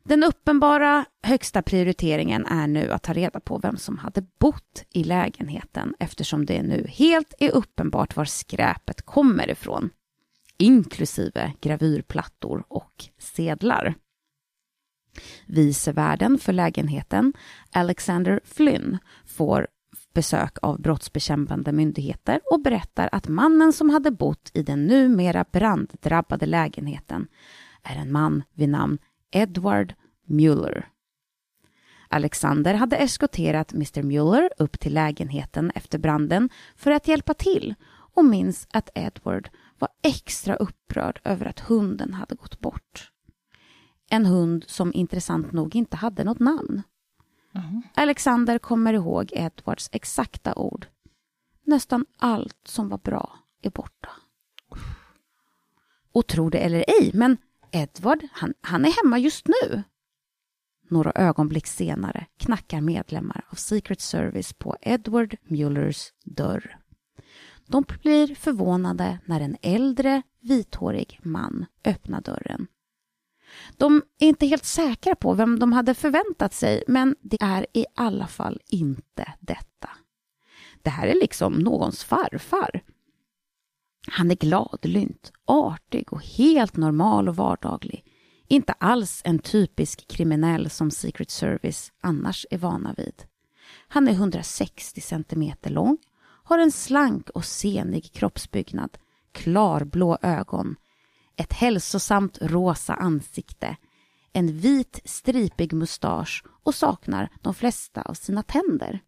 Den 0.09 0.25
uppenbara 0.25 1.05
högsta 1.23 1.63
prioriteringen 1.63 2.47
är 2.47 2.67
nu 2.67 2.91
att 2.91 3.03
ta 3.03 3.13
reda 3.13 3.41
på 3.41 3.59
vem 3.59 3.77
som 3.77 3.99
hade 3.99 4.27
bott 4.39 4.85
i 4.91 5.05
lägenheten 5.05 5.95
eftersom 5.99 6.47
det 6.47 6.63
nu 6.63 6.87
helt 6.89 7.35
är 7.39 7.51
uppenbart 7.51 8.17
var 8.17 8.25
skräpet 8.25 9.03
kommer 9.03 9.51
ifrån, 9.51 9.91
inklusive 10.59 11.53
gravyrplattor 11.61 12.65
och 12.69 13.05
sedlar. 13.19 13.95
Vicevärden 15.47 16.39
för 16.39 16.53
lägenheten, 16.53 17.33
Alexander 17.73 18.41
Flynn, 18.45 18.99
får 19.25 19.67
besök 20.15 20.59
av 20.63 20.81
brottsbekämpande 20.81 21.73
myndigheter 21.73 22.41
och 22.53 22.61
berättar 22.61 23.09
att 23.13 23.29
mannen 23.29 23.73
som 23.73 23.91
hade 23.91 24.11
bott 24.11 24.51
i 24.55 24.63
den 24.63 24.87
numera 24.87 25.45
branddrabbade 25.53 26.47
lägenheten 26.47 27.29
är 27.83 27.97
en 27.97 28.13
man 28.13 28.43
vid 28.55 28.69
namn 28.69 28.99
Edward 29.31 29.95
Mueller. 30.25 30.89
Alexander 32.09 32.75
hade 32.75 32.97
eskorterat 32.97 33.73
Mr 33.73 34.03
Mueller 34.03 34.51
upp 34.59 34.81
till 34.81 34.95
lägenheten 34.95 35.71
efter 35.75 35.99
branden 35.99 36.51
för 36.77 36.91
att 36.91 37.09
hjälpa 37.09 37.35
till 37.35 37.75
och 37.89 38.25
minns 38.25 38.67
att 38.71 38.91
Edward 38.95 39.51
var 39.79 39.89
extra 40.03 40.57
upprörd 40.57 41.21
över 41.25 41.47
att 41.47 41.61
hunden 41.61 42.15
hade 42.15 42.35
gått 42.35 42.61
bort. 42.61 43.13
En 44.11 44.27
hund 44.27 44.65
som 44.67 44.93
intressant 44.95 45.53
nog 45.53 45.77
inte 45.77 45.97
hade 45.97 46.25
något 46.25 46.39
namn. 46.39 46.83
Mm. 47.55 47.83
Alexander 47.95 48.59
kommer 48.59 48.93
ihåg 48.93 49.31
Edwards 49.33 49.89
exakta 49.93 50.55
ord. 50.55 50.87
Nästan 51.65 52.07
allt 52.17 52.59
som 52.65 52.89
var 52.89 52.99
bra 52.99 53.39
är 53.63 53.71
borta. 53.71 54.09
Och 56.13 56.27
tro 56.27 56.51
det 56.51 56.59
eller 56.59 56.85
ej, 56.89 57.11
men 57.15 57.37
Edward, 57.71 58.29
han, 58.33 58.55
han 58.61 58.85
är 58.85 59.03
hemma 59.03 59.19
just 59.19 59.47
nu. 59.49 59.83
Några 60.89 61.13
ögonblick 61.15 61.67
senare 61.67 62.27
knackar 62.39 62.81
medlemmar 62.81 63.45
av 63.51 63.55
Secret 63.55 64.01
Service 64.01 64.53
på 64.53 64.77
Edward 64.81 65.37
Muellers 65.43 66.13
dörr. 66.25 66.77
De 67.67 67.85
blir 68.03 68.35
förvånade 68.35 69.19
när 69.25 69.41
en 69.41 69.57
äldre 69.63 70.23
vithårig 70.41 71.21
man 71.23 71.67
öppnar 71.85 72.21
dörren. 72.21 72.67
De 73.77 74.03
är 74.19 74.29
inte 74.29 74.47
helt 74.47 74.65
säkra 74.65 75.15
på 75.15 75.35
vem 75.35 75.59
de 75.59 75.73
hade 75.73 75.95
förväntat 75.95 76.55
sig, 76.55 76.85
men 76.89 77.17
det 77.21 77.37
är 77.41 77.67
i 77.73 77.87
alla 77.95 78.27
fall 78.27 78.61
inte 78.67 79.33
detta. 79.41 79.91
Det 80.83 80.91
här 80.91 81.07
är 81.07 81.15
liksom 81.15 81.53
någons 81.53 82.05
farfar. 82.05 82.83
Han 84.07 84.31
är 84.31 84.35
gladlynt, 84.35 85.33
artig 85.45 86.13
och 86.13 86.23
helt 86.23 86.77
normal 86.77 87.29
och 87.29 87.37
vardaglig. 87.37 88.05
Inte 88.49 88.73
alls 88.73 89.23
en 89.25 89.39
typisk 89.39 90.09
kriminell 90.09 90.71
som 90.71 90.91
Secret 90.91 91.31
Service 91.31 91.93
annars 92.01 92.47
är 92.51 92.59
vana 92.59 92.95
vid. 92.97 93.25
Han 93.89 94.09
är 94.09 94.13
160 94.13 95.01
centimeter 95.01 95.71
lång, 95.71 95.99
har 96.45 96.59
en 96.59 96.73
slank 96.73 97.31
och 97.31 97.45
senig 97.45 98.13
kroppsbyggnad, 98.13 98.99
klarblå 99.33 100.19
ögon, 100.23 100.77
ett 101.37 101.53
hälsosamt 101.53 102.39
rosa 102.41 102.95
ansikte, 102.95 103.77
en 104.33 104.59
vit 104.59 105.01
stripig 105.05 105.73
mustasch 105.73 106.45
och 106.63 106.75
saknar 106.75 107.31
de 107.43 107.55
flesta 107.55 108.03
av 108.03 108.15
sina 108.15 108.43
tänder. 108.43 109.01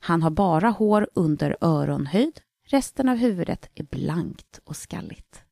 Han 0.00 0.22
har 0.22 0.30
bara 0.30 0.70
hår 0.70 1.08
under 1.14 1.56
öronhöjd, 1.60 2.40
resten 2.64 3.08
av 3.08 3.16
huvudet 3.16 3.70
är 3.74 3.84
blankt 3.84 4.60
och 4.64 4.76
skalligt. 4.76 5.42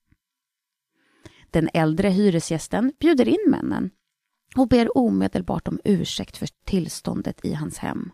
Den 1.51 1.71
äldre 1.75 2.09
hyresgästen 2.09 2.93
bjuder 3.01 3.29
in 3.29 3.51
männen 3.51 3.91
och 4.57 4.69
ber 4.69 4.99
omedelbart 4.99 5.69
om 5.69 5.81
ursäkt 5.85 6.37
för 6.37 6.49
tillståndet 6.65 7.45
i 7.45 7.55
hans 7.55 7.79
hem. 7.79 8.11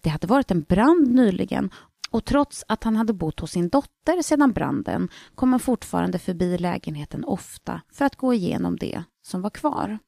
Det 0.00 0.10
hade 0.10 0.26
varit 0.26 0.50
en 0.50 0.62
brand 0.62 1.14
nyligen 1.14 1.70
och 2.10 2.24
trots 2.24 2.64
att 2.68 2.84
han 2.84 2.96
hade 2.96 3.12
bott 3.12 3.40
hos 3.40 3.50
sin 3.50 3.68
dotter 3.68 4.22
sedan 4.22 4.52
branden 4.52 5.08
kom 5.34 5.52
han 5.52 5.60
fortfarande 5.60 6.18
förbi 6.18 6.58
lägenheten 6.58 7.24
ofta 7.24 7.80
för 7.92 8.04
att 8.04 8.16
gå 8.16 8.34
igenom 8.34 8.76
det 8.76 9.04
som 9.22 9.42
var 9.42 9.50
kvar. 9.50 9.98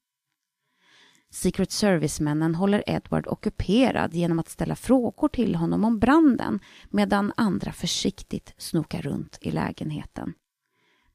Secret 1.37 1.73
Service-männen 1.73 2.55
håller 2.55 2.83
Edward 2.87 3.27
ockuperad 3.27 4.15
genom 4.15 4.39
att 4.39 4.49
ställa 4.49 4.77
frågor 4.77 5.29
till 5.29 5.55
honom 5.55 5.85
om 5.85 5.99
branden 5.99 6.61
medan 6.91 7.33
andra 7.37 7.73
försiktigt 7.73 8.55
snokar 8.59 9.03
runt 9.03 9.39
i 9.41 9.51
lägenheten. 9.51 10.35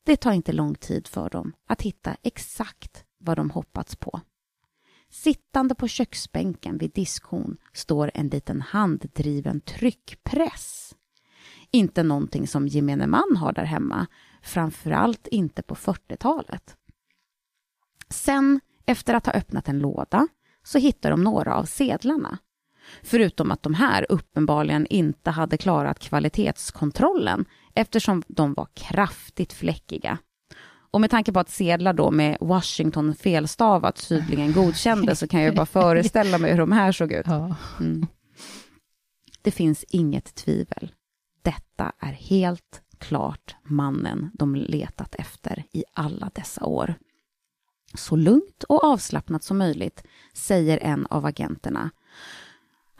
Det 0.03 0.15
tar 0.15 0.31
inte 0.31 0.51
lång 0.51 0.75
tid 0.75 1.07
för 1.07 1.29
dem 1.29 1.53
att 1.67 1.81
hitta 1.81 2.15
exakt 2.23 3.03
vad 3.17 3.37
de 3.37 3.49
hoppats 3.49 3.95
på. 3.95 4.21
Sittande 5.09 5.75
på 5.75 5.87
köksbänken 5.87 6.77
vid 6.77 6.91
diskhon 6.91 7.57
står 7.73 8.11
en 8.13 8.27
liten 8.27 8.61
handdriven 8.61 9.61
tryckpress. 9.61 10.95
Inte 11.71 12.03
någonting 12.03 12.47
som 12.47 12.67
gemene 12.67 13.07
man 13.07 13.37
har 13.37 13.53
där 13.53 13.65
hemma, 13.65 14.07
framförallt 14.41 15.27
inte 15.27 15.61
på 15.61 15.75
40-talet. 15.75 16.77
Sen, 18.09 18.59
efter 18.91 19.13
att 19.13 19.25
ha 19.25 19.33
öppnat 19.33 19.67
en 19.67 19.79
låda, 19.79 20.27
så 20.63 20.77
hittar 20.77 21.11
de 21.11 21.23
några 21.23 21.55
av 21.55 21.65
sedlarna. 21.65 22.37
Förutom 23.03 23.51
att 23.51 23.63
de 23.63 23.73
här 23.73 24.05
uppenbarligen 24.09 24.87
inte 24.87 25.31
hade 25.31 25.57
klarat 25.57 25.99
kvalitetskontrollen 25.99 27.45
eftersom 27.73 28.23
de 28.27 28.53
var 28.53 28.67
kraftigt 28.73 29.53
fläckiga. 29.53 30.17
Och 30.91 31.01
med 31.01 31.09
tanke 31.09 31.31
på 31.31 31.39
att 31.39 31.49
sedlar 31.49 31.93
då 31.93 32.11
med 32.11 32.37
Washington 32.41 33.15
felstavat 33.15 34.07
tydligen 34.07 34.53
godkändes 34.53 35.19
så 35.19 35.27
kan 35.27 35.41
jag 35.41 35.55
bara 35.55 35.65
föreställa 35.65 36.37
mig 36.37 36.51
hur 36.51 36.59
de 36.59 36.71
här 36.71 36.91
såg 36.91 37.11
ut. 37.11 37.25
Mm. 37.79 38.07
Det 39.41 39.51
finns 39.51 39.85
inget 39.89 40.35
tvivel. 40.35 40.91
Detta 41.41 41.91
är 41.99 42.11
helt 42.11 42.81
klart 42.97 43.55
mannen 43.63 44.31
de 44.33 44.55
letat 44.55 45.15
efter 45.15 45.63
i 45.71 45.83
alla 45.93 46.31
dessa 46.33 46.65
år. 46.65 46.95
Så 47.93 48.15
lugnt 48.15 48.63
och 48.63 48.83
avslappnat 48.83 49.43
som 49.43 49.57
möjligt, 49.57 50.03
säger 50.33 50.77
en 50.77 51.05
av 51.05 51.25
agenterna. 51.25 51.91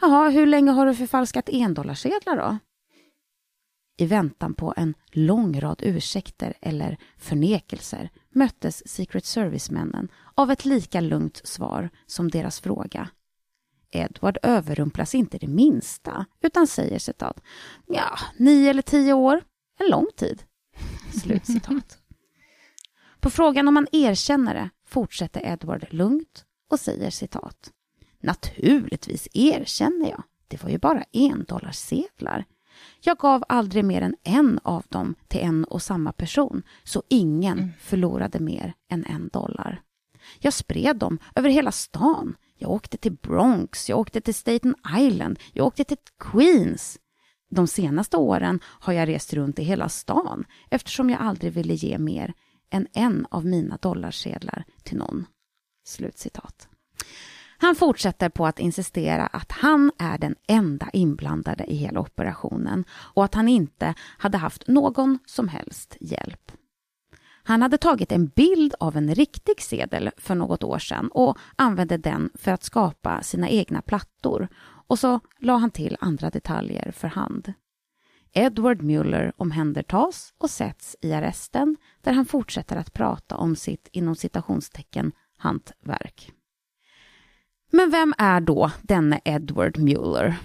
Jaha, 0.02 0.30
hur 0.30 0.46
länge 0.46 0.72
har 0.72 0.86
du 0.86 0.96
förfalskat 0.96 1.50
endollarsedlar 1.50 2.38
då? 2.38 2.58
I 3.98 4.06
väntan 4.06 4.54
på 4.54 4.74
en 4.78 4.94
lång 5.12 5.60
rad 5.60 5.80
ursäkter 5.84 6.54
eller 6.62 6.98
förnekelser 7.18 8.10
möttes 8.30 8.88
Secret 8.88 9.26
Service-männen 9.26 10.08
av 10.36 10.52
ett 10.52 10.66
lika 10.66 11.02
lugnt 11.02 11.42
svar 11.44 11.89
som 12.06 12.30
deras 12.30 12.60
fråga. 12.60 13.10
Edward 13.92 14.38
överrumplas 14.44 15.16
inte 15.16 15.38
det 15.38 15.48
minsta, 15.48 16.26
utan 16.42 16.68
säger 16.68 17.00
citat, 17.00 17.42
ja, 17.88 18.18
nio 18.38 18.70
eller 18.70 18.82
tio 18.82 19.14
år, 19.14 19.44
en 19.80 19.89
lång 19.89 20.08
tid. 20.18 20.44
Slutcitat. 21.22 21.98
På 23.20 23.30
frågan 23.30 23.68
om 23.68 23.76
han 23.76 23.88
erkänner 23.92 24.54
det 24.54 24.70
fortsätter 24.92 25.46
Edward 25.46 25.88
lugnt 25.89 26.46
och 26.70 26.80
säger 26.80 27.10
citat. 27.10 27.72
Naturligtvis 28.20 29.28
erkänner 29.34 30.10
jag. 30.10 30.24
Det 30.48 30.64
var 30.64 30.70
ju 30.70 30.78
bara 30.78 31.04
en 31.12 31.46
dollarsedlar. 31.48 32.46
Jag 33.02 33.18
gav 33.18 33.44
aldrig 33.50 33.86
mer 33.86 34.02
än 34.02 34.16
en 34.24 34.60
av 34.64 34.84
dem 34.89 35.16
till 35.28 35.39
en 35.39 35.64
och 35.64 35.82
samma 35.82 36.12
person, 36.12 36.64
så 36.84 37.04
ingen 37.10 37.58
mm. 37.58 37.70
förlorade 37.80 38.39
mer 38.39 38.74
än 38.89 39.06
en 39.06 39.30
dollar. 39.34 39.82
Jag 40.39 40.54
spred 40.54 40.98
dem 40.98 41.20
över 41.36 41.50
hela 41.50 41.72
stan. 41.72 42.36
Jag 42.58 42.72
åkte 42.72 42.98
till 42.98 43.12
Bronx, 43.12 43.89
jag 43.89 44.00
åkte 44.00 44.22
till 44.22 44.36
Staten 44.36 44.76
Island, 44.98 45.39
jag 45.54 45.68
åkte 45.68 45.84
till 45.84 45.98
Queens. 46.20 47.00
De 47.50 47.68
senaste 47.68 48.18
åren 48.18 48.60
har 48.64 48.94
jag 48.94 49.08
rest 49.08 49.34
runt 49.34 49.60
i 49.60 49.64
hela 49.64 49.89
stan 49.89 50.46
eftersom 50.70 51.10
jag 51.10 51.22
aldrig 51.22 51.52
ville 51.54 51.74
ge 51.74 51.98
mer 51.98 52.34
än 52.72 52.88
en 52.93 53.28
av 53.32 53.45
mina 53.45 53.78
dollarsedlar 53.78 54.63
till 54.84 54.97
någon. 54.97 55.26
Slutcitat. 55.86 56.67
Han 57.57 57.76
fortsätter 57.76 58.30
på 58.30 58.45
att 58.45 58.59
insistera 58.59 59.28
att 59.28 59.51
han 59.51 59.91
är 59.97 60.17
den 60.17 60.36
enda 60.47 60.89
inblandade 60.93 61.63
i 61.63 61.76
hela 61.76 61.99
operationen 61.99 62.86
och 62.91 63.26
att 63.26 63.36
han 63.36 63.47
inte 63.47 63.93
hade 64.17 64.38
haft 64.38 64.67
någon 64.67 65.19
som 65.26 65.47
helst 65.47 65.97
hjälp. 65.99 66.51
Han 67.43 67.61
hade 67.61 67.78
tagit 67.78 68.11
en 68.11 68.28
bild 68.28 68.74
av 68.80 68.97
en 68.97 69.15
riktig 69.15 69.61
sedel 69.61 70.09
för 70.17 70.36
något 70.36 70.63
år 70.63 70.80
sedan 70.80 71.07
och 71.11 71.38
använde 71.55 71.97
den 71.97 72.30
för 72.36 72.51
att 72.51 72.63
skapa 72.63 73.24
sina 73.24 73.49
egna 73.49 73.82
plattor 73.82 74.47
och 74.88 74.99
så 74.99 75.19
la 75.39 75.57
han 75.57 75.72
till 75.72 75.97
andra 75.99 76.30
detaljer 76.30 76.91
för 76.91 77.07
hand. 77.07 77.53
Edward 78.34 78.82
Mueller 78.82 79.34
omhändertas 79.38 80.34
och 80.38 80.49
sätts 80.49 80.95
i 81.01 81.13
arresten 81.13 81.77
där 82.01 82.13
han 82.13 82.25
fortsätter 82.25 82.75
att 82.75 82.93
prata 82.93 83.38
om 83.38 83.55
sitt 83.55 83.89
inom 83.91 84.15
citationstecken 84.15 85.11
hantverk. 85.38 86.32
Men 87.71 87.91
vem 87.91 88.13
är 88.17 88.41
då 88.41 88.71
denne 88.82 89.19
Edward 89.25 89.77
Mueller? 89.77 90.36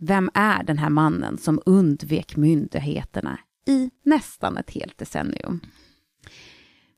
Vem 0.00 0.30
är 0.34 0.62
den 0.62 0.78
här 0.78 0.90
mannen 0.90 1.38
som 1.38 1.62
undvek 1.66 2.36
myndigheterna 2.36 3.38
i 3.66 3.90
nästan 4.02 4.56
ett 4.56 4.70
helt 4.70 4.98
decennium? 4.98 5.60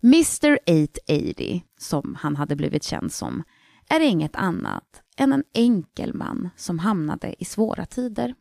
Mr 0.02 0.58
880, 0.66 1.64
som 1.78 2.16
han 2.20 2.36
hade 2.36 2.56
blivit 2.56 2.82
känd 2.82 3.12
som, 3.12 3.42
är 3.88 4.00
inget 4.00 4.36
annat 4.36 5.02
än 5.16 5.32
en 5.32 5.44
enkel 5.54 6.14
man 6.14 6.50
som 6.56 6.78
hamnade 6.78 7.34
i 7.42 7.44
svåra 7.44 7.86
tider. 7.86 8.34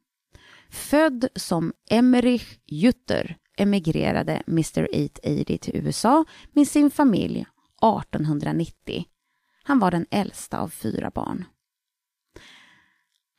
Född 0.69 1.27
som 1.35 1.73
Emmerich 1.89 2.59
Jutter 2.65 3.37
emigrerade 3.57 4.43
Mr 4.47 4.87
880 4.93 5.57
till 5.57 5.75
USA 5.75 6.25
med 6.53 6.67
sin 6.67 6.91
familj 6.91 7.45
1890 7.81 9.05
han 9.69 9.79
var 9.79 9.91
den 9.91 10.05
äldsta 10.11 10.59
av 10.59 10.67
fyra 10.67 11.09
barn. 11.09 11.45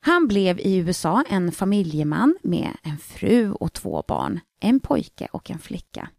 Han 0.00 0.28
blev 0.28 0.60
i 0.60 0.76
USA 0.76 1.24
en 1.28 1.52
familjeman 1.52 2.38
med 2.42 2.76
en 2.82 2.98
fru 2.98 3.52
och 3.52 3.72
två 3.72 4.04
barn, 4.08 4.40
en 4.60 4.80
pojke 4.80 5.28
och 5.32 5.50
en 5.50 5.58
flicka. 5.58 6.10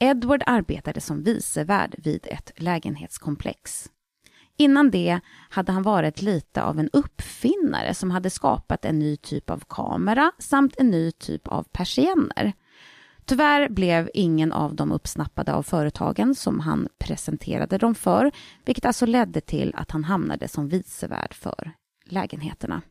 Edward 0.00 0.42
arbetade 0.46 1.00
som 1.00 1.22
vicevärd 1.22 1.94
vid 1.98 2.26
ett 2.26 2.52
lägenhetskomplex. 2.56 3.90
Innan 4.60 4.90
det 4.90 5.20
hade 5.50 5.72
han 5.72 5.82
varit 5.82 6.22
lite 6.22 6.62
av 6.62 6.78
en 6.78 6.90
uppfinnare 6.92 7.94
som 7.94 8.10
hade 8.10 8.30
skapat 8.30 8.84
en 8.84 8.98
ny 8.98 9.16
typ 9.16 9.50
av 9.50 9.64
kamera 9.68 10.32
samt 10.38 10.74
en 10.78 10.90
ny 10.90 11.12
typ 11.12 11.48
av 11.48 11.62
persienner. 11.62 12.52
Tyvärr 13.24 13.68
blev 13.68 14.10
ingen 14.14 14.52
av 14.52 14.74
dem 14.74 14.92
uppsnappade 14.92 15.54
av 15.54 15.62
företagen 15.62 16.34
som 16.34 16.60
han 16.60 16.88
presenterade 16.98 17.78
dem 17.78 17.94
för, 17.94 18.32
vilket 18.64 18.84
alltså 18.84 19.06
ledde 19.06 19.40
till 19.40 19.74
att 19.76 19.90
han 19.90 20.04
hamnade 20.04 20.48
som 20.48 20.68
vicevärd 20.68 21.34
för 21.34 21.72
lägenheterna. 22.04 22.82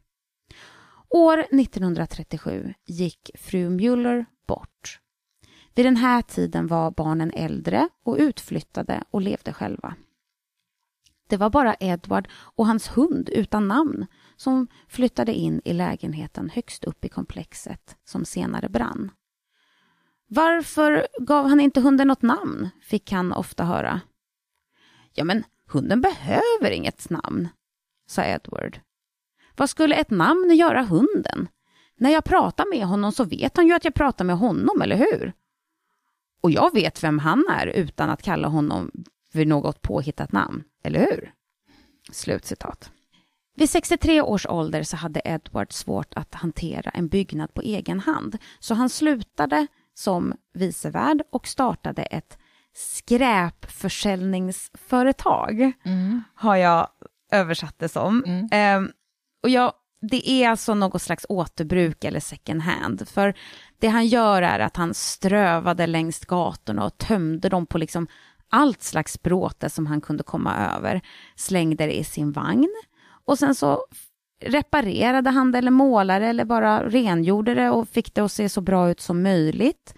År 1.09 1.39
1937 1.39 2.73
gick 2.85 3.29
fru 3.35 3.69
Mueller 3.69 4.25
bort. 4.47 4.99
Vid 5.75 5.85
den 5.85 5.95
här 5.95 6.21
tiden 6.21 6.67
var 6.67 6.91
barnen 6.91 7.31
äldre 7.31 7.89
och 8.05 8.17
utflyttade 8.19 9.03
och 9.11 9.21
levde 9.21 9.53
själva. 9.53 9.95
Det 11.27 11.37
var 11.37 11.49
bara 11.49 11.75
Edward 11.79 12.27
och 12.31 12.67
hans 12.67 12.87
hund 12.87 13.29
utan 13.29 13.67
namn 13.67 14.05
som 14.35 14.67
flyttade 14.87 15.33
in 15.33 15.61
i 15.65 15.73
lägenheten 15.73 16.49
högst 16.49 16.83
upp 16.83 17.05
i 17.05 17.09
komplexet 17.09 17.97
som 18.05 18.25
senare 18.25 18.69
brann. 18.69 19.11
Varför 20.27 21.07
gav 21.19 21.47
han 21.47 21.59
inte 21.59 21.81
hunden 21.81 22.07
något 22.07 22.21
namn? 22.21 22.69
fick 22.81 23.11
han 23.11 23.33
ofta 23.33 23.63
höra. 23.63 24.01
Ja, 25.13 25.23
men 25.23 25.43
hunden 25.67 26.01
behöver 26.01 26.71
inget 26.71 27.09
namn, 27.09 27.47
sa 28.07 28.23
Edward. 28.23 28.79
Vad 29.55 29.69
skulle 29.69 29.95
ett 29.95 30.11
namn 30.11 30.55
göra 30.55 30.83
hunden? 30.83 31.47
När 31.97 32.09
jag 32.09 32.23
pratar 32.23 32.65
med 32.69 32.87
honom 32.87 33.11
så 33.11 33.23
vet 33.23 33.57
han 33.57 33.67
ju 33.67 33.73
att 33.73 33.85
jag 33.85 33.93
pratar 33.93 34.25
med 34.25 34.37
honom, 34.37 34.81
eller 34.81 34.97
hur? 34.97 35.33
Och 36.41 36.51
jag 36.51 36.73
vet 36.73 37.03
vem 37.03 37.19
han 37.19 37.45
är 37.49 37.67
utan 37.67 38.09
att 38.09 38.21
kalla 38.21 38.47
honom 38.47 38.91
vid 39.33 39.47
något 39.47 39.81
påhittat 39.81 40.31
namn, 40.31 40.63
eller 40.83 40.99
hur? 40.99 41.33
Slutcitat. 42.11 42.91
Vid 43.55 43.69
63 43.69 44.21
års 44.21 44.45
ålder 44.45 44.83
så 44.83 44.97
hade 44.97 45.21
Edward 45.25 45.73
svårt 45.73 46.13
att 46.13 46.35
hantera 46.35 46.89
en 46.89 47.07
byggnad 47.07 47.53
på 47.53 47.61
egen 47.61 47.99
hand, 47.99 48.37
så 48.59 48.73
han 48.73 48.89
slutade 48.89 49.67
som 49.93 50.33
vicevärd 50.53 51.21
och 51.31 51.47
startade 51.47 52.03
ett 52.03 52.37
skräpförsäljningsföretag, 52.73 55.71
mm. 55.85 56.23
har 56.35 56.55
jag 56.55 56.87
översatt 57.31 57.79
det 57.79 57.89
som. 57.89 58.23
Mm. 58.25 58.83
Um, 58.83 58.91
och 59.43 59.49
jag, 59.49 59.73
det 60.01 60.29
är 60.29 60.49
alltså 60.49 60.73
något 60.73 61.01
slags 61.01 61.25
återbruk 61.29 62.03
eller 62.03 62.19
second 62.19 62.61
hand, 62.61 63.07
för 63.07 63.33
det 63.79 63.87
han 63.87 64.07
gör 64.07 64.41
är 64.41 64.59
att 64.59 64.77
han 64.77 64.93
strövade 64.93 65.87
längs 65.87 66.19
gatorna 66.19 66.85
och 66.85 66.97
tömde 66.97 67.49
dem 67.49 67.65
på 67.65 67.77
liksom 67.77 68.07
allt 68.49 68.83
slags 68.83 69.21
bråte 69.21 69.69
som 69.69 69.85
han 69.85 70.01
kunde 70.01 70.23
komma 70.23 70.55
över, 70.55 71.01
slängde 71.35 71.85
det 71.85 71.99
i 71.99 72.03
sin 72.03 72.31
vagn 72.31 72.73
och 73.25 73.39
sen 73.39 73.55
så 73.55 73.85
reparerade 74.41 75.29
han 75.29 75.51
det 75.51 75.57
eller 75.57 75.71
målade 75.71 76.25
eller 76.25 76.45
bara 76.45 76.89
rengjorde 76.89 77.55
det 77.55 77.69
och 77.69 77.89
fick 77.89 78.13
det 78.13 78.21
att 78.21 78.31
se 78.31 78.49
så 78.49 78.61
bra 78.61 78.89
ut 78.89 78.99
som 78.99 79.23
möjligt 79.23 79.93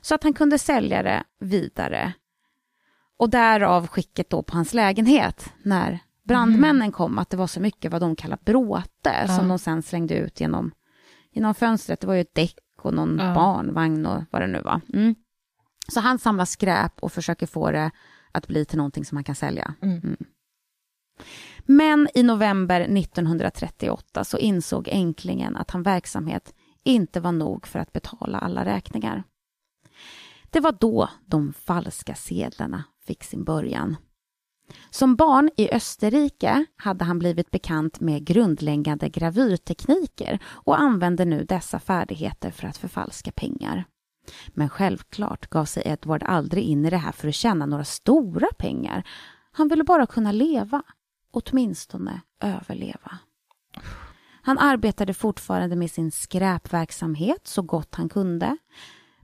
så 0.00 0.14
att 0.14 0.22
han 0.22 0.32
kunde 0.32 0.58
sälja 0.58 1.02
det 1.02 1.24
vidare. 1.40 2.12
Och 3.18 3.30
därav 3.30 3.86
skicket 3.86 4.30
då 4.30 4.42
på 4.42 4.56
hans 4.56 4.74
lägenhet 4.74 5.52
när 5.62 5.98
brandmännen 6.24 6.82
mm. 6.82 6.92
kom, 6.92 7.18
att 7.18 7.30
det 7.30 7.36
var 7.36 7.46
så 7.46 7.60
mycket 7.60 7.92
vad 7.92 8.00
de 8.00 8.16
kallar 8.16 8.38
bråte 8.44 9.14
ja. 9.20 9.28
som 9.28 9.48
de 9.48 9.58
sen 9.58 9.82
slängde 9.82 10.14
ut 10.14 10.40
genom, 10.40 10.72
genom 11.32 11.54
fönstret. 11.54 12.00
Det 12.00 12.06
var 12.06 12.14
ju 12.14 12.20
ett 12.20 12.34
däck 12.34 12.58
och 12.82 12.94
någon 12.94 13.18
ja. 13.18 13.34
barnvagn 13.34 14.06
och 14.06 14.22
vad 14.30 14.42
det 14.42 14.46
nu 14.46 14.60
var. 14.60 14.80
Mm. 14.92 15.14
Så 15.88 16.00
han 16.00 16.18
samlar 16.18 16.44
skräp 16.44 16.92
och 17.00 17.12
försöker 17.12 17.46
få 17.46 17.70
det 17.70 17.90
att 18.32 18.46
bli 18.46 18.64
till 18.64 18.78
någonting 18.78 19.04
som 19.04 19.16
han 19.16 19.24
kan 19.24 19.34
sälja. 19.34 19.74
Mm. 19.82 19.98
mm. 19.98 20.16
Men 21.66 22.08
i 22.14 22.22
november 22.22 22.80
1938 22.80 24.24
så 24.24 24.38
insåg 24.38 24.88
änklingen 24.88 25.56
att 25.56 25.70
hans 25.70 25.86
verksamhet 25.86 26.54
inte 26.84 27.20
var 27.20 27.32
nog 27.32 27.66
för 27.66 27.78
att 27.78 27.92
betala 27.92 28.38
alla 28.38 28.64
räkningar. 28.64 29.24
Det 30.50 30.60
var 30.60 30.76
då 30.80 31.10
de 31.26 31.52
falska 31.52 32.14
sedlarna 32.14 32.84
fick 33.06 33.24
sin 33.24 33.44
början. 33.44 33.96
Som 34.90 35.16
barn 35.16 35.50
i 35.56 35.70
Österrike 35.72 36.66
hade 36.76 37.04
han 37.04 37.18
blivit 37.18 37.50
bekant 37.50 38.00
med 38.00 38.24
grundläggande 38.24 39.08
gravyrtekniker 39.08 40.38
och 40.44 40.80
använde 40.80 41.24
nu 41.24 41.44
dessa 41.44 41.78
färdigheter 41.78 42.50
för 42.50 42.66
att 42.66 42.76
förfalska 42.76 43.32
pengar. 43.32 43.84
Men 44.48 44.68
självklart 44.68 45.46
gav 45.46 45.64
sig 45.64 45.82
Edward 45.86 46.22
aldrig 46.22 46.64
in 46.64 46.86
i 46.86 46.90
det 46.90 46.96
här 46.96 47.12
för 47.12 47.28
att 47.28 47.34
tjäna 47.34 47.66
några 47.66 47.84
stora 47.84 48.48
pengar. 48.58 49.08
Han 49.52 49.68
ville 49.68 49.84
bara 49.84 50.06
kunna 50.06 50.32
leva 50.32 50.82
åtminstone 51.30 52.20
överleva. 52.40 53.18
Han 54.42 54.58
arbetade 54.58 55.14
fortfarande 55.14 55.76
med 55.76 55.90
sin 55.90 56.10
skräpverksamhet 56.10 57.46
så 57.46 57.62
gott 57.62 57.94
han 57.94 58.08
kunde. 58.08 58.56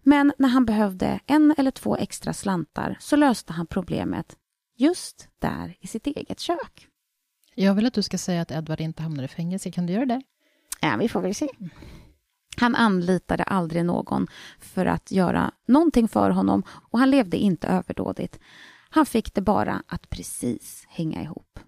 Men 0.02 0.32
när 0.38 0.48
han 0.48 0.64
behövde 0.64 1.20
en 1.26 1.54
eller 1.58 1.70
två 1.70 1.96
extra 1.96 2.32
slantar 2.32 2.96
så 3.00 3.16
löste 3.16 3.52
han 3.52 3.66
problemet 3.66 4.36
just 4.76 5.28
där 5.38 5.76
i 5.80 5.86
sitt 5.86 6.06
eget 6.06 6.40
kök. 6.40 6.86
Jag 7.54 7.74
vill 7.74 7.86
att 7.86 7.94
du 7.94 8.02
ska 8.02 8.18
säga 8.18 8.42
att 8.42 8.50
Edward 8.50 8.80
inte 8.80 9.02
hamnar 9.02 9.24
i 9.24 9.28
fängelse. 9.28 9.70
Kan 9.70 9.86
du 9.86 9.92
göra 9.92 10.06
det? 10.06 10.22
Ja, 10.80 10.96
vi 10.98 11.08
får 11.08 11.20
väl 11.20 11.34
se. 11.34 11.48
Han 12.60 12.74
anlitade 12.74 13.42
aldrig 13.42 13.84
någon 13.84 14.26
för 14.58 14.86
att 14.86 15.10
göra 15.10 15.50
någonting 15.66 16.08
för 16.08 16.30
honom 16.30 16.62
och 16.90 16.98
han 16.98 17.10
levde 17.10 17.36
inte 17.36 17.68
överdådigt. 17.68 18.38
Han 18.90 19.06
fick 19.06 19.34
det 19.34 19.40
bara 19.40 19.82
att 19.86 20.10
precis 20.10 20.84
hänga 20.88 21.22
ihop. 21.22 21.58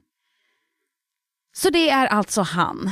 Så 1.54 1.70
det 1.70 1.90
är 1.90 2.06
alltså 2.06 2.42
han. 2.42 2.90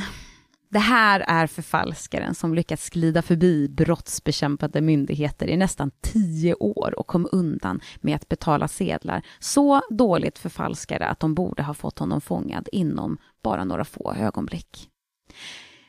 Det 0.69 0.79
här 0.79 1.19
är 1.27 1.47
förfalskaren 1.47 2.35
som 2.35 2.53
lyckats 2.53 2.89
glida 2.89 3.21
förbi 3.21 3.69
brottsbekämpande 3.69 4.81
myndigheter 4.81 5.47
i 5.47 5.57
nästan 5.57 5.91
tio 6.01 6.53
år 6.53 6.99
och 6.99 7.07
kom 7.07 7.29
undan 7.31 7.81
med 8.01 8.15
att 8.15 8.29
betala 8.29 8.67
sedlar 8.67 9.25
så 9.39 9.81
dåligt 9.89 10.39
förfalskade 10.39 11.07
att 11.07 11.19
de 11.19 11.35
borde 11.35 11.63
ha 11.63 11.73
fått 11.73 11.99
honom 11.99 12.21
fångad 12.21 12.69
inom 12.71 13.17
bara 13.43 13.63
några 13.63 13.85
få 13.85 14.13
ögonblick. 14.13 14.89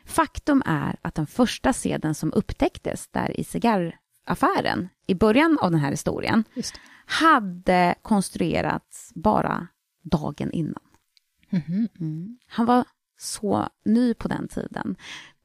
Faktum 0.05 0.63
är 0.67 0.97
att 1.03 1.15
den 1.15 1.27
första 1.27 1.73
sedeln 1.73 2.15
som 2.15 2.33
upptäcktes 2.33 3.09
där 3.09 3.41
i 3.41 3.45
cigarraffären 3.45 4.89
i 5.07 5.15
början 5.15 5.59
av 5.59 5.71
den 5.71 5.81
här 5.81 5.91
historien 5.91 6.45
hade 7.07 7.95
konstruerats 8.03 9.13
bara 9.15 9.67
dagen 10.03 10.51
innan. 10.53 10.83
Mhm. 11.51 11.89
Mm. 12.01 12.39
Han 12.47 12.67
var 12.67 12.85
så 13.19 13.69
ny 13.85 14.15
på 14.15 14.29
den 14.29 14.49
tiden. 14.49 14.97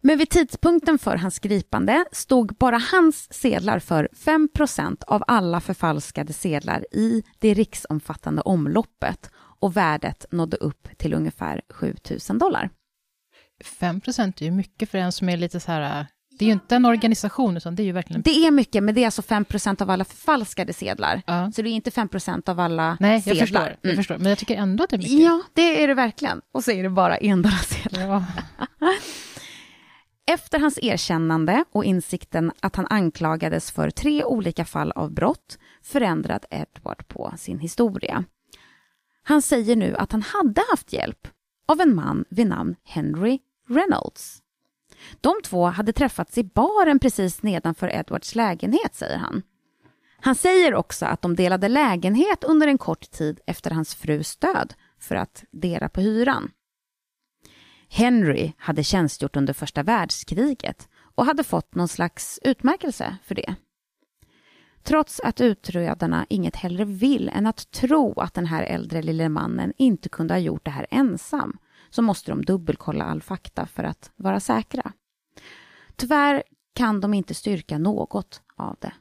Men 0.01 0.17
vid 0.17 0.29
tidpunkten 0.29 0.99
för 0.99 1.15
hans 1.15 1.39
gripande 1.39 2.05
stod 2.11 2.55
bara 2.55 2.77
hans 2.91 3.33
sedlar 3.33 3.79
för 3.79 4.09
5% 4.13 5.03
av 5.03 5.23
alla 5.27 5.61
förfalskade 5.61 6.33
sedlar 6.33 6.85
i 6.91 7.23
det 7.39 7.53
riksomfattande 7.53 8.41
omloppet 8.41 9.31
och 9.35 9.77
värdet 9.77 10.25
nådde 10.31 10.57
upp 10.57 10.87
till 10.97 11.13
ungefär 11.13 11.61
7000 11.69 12.37
dollar. 12.37 12.69
5 13.63 14.01
procent 14.01 14.41
är 14.41 14.45
ju 14.45 14.51
mycket 14.51 14.89
för 14.91 14.97
en 14.97 15.11
som 15.11 15.29
är 15.29 15.37
lite 15.37 15.59
så 15.59 15.71
här... 15.71 16.07
Det 16.39 16.45
är 16.45 16.47
ju 16.47 16.53
inte 16.53 16.75
en 16.75 16.85
organisation, 16.85 17.57
utan 17.57 17.75
det 17.75 17.83
är 17.83 17.85
ju 17.85 17.91
verkligen... 17.91 18.21
Det 18.21 18.45
är 18.45 18.51
mycket, 18.51 18.83
men 18.83 18.95
det 18.95 19.01
är 19.01 19.05
alltså 19.05 19.21
5% 19.21 19.81
av 19.81 19.89
alla 19.89 20.05
förfalskade 20.05 20.73
sedlar. 20.73 21.21
Ja. 21.25 21.51
Så 21.55 21.61
det 21.61 21.69
är 21.69 21.71
inte 21.71 21.89
5% 21.89 22.49
av 22.49 22.59
alla 22.59 22.97
Nej, 22.99 23.13
jag 23.13 23.23
sedlar. 23.23 23.41
förstår, 23.41 23.61
jag 23.61 23.77
Mm. 23.85 23.95
förstår. 23.97 24.17
Men 24.17 24.25
jag 24.29 24.37
tycker 24.37 24.55
ändå 24.55 24.83
att 24.83 24.89
det 24.89 24.95
är 24.95 24.97
mycket. 24.97 25.19
Ja, 25.19 25.41
det 25.53 25.83
är 25.83 25.87
det 25.87 25.93
verkligen. 25.93 26.41
Och 26.51 26.63
så 26.63 26.71
är 26.71 26.83
det 26.83 26.89
bara 26.89 27.17
endollarsedlar. 27.17 28.01
Ja. 28.01 28.25
Efter 30.31 30.59
hans 30.59 30.79
erkännande 30.81 31.63
och 31.71 31.85
insikten 31.85 32.51
att 32.59 32.75
han 32.75 32.87
anklagades 32.89 33.71
för 33.71 33.89
tre 33.89 34.23
olika 34.23 34.65
fall 34.65 34.91
av 34.91 35.11
brott 35.13 35.57
förändrade 35.83 36.47
Edward 36.51 37.07
på 37.07 37.33
sin 37.37 37.59
historia. 37.59 38.23
Han 39.23 39.41
säger 39.41 39.75
nu 39.75 39.95
att 39.95 40.11
han 40.11 40.21
hade 40.21 40.61
haft 40.69 40.93
hjälp 40.93 41.27
av 41.67 41.81
en 41.81 41.95
man 41.95 42.25
vid 42.29 42.47
namn 42.47 42.75
Henry 42.83 43.39
Reynolds. 43.67 44.41
De 45.21 45.33
två 45.43 45.65
hade 45.65 45.93
träffats 45.93 46.37
i 46.37 46.43
baren 46.43 46.99
precis 46.99 47.43
nedanför 47.43 47.95
Edwards 47.95 48.35
lägenhet, 48.35 48.95
säger 48.95 49.17
han. 49.17 49.41
Han 50.19 50.35
säger 50.35 50.75
också 50.75 51.05
att 51.05 51.21
de 51.21 51.35
delade 51.35 51.67
lägenhet 51.67 52.43
under 52.43 52.67
en 52.67 52.77
kort 52.77 53.11
tid 53.11 53.39
efter 53.45 53.71
hans 53.71 53.95
frus 53.95 54.37
död 54.37 54.73
för 54.99 55.15
att 55.15 55.43
dela 55.51 55.89
på 55.89 56.01
hyran. 56.01 56.51
Henry 57.89 58.53
hade 58.57 58.83
tjänstgjort 58.83 59.35
under 59.35 59.53
första 59.53 59.83
världskriget 59.83 60.87
och 61.15 61.25
hade 61.25 61.43
fått 61.43 61.75
någon 61.75 61.87
slags 61.87 62.39
utmärkelse 62.43 63.17
för 63.23 63.35
det. 63.35 63.55
Trots 64.83 65.19
att 65.19 65.41
utredarna 65.41 66.25
inget 66.29 66.55
hellre 66.55 66.85
vill 66.85 67.29
än 67.29 67.47
att 67.47 67.71
tro 67.71 68.19
att 68.19 68.33
den 68.33 68.45
här 68.45 68.63
äldre 68.63 69.01
lille 69.01 69.29
mannen 69.29 69.73
inte 69.77 70.09
kunde 70.09 70.33
ha 70.33 70.39
gjort 70.39 70.65
det 70.65 70.71
här 70.71 70.87
ensam 70.89 71.57
så 71.89 72.01
måste 72.01 72.31
de 72.31 72.45
dubbelkolla 72.45 73.05
all 73.05 73.21
fakta 73.21 73.65
för 73.65 73.83
att 73.83 74.11
vara 74.15 74.39
säkra. 74.39 74.91
Tyvärr 75.95 76.43
kan 76.75 77.01
de 77.01 77.13
inte 77.13 77.33
styrka 77.33 77.77
något 77.77 78.41
av 78.55 78.75
det. 78.79 78.93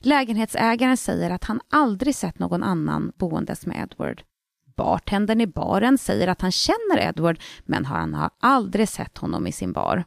Lägenhetsägaren 0.00 0.96
säger 0.96 1.30
att 1.30 1.44
han 1.44 1.60
aldrig 1.70 2.14
sett 2.14 2.38
någon 2.38 2.62
annan 2.62 3.12
boendes 3.16 3.66
med 3.66 3.82
Edward. 3.82 4.22
Bartendern 4.76 5.40
i 5.40 5.46
baren 5.46 5.98
säger 5.98 6.28
att 6.28 6.40
han 6.40 6.52
känner 6.52 6.98
Edward 6.98 7.40
men 7.64 7.84
han 7.84 8.14
har 8.14 8.30
aldrig 8.40 8.88
sett 8.88 9.18
honom 9.18 9.46
i 9.46 9.52
sin 9.52 9.72
bar. 9.72 10.04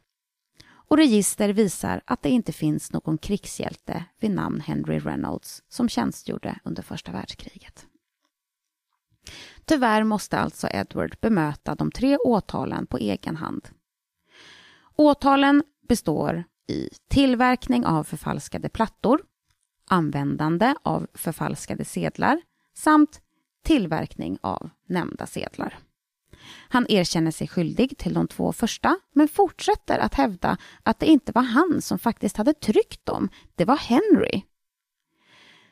Och 0.91 0.97
register 0.97 1.49
visar 1.49 2.01
att 2.05 2.21
det 2.21 2.29
inte 2.29 2.53
finns 2.53 2.93
någon 2.93 3.17
krigshjälte 3.17 4.05
vid 4.19 4.31
namn 4.31 4.61
Henry 4.61 4.99
Reynolds 4.99 5.63
som 5.69 5.89
tjänstgjorde 5.89 6.59
under 6.63 6.83
första 6.83 7.11
världskriget. 7.11 7.87
Tyvärr 9.65 10.03
måste 10.03 10.39
alltså 10.39 10.67
Edward 10.71 11.15
bemöta 11.21 11.75
de 11.75 11.91
tre 11.91 12.17
åtalen 12.17 12.87
på 12.87 12.97
egen 12.97 13.35
hand. 13.35 13.67
Åtalen 14.95 15.63
består 15.87 16.43
i 16.67 16.89
tillverkning 17.09 17.85
av 17.85 18.03
förfalskade 18.03 18.69
plattor, 18.69 19.21
användande 19.89 20.75
av 20.83 21.07
förfalskade 21.13 21.85
sedlar 21.85 22.41
samt 22.73 23.21
tillverkning 23.63 24.37
av 24.41 24.69
nämnda 24.87 25.25
sedlar. 25.25 25.79
Han 26.69 26.85
erkänner 26.89 27.31
sig 27.31 27.47
skyldig 27.47 27.97
till 27.97 28.13
de 28.13 28.27
två 28.27 28.53
första 28.53 28.99
men 29.13 29.27
fortsätter 29.27 29.99
att 29.99 30.13
hävda 30.13 30.57
att 30.83 30.99
det 30.99 31.05
inte 31.05 31.31
var 31.31 31.41
han 31.41 31.81
som 31.81 31.99
faktiskt 31.99 32.37
hade 32.37 32.53
tryckt 32.53 33.05
dem, 33.05 33.29
det 33.55 33.65
var 33.65 33.77
Henry. 33.77 34.41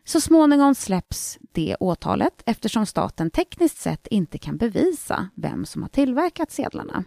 Så 0.09 0.21
småningom 0.21 0.75
släpps 0.75 1.39
det 1.51 1.75
åtalet 1.79 2.43
eftersom 2.45 2.85
staten 2.85 3.31
tekniskt 3.31 3.77
sett 3.77 4.07
inte 4.07 4.37
kan 4.37 4.57
bevisa 4.57 5.29
vem 5.35 5.65
som 5.65 5.81
har 5.81 5.89
tillverkat 5.89 6.51
sedlarna. 6.51 7.03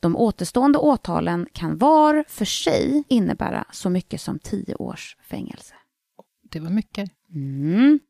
De 0.00 0.16
återstående 0.16 0.78
åtalen 0.78 1.46
kan 1.52 1.78
var 1.78 2.24
för 2.28 2.44
sig 2.44 3.04
innebära 3.08 3.64
så 3.72 3.90
mycket 3.90 4.20
som 4.20 4.38
tio 4.38 4.74
års 4.74 5.16
fängelse. 5.22 5.74
Det 6.42 6.60
var 6.60 6.70
mycket. 6.70 7.10
Mm. 7.34 8.00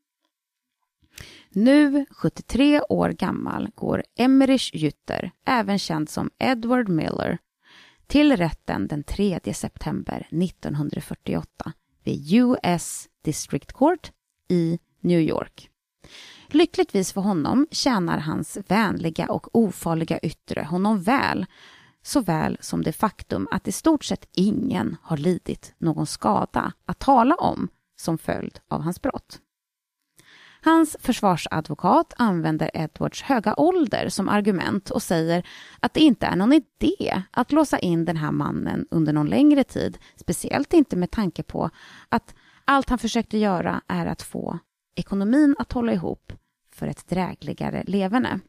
Nu, 1.49 2.05
73 2.21 2.81
år 2.89 3.09
gammal, 3.09 3.69
går 3.75 4.03
Emmerich 4.17 4.71
Jütter, 4.73 5.31
även 5.45 5.79
känd 5.79 6.09
som 6.09 6.29
Edward 6.39 6.89
Miller, 6.89 7.37
till 8.07 8.37
rätten 8.37 8.87
den 8.87 9.03
3 9.03 9.39
september 9.53 10.27
1948 10.31 11.73
vid 12.03 12.33
US 12.33 13.07
District 13.23 13.73
Court 13.73 14.11
i 14.49 14.79
New 15.01 15.19
York. 15.19 15.69
Lyckligtvis 16.47 17.13
för 17.13 17.21
honom 17.21 17.67
tjänar 17.71 18.17
hans 18.17 18.57
vänliga 18.67 19.27
och 19.31 19.55
ofarliga 19.55 20.19
yttre 20.19 20.63
honom 20.63 21.01
väl, 21.01 21.45
såväl 22.01 22.57
som 22.61 22.83
det 22.83 22.93
faktum 22.93 23.47
att 23.51 23.67
i 23.67 23.71
stort 23.71 24.03
sett 24.03 24.27
ingen 24.33 24.97
har 25.01 25.17
lidit 25.17 25.75
någon 25.77 26.07
skada 26.07 26.73
att 26.85 26.99
tala 26.99 27.35
om 27.35 27.67
som 27.95 28.17
följd 28.17 28.59
av 28.67 28.81
hans 28.81 29.01
brott. 29.01 29.39
Hans 30.65 30.97
försvarsadvokat 30.99 32.13
använder 32.17 32.71
Edwards 32.73 33.21
höga 33.21 33.55
ålder 33.57 34.09
som 34.09 34.29
argument 34.29 34.89
och 34.89 35.03
säger 35.03 35.47
att 35.79 35.93
det 35.93 35.99
inte 35.99 36.25
är 36.25 36.35
någon 36.35 36.53
idé 36.53 37.23
att 37.31 37.51
låsa 37.51 37.79
in 37.79 38.05
den 38.05 38.17
här 38.17 38.31
mannen 38.31 38.87
under 38.91 39.13
någon 39.13 39.29
längre 39.29 39.63
tid, 39.63 39.97
speciellt 40.15 40.73
inte 40.73 40.95
med 40.95 41.11
tanke 41.11 41.43
på 41.43 41.69
att 42.09 42.35
allt 42.65 42.89
han 42.89 42.99
försökte 42.99 43.37
göra 43.37 43.81
är 43.87 44.05
att 44.05 44.21
få 44.21 44.59
ekonomin 44.95 45.55
att 45.59 45.71
hålla 45.71 45.93
ihop 45.93 46.33
för 46.71 46.87
ett 46.87 47.07
drägligare 47.07 47.83
leverne. 47.87 48.39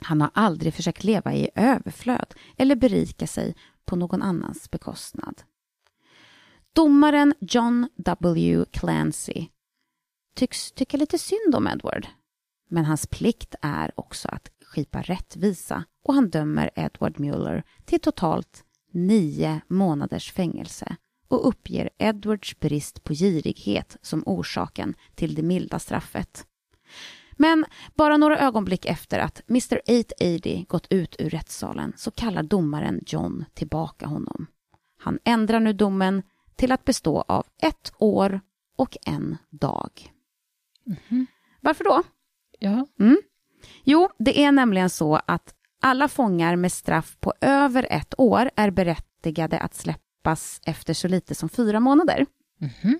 Han 0.00 0.20
har 0.20 0.30
aldrig 0.34 0.74
försökt 0.74 1.04
leva 1.04 1.34
i 1.34 1.50
överflöd 1.54 2.34
eller 2.56 2.76
berika 2.76 3.26
sig 3.26 3.56
på 3.84 3.96
någon 3.96 4.22
annans 4.22 4.70
bekostnad. 4.70 5.42
Domaren 6.72 7.34
John 7.40 7.88
W. 7.96 8.64
Clancy 8.72 9.46
tycks 10.34 10.72
tycka 10.72 10.96
lite 10.96 11.18
synd 11.18 11.54
om 11.54 11.68
Edward. 11.68 12.06
Men 12.68 12.84
hans 12.84 13.06
plikt 13.06 13.54
är 13.62 13.92
också 14.00 14.28
att 14.28 14.50
skipa 14.64 15.02
rättvisa 15.02 15.84
och 16.04 16.14
han 16.14 16.30
dömer 16.30 16.70
Edward 16.74 17.20
Mueller 17.20 17.64
till 17.84 18.00
totalt 18.00 18.64
nio 18.92 19.60
månaders 19.68 20.32
fängelse 20.32 20.96
och 21.28 21.48
uppger 21.48 21.90
Edwards 21.98 22.60
brist 22.60 23.04
på 23.04 23.14
girighet 23.14 23.96
som 24.02 24.22
orsaken 24.26 24.94
till 25.14 25.34
det 25.34 25.42
milda 25.42 25.78
straffet. 25.78 26.46
Men 27.32 27.64
bara 27.94 28.16
några 28.16 28.38
ögonblick 28.38 28.86
efter 28.86 29.18
att 29.18 29.42
Mr 29.48 29.80
880 29.88 30.66
gått 30.68 30.86
ut 30.90 31.16
ur 31.18 31.30
rättssalen 31.30 31.92
så 31.96 32.10
kallar 32.10 32.42
domaren 32.42 33.00
John 33.06 33.44
tillbaka 33.54 34.06
honom. 34.06 34.46
Han 34.98 35.18
ändrar 35.24 35.60
nu 35.60 35.72
domen 35.72 36.22
till 36.56 36.72
att 36.72 36.84
bestå 36.84 37.20
av 37.28 37.46
ett 37.62 37.92
år 37.98 38.40
och 38.76 38.96
en 39.06 39.36
dag. 39.50 40.13
Varför 41.60 41.84
då? 41.84 42.02
Ja. 42.58 42.86
Mm. 43.00 43.16
Jo, 43.84 44.08
det 44.18 44.40
är 44.44 44.52
nämligen 44.52 44.90
så 44.90 45.20
att 45.26 45.54
alla 45.82 46.08
fångar 46.08 46.56
med 46.56 46.72
straff 46.72 47.16
på 47.20 47.32
över 47.40 47.86
ett 47.90 48.14
år 48.18 48.50
är 48.56 48.70
berättigade 48.70 49.58
att 49.58 49.74
släppas 49.74 50.60
efter 50.66 50.94
så 50.94 51.08
lite 51.08 51.34
som 51.34 51.48
fyra 51.48 51.80
månader. 51.80 52.26
Mhm. 52.60 52.98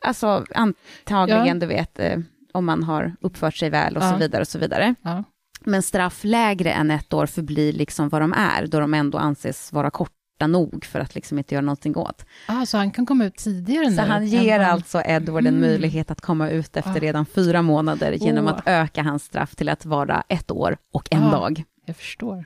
Alltså 0.00 0.44
antagligen, 0.54 1.46
Ja. 1.46 1.54
du 1.54 1.66
vet, 1.66 1.98
eh, 1.98 2.18
om 2.52 2.64
man 2.64 2.82
har 2.82 3.16
uppfört 3.20 3.56
sig 3.56 3.70
väl 3.70 3.96
och 3.96 4.02
Ja. 4.02 4.10
så 4.12 4.16
vidare 4.16 4.40
och 4.40 4.48
så 4.48 4.58
vidare. 4.58 4.94
ja. 5.02 5.24
Men 5.64 5.82
straff 5.82 6.20
lägre 6.24 6.72
än 6.72 6.90
ett 6.90 7.12
år 7.12 7.26
förblir 7.26 7.72
liksom 7.72 8.08
vad 8.08 8.20
de 8.22 8.32
är, 8.32 8.66
då 8.66 8.80
de 8.80 8.94
ändå 8.94 9.18
anses 9.18 9.72
vara 9.72 9.90
korta 9.90 10.14
nog 10.46 10.84
för 10.84 11.00
att 11.00 11.14
liksom 11.14 11.38
inte 11.38 11.54
göra 11.54 11.64
någonting 11.64 11.96
åt. 11.96 12.26
Ah, 12.46 12.66
så 12.66 12.76
han 12.78 12.90
kan 12.90 13.06
komma 13.06 13.24
ut 13.24 13.36
tidigare 13.36 13.84
Så 13.84 13.90
nu? 13.90 14.08
han 14.08 14.22
än 14.22 14.28
ger 14.28 14.58
vad- 14.58 14.68
alltså 14.68 15.02
Edward 15.04 15.46
en 15.46 15.56
Mm. 15.56 15.60
möjlighet 15.60 16.10
att 16.10 16.20
komma 16.20 16.48
ut 16.50 16.76
efter 16.76 16.90
Ah. 16.90 16.94
redan 16.98 17.26
fyra 17.26 17.62
månader 17.62 18.12
genom 18.12 18.44
Åh. 18.46 18.50
att 18.52 18.62
öka 18.66 19.02
hans 19.02 19.24
straff 19.24 19.54
till 19.56 19.68
att 19.68 19.84
vara 19.86 20.22
ett 20.28 20.50
år 20.50 20.76
och 20.92 21.08
en 21.10 21.22
Ah. 21.22 21.30
dag. 21.30 21.64
Jag 21.86 21.96
förstår. 21.96 22.44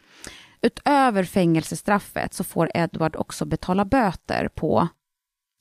Utöver 0.63 1.25
fängelsestraffet 1.25 2.35
så 2.35 2.45
får 2.45 2.71
Edward 2.75 3.17
också 3.17 3.45
betala 3.45 3.85
böter 3.85 4.49
på, 4.55 4.89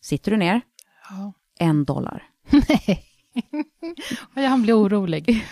sitter 0.01 0.31
du 0.31 0.37
ner, 0.37 0.61
Ja. 1.09 1.33
en 1.59 1.85
dollar. 1.85 2.23
Nej. 2.49 3.03
Och 4.35 4.41
han 4.41 4.61
blir 4.61 4.73
orolig. 4.77 5.45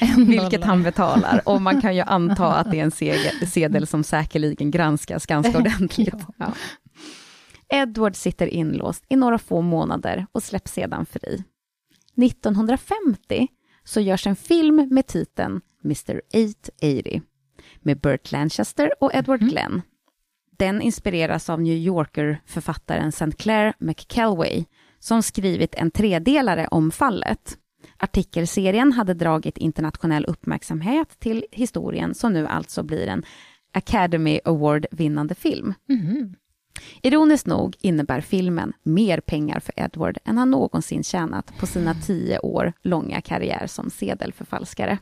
En 0.00 0.26
Vilket 0.26 0.64
han 0.64 0.82
betalar. 0.82 1.40
Och 1.44 1.62
man 1.62 1.80
kan 1.80 1.96
ju 1.96 2.02
anta 2.02 2.54
att 2.54 2.70
det 2.70 2.78
är 2.78 2.84
en 2.84 2.90
segel, 2.90 3.46
sedel 3.46 3.86
som 3.86 4.04
säkerligen 4.04 4.70
granskas 4.70 5.26
ganska 5.26 5.58
ordentligt. 5.58 6.14
Ja. 6.14 6.34
Ja. 6.36 6.52
Edward 7.68 8.16
sitter 8.16 8.46
inlåst 8.46 9.04
i 9.08 9.16
några 9.16 9.38
få 9.38 9.60
månader 9.60 10.26
och 10.32 10.42
släpps 10.42 10.72
sedan 10.72 11.06
fri. 11.06 11.44
1950 12.16 13.48
så 13.84 14.00
görs 14.00 14.26
en 14.26 14.36
film 14.36 14.88
med 14.90 15.06
titeln 15.06 15.60
Mr 15.84 16.20
880 16.34 17.22
med 17.80 18.00
Burt 18.00 18.32
Lancaster 18.32 18.92
och 19.00 19.14
Edward 19.14 19.40
Glenn. 19.40 19.82
Den 20.58 20.82
inspireras 20.82 21.50
av 21.50 21.60
New 21.60 21.76
Yorker-författaren 21.76 23.08
St. 23.08 23.32
Clair 23.32 23.74
McKelway 23.78 24.64
som 25.02 25.22
skrivit 25.22 25.74
en 25.74 25.90
tredelare 25.90 26.66
om 26.70 26.90
fallet. 26.90 27.58
Artikelserien 27.96 28.92
hade 28.92 29.14
dragit 29.14 29.58
internationell 29.58 30.24
uppmärksamhet 30.24 31.18
till 31.18 31.44
historien 31.52 32.14
som 32.14 32.32
nu 32.32 32.46
alltså 32.46 32.82
blir 32.82 33.06
en 33.06 33.22
Academy 33.72 34.40
Award-vinnande 34.44 35.34
film. 35.34 35.74
Mhm. 35.88 36.34
Ironiskt 37.02 37.46
nog 37.46 37.76
innebär 37.80 38.20
filmen 38.20 38.72
mer 38.82 39.20
pengar 39.20 39.60
för 39.60 39.74
Edward 39.76 40.18
än 40.24 40.38
han 40.38 40.50
någonsin 40.50 41.02
tjänat 41.02 41.58
på 41.58 41.66
sina 41.66 41.94
tio 41.94 42.38
år 42.38 42.72
långa 42.82 43.20
karriär 43.20 43.66
som 43.66 43.90
sedelförfalskare. 43.90 44.98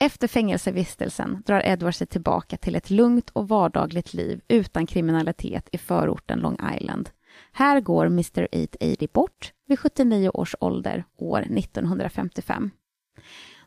Efter 0.00 0.28
fängelsevistelsen 0.28 1.42
drar 1.46 1.62
Edward 1.64 1.94
sig 1.94 2.06
tillbaka 2.06 2.56
till 2.56 2.76
ett 2.76 2.90
lugnt 2.90 3.30
och 3.30 3.48
vardagligt 3.48 4.14
liv 4.14 4.40
utan 4.48 4.86
kriminalitet 4.86 5.68
i 5.72 5.78
förorten 5.78 6.38
Long 6.38 6.58
Island. 6.76 7.10
Här 7.52 7.80
går 7.80 8.06
Mr 8.06 8.48
880 8.52 9.08
bort 9.12 9.52
vid 9.66 9.78
79 9.78 10.30
års 10.34 10.54
ålder 10.60 11.04
år 11.16 11.40
1955. 11.40 12.70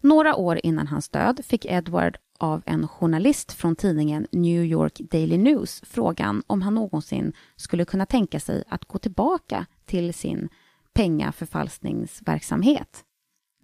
Några 0.01 0.35
år 0.35 0.59
innan 0.63 0.87
hans 0.87 1.09
död 1.09 1.41
fick 1.45 1.65
Edward 1.65 2.17
av 2.37 2.63
en 2.65 2.87
journalist 2.87 3.51
från 3.51 3.75
tidningen 3.75 4.27
New 4.31 4.63
York 4.63 4.99
Daily 4.99 5.37
News 5.37 5.81
frågan 5.85 6.43
om 6.47 6.61
han 6.61 6.75
någonsin 6.75 7.33
skulle 7.55 7.85
kunna 7.85 8.05
tänka 8.05 8.39
sig 8.39 8.63
att 8.67 8.85
gå 8.85 8.97
tillbaka 8.97 9.65
till 9.85 10.13
sin 10.13 10.49
pengaförfalskningsverksamhet. 10.93 13.03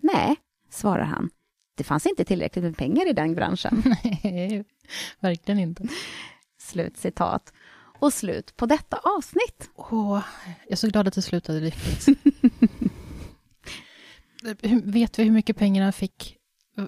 Nej, 0.01 0.35
svarar 0.69 1.03
han. 1.03 1.29
Det 1.77 1.83
fanns 1.83 2.05
inte 2.05 2.25
tillräckligt 2.25 2.63
med 2.63 2.77
pengar 2.77 3.09
i 3.09 3.13
den 3.13 3.35
branschen. 3.35 3.83
Nej, 4.23 4.63
verkligen 5.19 5.59
inte. 5.59 5.87
Slut 6.59 6.97
citat. 6.97 7.53
Och 7.99 8.13
slut 8.13 8.55
på 8.55 8.65
detta 8.65 8.97
avsnitt. 8.97 9.69
Åh, 9.75 10.23
jag 10.63 10.71
är 10.71 10.75
så 10.75 10.87
glad 10.87 11.07
att 11.07 11.13
det 11.13 11.21
slutade 11.21 11.59
lyckligt. 11.59 12.07
Vet 14.83 15.19
vi 15.19 15.23
hur 15.23 15.31
mycket 15.31 15.57
pengar 15.57 15.83
han 15.83 15.93
fick? 15.93 16.37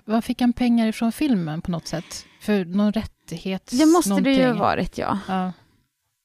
Vad 0.06 0.24
fick 0.24 0.42
han 0.42 0.54
pengar 0.54 0.88
ifrån 0.88 1.12
filmen 1.12 1.62
på 1.62 1.72
något 1.72 1.88
sätt? 1.88 2.26
För 2.42 2.66
någon 2.66 2.94
rättighet? 2.94 3.72
Det 3.72 3.86
måste 3.86 4.20
det 4.20 4.34
ju 4.34 4.36
ha 4.36 4.42
någonting? 4.42 4.62
varit, 4.62 4.98
ja. 4.98 5.20
Ja. 5.28 5.54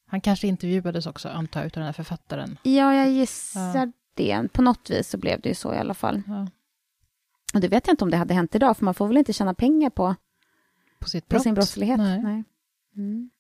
Han 0.07 0.21
kanske 0.21 0.47
intervjuades 0.47 1.07
också, 1.07 1.29
antar 1.29 1.61
jag, 1.61 1.67
utav 1.67 1.81
den 1.81 1.87
här 1.87 1.93
författaren. 1.93 2.59
Ja, 2.63 2.95
jag 2.95 3.11
gissar 3.11 3.93
det. 4.15 4.53
På 4.53 4.63
något 4.63 4.91
vis 4.91 5.09
så 5.09 5.19
blev 5.19 5.41
det 5.41 5.49
ju 5.49 5.55
så 5.55 5.75
i 5.75 5.79
alla 5.79 5.95
fall. 5.95 6.23
Ja. 6.27 6.49
Och 7.55 7.61
det 7.61 7.69
vet 7.69 7.87
jag 7.87 7.93
inte 7.93 8.05
om 8.05 8.11
det 8.11 8.17
hade 8.17 8.35
hänt 8.35 8.55
idag, 8.55 8.77
för 8.77 8.85
man 8.85 8.95
får 8.95 9.09
väl 9.09 9.17
inte 9.17 9.33
tjäna 9.33 9.55
pengar 9.55 9.91
på, 9.91 10.15
På 10.99 11.21
på 11.29 11.39
sin 11.41 11.55
brottslighet. 11.55 11.99
Nej. 11.99 12.45
Mm. 12.97 13.31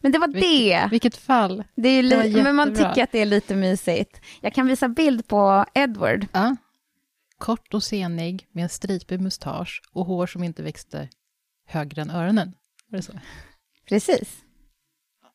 Men 0.00 0.12
det 0.12 0.18
var 0.18 0.28
Vil- 0.28 0.40
det. 0.40 0.88
Vilket 0.90 1.16
fall. 1.16 1.64
det 1.74 1.88
är 1.88 2.02
det 2.02 2.16
var 2.16 2.42
men 2.42 2.56
man 2.56 2.74
tycker 2.74 3.02
att 3.02 3.12
det 3.12 3.18
är 3.20 3.26
lite 3.26 3.54
mysigt. 3.56 4.20
Jag 4.40 4.54
kan 4.54 4.66
visa 4.66 4.88
bild 4.88 5.28
på 5.28 5.64
Edward. 5.74 6.26
Ja. 6.32 6.56
Kort 7.38 7.74
och 7.74 7.82
senig, 7.82 8.46
med 8.52 8.62
en 8.62 8.68
stripig 8.68 9.20
mustasch 9.20 9.82
och 9.92 10.06
hår 10.06 10.26
som 10.26 10.44
inte 10.44 10.62
växte 10.62 11.08
högre 11.66 12.02
än 12.02 12.10
öronen. 12.10 12.52
Var 12.90 12.96
det 12.96 13.02
så? 13.02 13.12
Precis. 13.88 14.36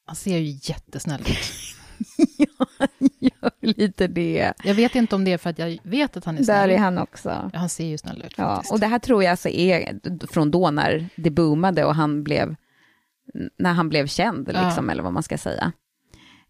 Han 0.06 0.16
ser 0.16 0.38
ju 0.38 0.60
jättesnäll 0.64 1.22
ut. 1.22 1.76
Gör 3.20 3.52
lite 3.60 4.08
det. 4.08 4.54
Jag 4.64 4.74
vet 4.74 4.96
inte 4.96 5.16
om 5.16 5.24
det 5.24 5.32
är 5.34 5.38
för 5.38 5.50
att 5.50 5.60
jag 5.60 5.78
vet 5.84 6.18
att 6.18 6.26
han 6.26 6.38
är 6.38 6.44
snäll. 6.44 6.70
Där 6.70 6.76
är 6.76 6.80
han 6.80 6.98
också. 6.98 7.52
Han 7.54 7.70
ser 7.70 7.86
ju 7.86 7.98
snäll 7.98 8.24
ut 8.26 8.34
Ja, 8.38 8.56
faktiskt. 8.56 8.74
och 8.74 8.80
det 8.80 8.88
här 8.88 9.00
tror 9.00 9.24
jag 9.24 9.32
alltså 9.32 9.50
är 9.50 10.00
från 10.28 10.52
då 10.52 10.72
när 10.72 11.10
det 11.16 11.30
boomade 11.30 11.86
och 11.86 11.96
han 11.96 12.24
blev, 12.24 12.56
när 13.58 13.74
han 13.74 13.90
blev 13.90 14.08
känd, 14.08 14.50
Ja. 14.54 14.66
liksom, 14.66 14.90
eller 14.90 15.04
vad 15.04 15.14
man 15.14 15.24
ska 15.24 15.38
säga. 15.38 15.72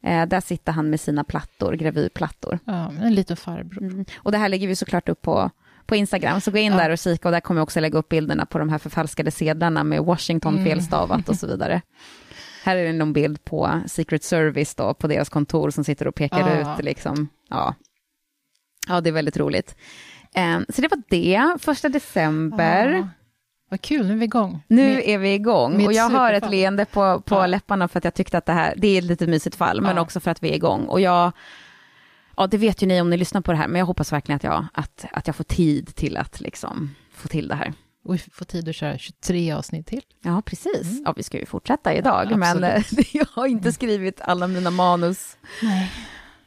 Eh, 0.04 0.26
där 0.26 0.42
sitter 0.42 0.72
han 0.72 0.90
med 0.90 1.00
sina 1.00 1.24
plattor, 1.24 1.74
gravyrplattor. 1.74 2.60
Ja, 2.66 2.92
en 3.02 3.14
liten 3.16 3.38
farbror. 3.38 3.84
Mm. 3.84 4.06
Och 4.18 4.32
det 4.32 4.38
här 4.38 4.50
lägger 4.50 4.68
vi 4.68 4.76
såklart 4.76 5.10
upp 5.10 5.22
på, 5.22 5.50
på 5.86 5.96
Instagram, 5.96 6.42
så 6.42 6.52
gå 6.52 6.58
in 6.58 6.72
Ja. 6.72 6.78
där 6.78 6.90
och 6.90 6.98
kika 6.98 7.28
och 7.28 7.32
där 7.32 7.40
kommer 7.40 7.60
jag 7.60 7.64
också 7.64 7.80
lägga 7.80 7.98
upp 8.00 8.10
bilderna 8.10 8.46
på 8.46 8.60
de 8.60 8.70
här 8.70 8.78
förfalskade 8.78 9.32
sedlarna 9.32 9.84
med 9.84 10.04
Washington 10.04 10.54
Mm. 10.54 10.66
felstavat 10.66 11.30
och 11.30 11.36
så 11.36 11.48
vidare. 11.48 11.82
Här 12.64 12.76
är 12.76 12.84
det 12.86 12.94
någon 12.94 13.14
bild 13.14 13.44
på 13.44 13.82
Secret 13.88 14.24
Service 14.24 14.76
då, 14.76 14.94
på 14.94 15.08
deras 15.08 15.30
kontor 15.30 15.70
som 15.70 15.84
sitter 15.84 16.08
och 16.08 16.16
pekar 16.16 16.60
Ja. 16.60 16.78
ut 16.78 16.84
liksom. 16.86 17.28
Ja. 17.50 17.76
ja, 18.88 19.02
det 19.02 19.10
är 19.10 19.14
väldigt 19.14 19.38
roligt. 19.38 19.76
Eh, 20.36 20.60
så 20.70 20.82
det 20.82 20.88
var 20.88 21.02
det, 21.10 21.58
första 21.64 21.90
december. 21.90 23.10
Vad 23.72 23.82
kul, 23.82 24.08
nu 24.08 24.14
är 24.14 24.18
vi 24.18 24.26
igång. 24.26 24.64
Nu 24.68 24.94
Med- 24.96 25.04
är 25.06 25.18
vi 25.18 25.34
igång 25.34 25.86
och 25.86 25.94
jag 25.94 26.10
har 26.10 26.30
ett 26.34 26.36
superfall. 26.36 26.52
leende 26.52 26.86
på, 26.86 27.22
på 27.22 27.36
Ja. 27.36 27.48
läpparna 27.48 27.88
för 27.88 27.98
att 27.98 28.04
jag 28.04 28.14
tyckte 28.14 28.38
att 28.38 28.46
det 28.46 28.54
här, 28.54 28.74
det 28.78 28.88
är 28.88 28.98
ett 28.98 29.04
lite 29.04 29.28
mysigt 29.28 29.56
fall, 29.56 29.82
men 29.82 29.96
Ja. 29.96 30.02
också 30.02 30.20
för 30.20 30.32
att 30.32 30.44
vi 30.44 30.50
är 30.50 30.56
igång. 30.56 30.86
Och 30.86 31.02
jag, 31.02 31.32
ja 32.38 32.48
det 32.48 32.58
vet 32.58 32.84
ju 32.84 32.88
ni 32.88 33.02
om 33.02 33.10
ni 33.10 33.18
lyssnar 33.18 33.42
på 33.42 33.52
det 33.52 33.58
här, 33.58 33.68
men 33.68 33.80
jag 33.80 33.86
hoppas 33.86 34.14
verkligen 34.14 34.36
att 34.36 34.44
jag, 34.44 34.66
att, 34.74 35.06
att 35.12 35.28
jag 35.28 35.36
får 35.36 35.44
tid 35.44 35.96
till 35.96 36.18
att 36.18 36.42
liksom 36.42 36.96
få 37.14 37.28
till 37.28 37.48
det 37.48 37.56
här. 37.56 37.74
Och 38.06 38.14
vi 38.14 38.18
får 38.18 38.46
tid 38.46 38.70
att 38.70 38.76
köra 38.76 38.98
23 38.98 39.52
avsnitt 39.52 39.88
till. 39.88 40.02
Ja, 40.24 40.42
precis. 40.46 41.02
Ja, 41.06 41.14
vi 41.18 41.24
ska 41.24 41.40
ju 41.40 41.46
fortsätta 41.46 41.94
idag, 41.94 42.28
Ja, 42.32 42.38
men 42.38 42.62
jag 43.14 43.26
har 43.34 43.48
inte 43.48 43.72
skrivit 43.72 44.22
alla 44.22 44.48
mina 44.48 44.70
manus. 44.72 45.38
Nej. 45.62 45.92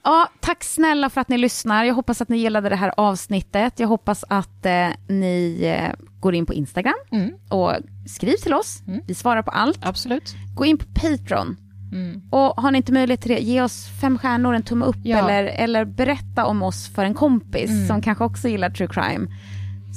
Ja, 0.05 0.29
tack 0.41 0.65
snälla 0.65 1.11
för 1.11 1.21
att 1.21 1.29
ni 1.29 1.39
lyssnar. 1.39 1.85
Jag 1.85 1.95
hoppas 1.95 2.21
att 2.21 2.29
ni 2.29 2.37
gillade 2.39 2.69
det 2.69 2.77
här 2.77 2.93
avsnittet. 2.97 3.81
Jag 3.81 3.89
hoppas 3.89 4.25
att 4.29 4.67
eh, 4.67 4.89
ni 5.09 5.61
eh, 5.79 5.95
går 6.21 6.35
in 6.35 6.47
på 6.47 6.55
Instagram 6.55 6.95
Mm, 7.13 7.31
och 7.49 7.73
skriv 8.07 8.37
till 8.37 8.55
oss. 8.55 8.83
Mm. 8.87 9.01
Vi 9.07 9.15
svarar 9.15 9.43
på 9.43 9.51
allt. 9.51 9.79
absolut. 9.83 10.35
Gå 10.55 10.65
in 10.65 10.79
på 10.79 10.85
Patreon. 10.95 11.57
Mm. 11.93 12.23
Och 12.31 12.63
har 12.63 12.71
ni 12.71 12.77
inte 12.79 12.93
möjlighet 12.93 13.21
till 13.21 13.31
det, 13.31 13.39
ge 13.41 13.63
oss 13.63 13.87
fem 14.01 14.19
stjärnor, 14.19 14.55
en 14.55 14.63
tumme 14.63 14.85
upp 14.85 14.97
Ja. 15.03 15.19
eller, 15.19 15.45
eller 15.45 15.85
berätta 15.85 16.45
om 16.47 16.63
oss 16.63 16.89
för 16.95 17.05
en 17.05 17.15
kompis 17.15 17.71
Mm. 17.71 17.87
som 17.87 18.03
kanske 18.03 18.25
också 18.25 18.49
gillar 18.49 18.71
true 18.71 18.89
crime. 18.89 19.27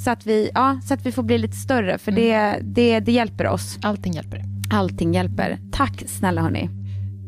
Så 0.04 0.10
att 0.10 0.26
vi, 0.26 0.50
ja, 0.54 0.80
så 0.84 0.94
att 0.94 1.06
vi 1.06 1.12
får 1.12 1.22
bli 1.22 1.38
lite 1.38 1.56
större, 1.56 1.98
för 1.98 2.12
Mm. 2.12 2.22
det, 2.22 2.58
det, 2.62 3.00
det 3.00 3.12
hjälper 3.12 3.46
oss. 3.46 3.78
Allting 3.82 4.12
hjälper. 4.12 4.42
Allting 4.72 5.14
hjälper. 5.14 5.58
Tack 5.72 6.02
snälla 6.06 6.42
hörni. 6.42 6.70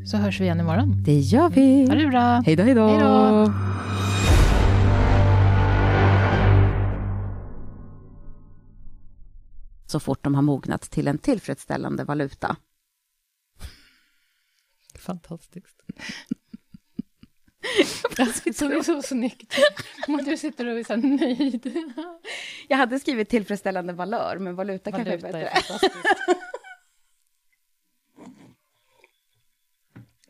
Så 0.06 0.16
hörs 0.16 0.40
vi 0.40 0.44
igen 0.44 0.60
imorgon. 0.60 1.02
Det 1.02 1.18
gör 1.18 1.48
vi. 1.48 1.86
Ha 1.88 1.94
det 1.94 2.06
bra. 2.06 2.42
Hej 2.46 2.56
då, 2.56 2.62
hej 2.62 2.74
då. 2.74 3.52
Så 9.86 10.00
fort 10.00 10.24
de 10.24 10.34
har 10.34 10.42
mognat 10.42 10.82
till 10.82 11.08
en 11.08 11.18
tillfredsställande 11.18 12.04
valuta. 12.04 12.56
Fantastiskt. 14.98 15.76
så, 18.58 18.68
det 18.68 18.74
är 18.74 18.82
så 18.82 19.02
snyggt. 19.02 19.54
Du 20.24 20.36
sitter 20.36 20.66
och 20.66 20.78
är 20.78 20.84
så 20.84 20.96
nöjd. 20.96 21.92
Jag 22.68 22.76
hade 22.76 22.98
skrivit 22.98 23.28
tillfredsställande 23.28 23.92
valör, 23.92 24.38
men 24.38 24.54
valuta, 24.56 24.90
kanske 24.90 25.12
är 25.12 25.18
Valuta 25.18 25.38
bättre. 25.38 25.48
är 25.48 26.40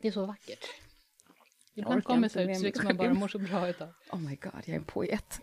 Det 0.01 0.09
är 0.09 0.12
så 0.12 0.26
vackert. 0.26 0.66
Ibland 1.74 2.05
kommer 2.05 2.28
så 2.28 2.40
uttryck 2.40 2.76
som 2.76 2.84
man 2.84 2.96
bara 2.96 3.14
mår 3.14 3.28
så 3.28 3.38
bra 3.38 3.68
utav. 3.68 3.88
Oh 4.11 4.20
my 4.20 4.36
god, 4.36 4.53
jag 4.55 4.68
är 4.68 4.76
en 4.76 4.84
poet. 4.84 5.40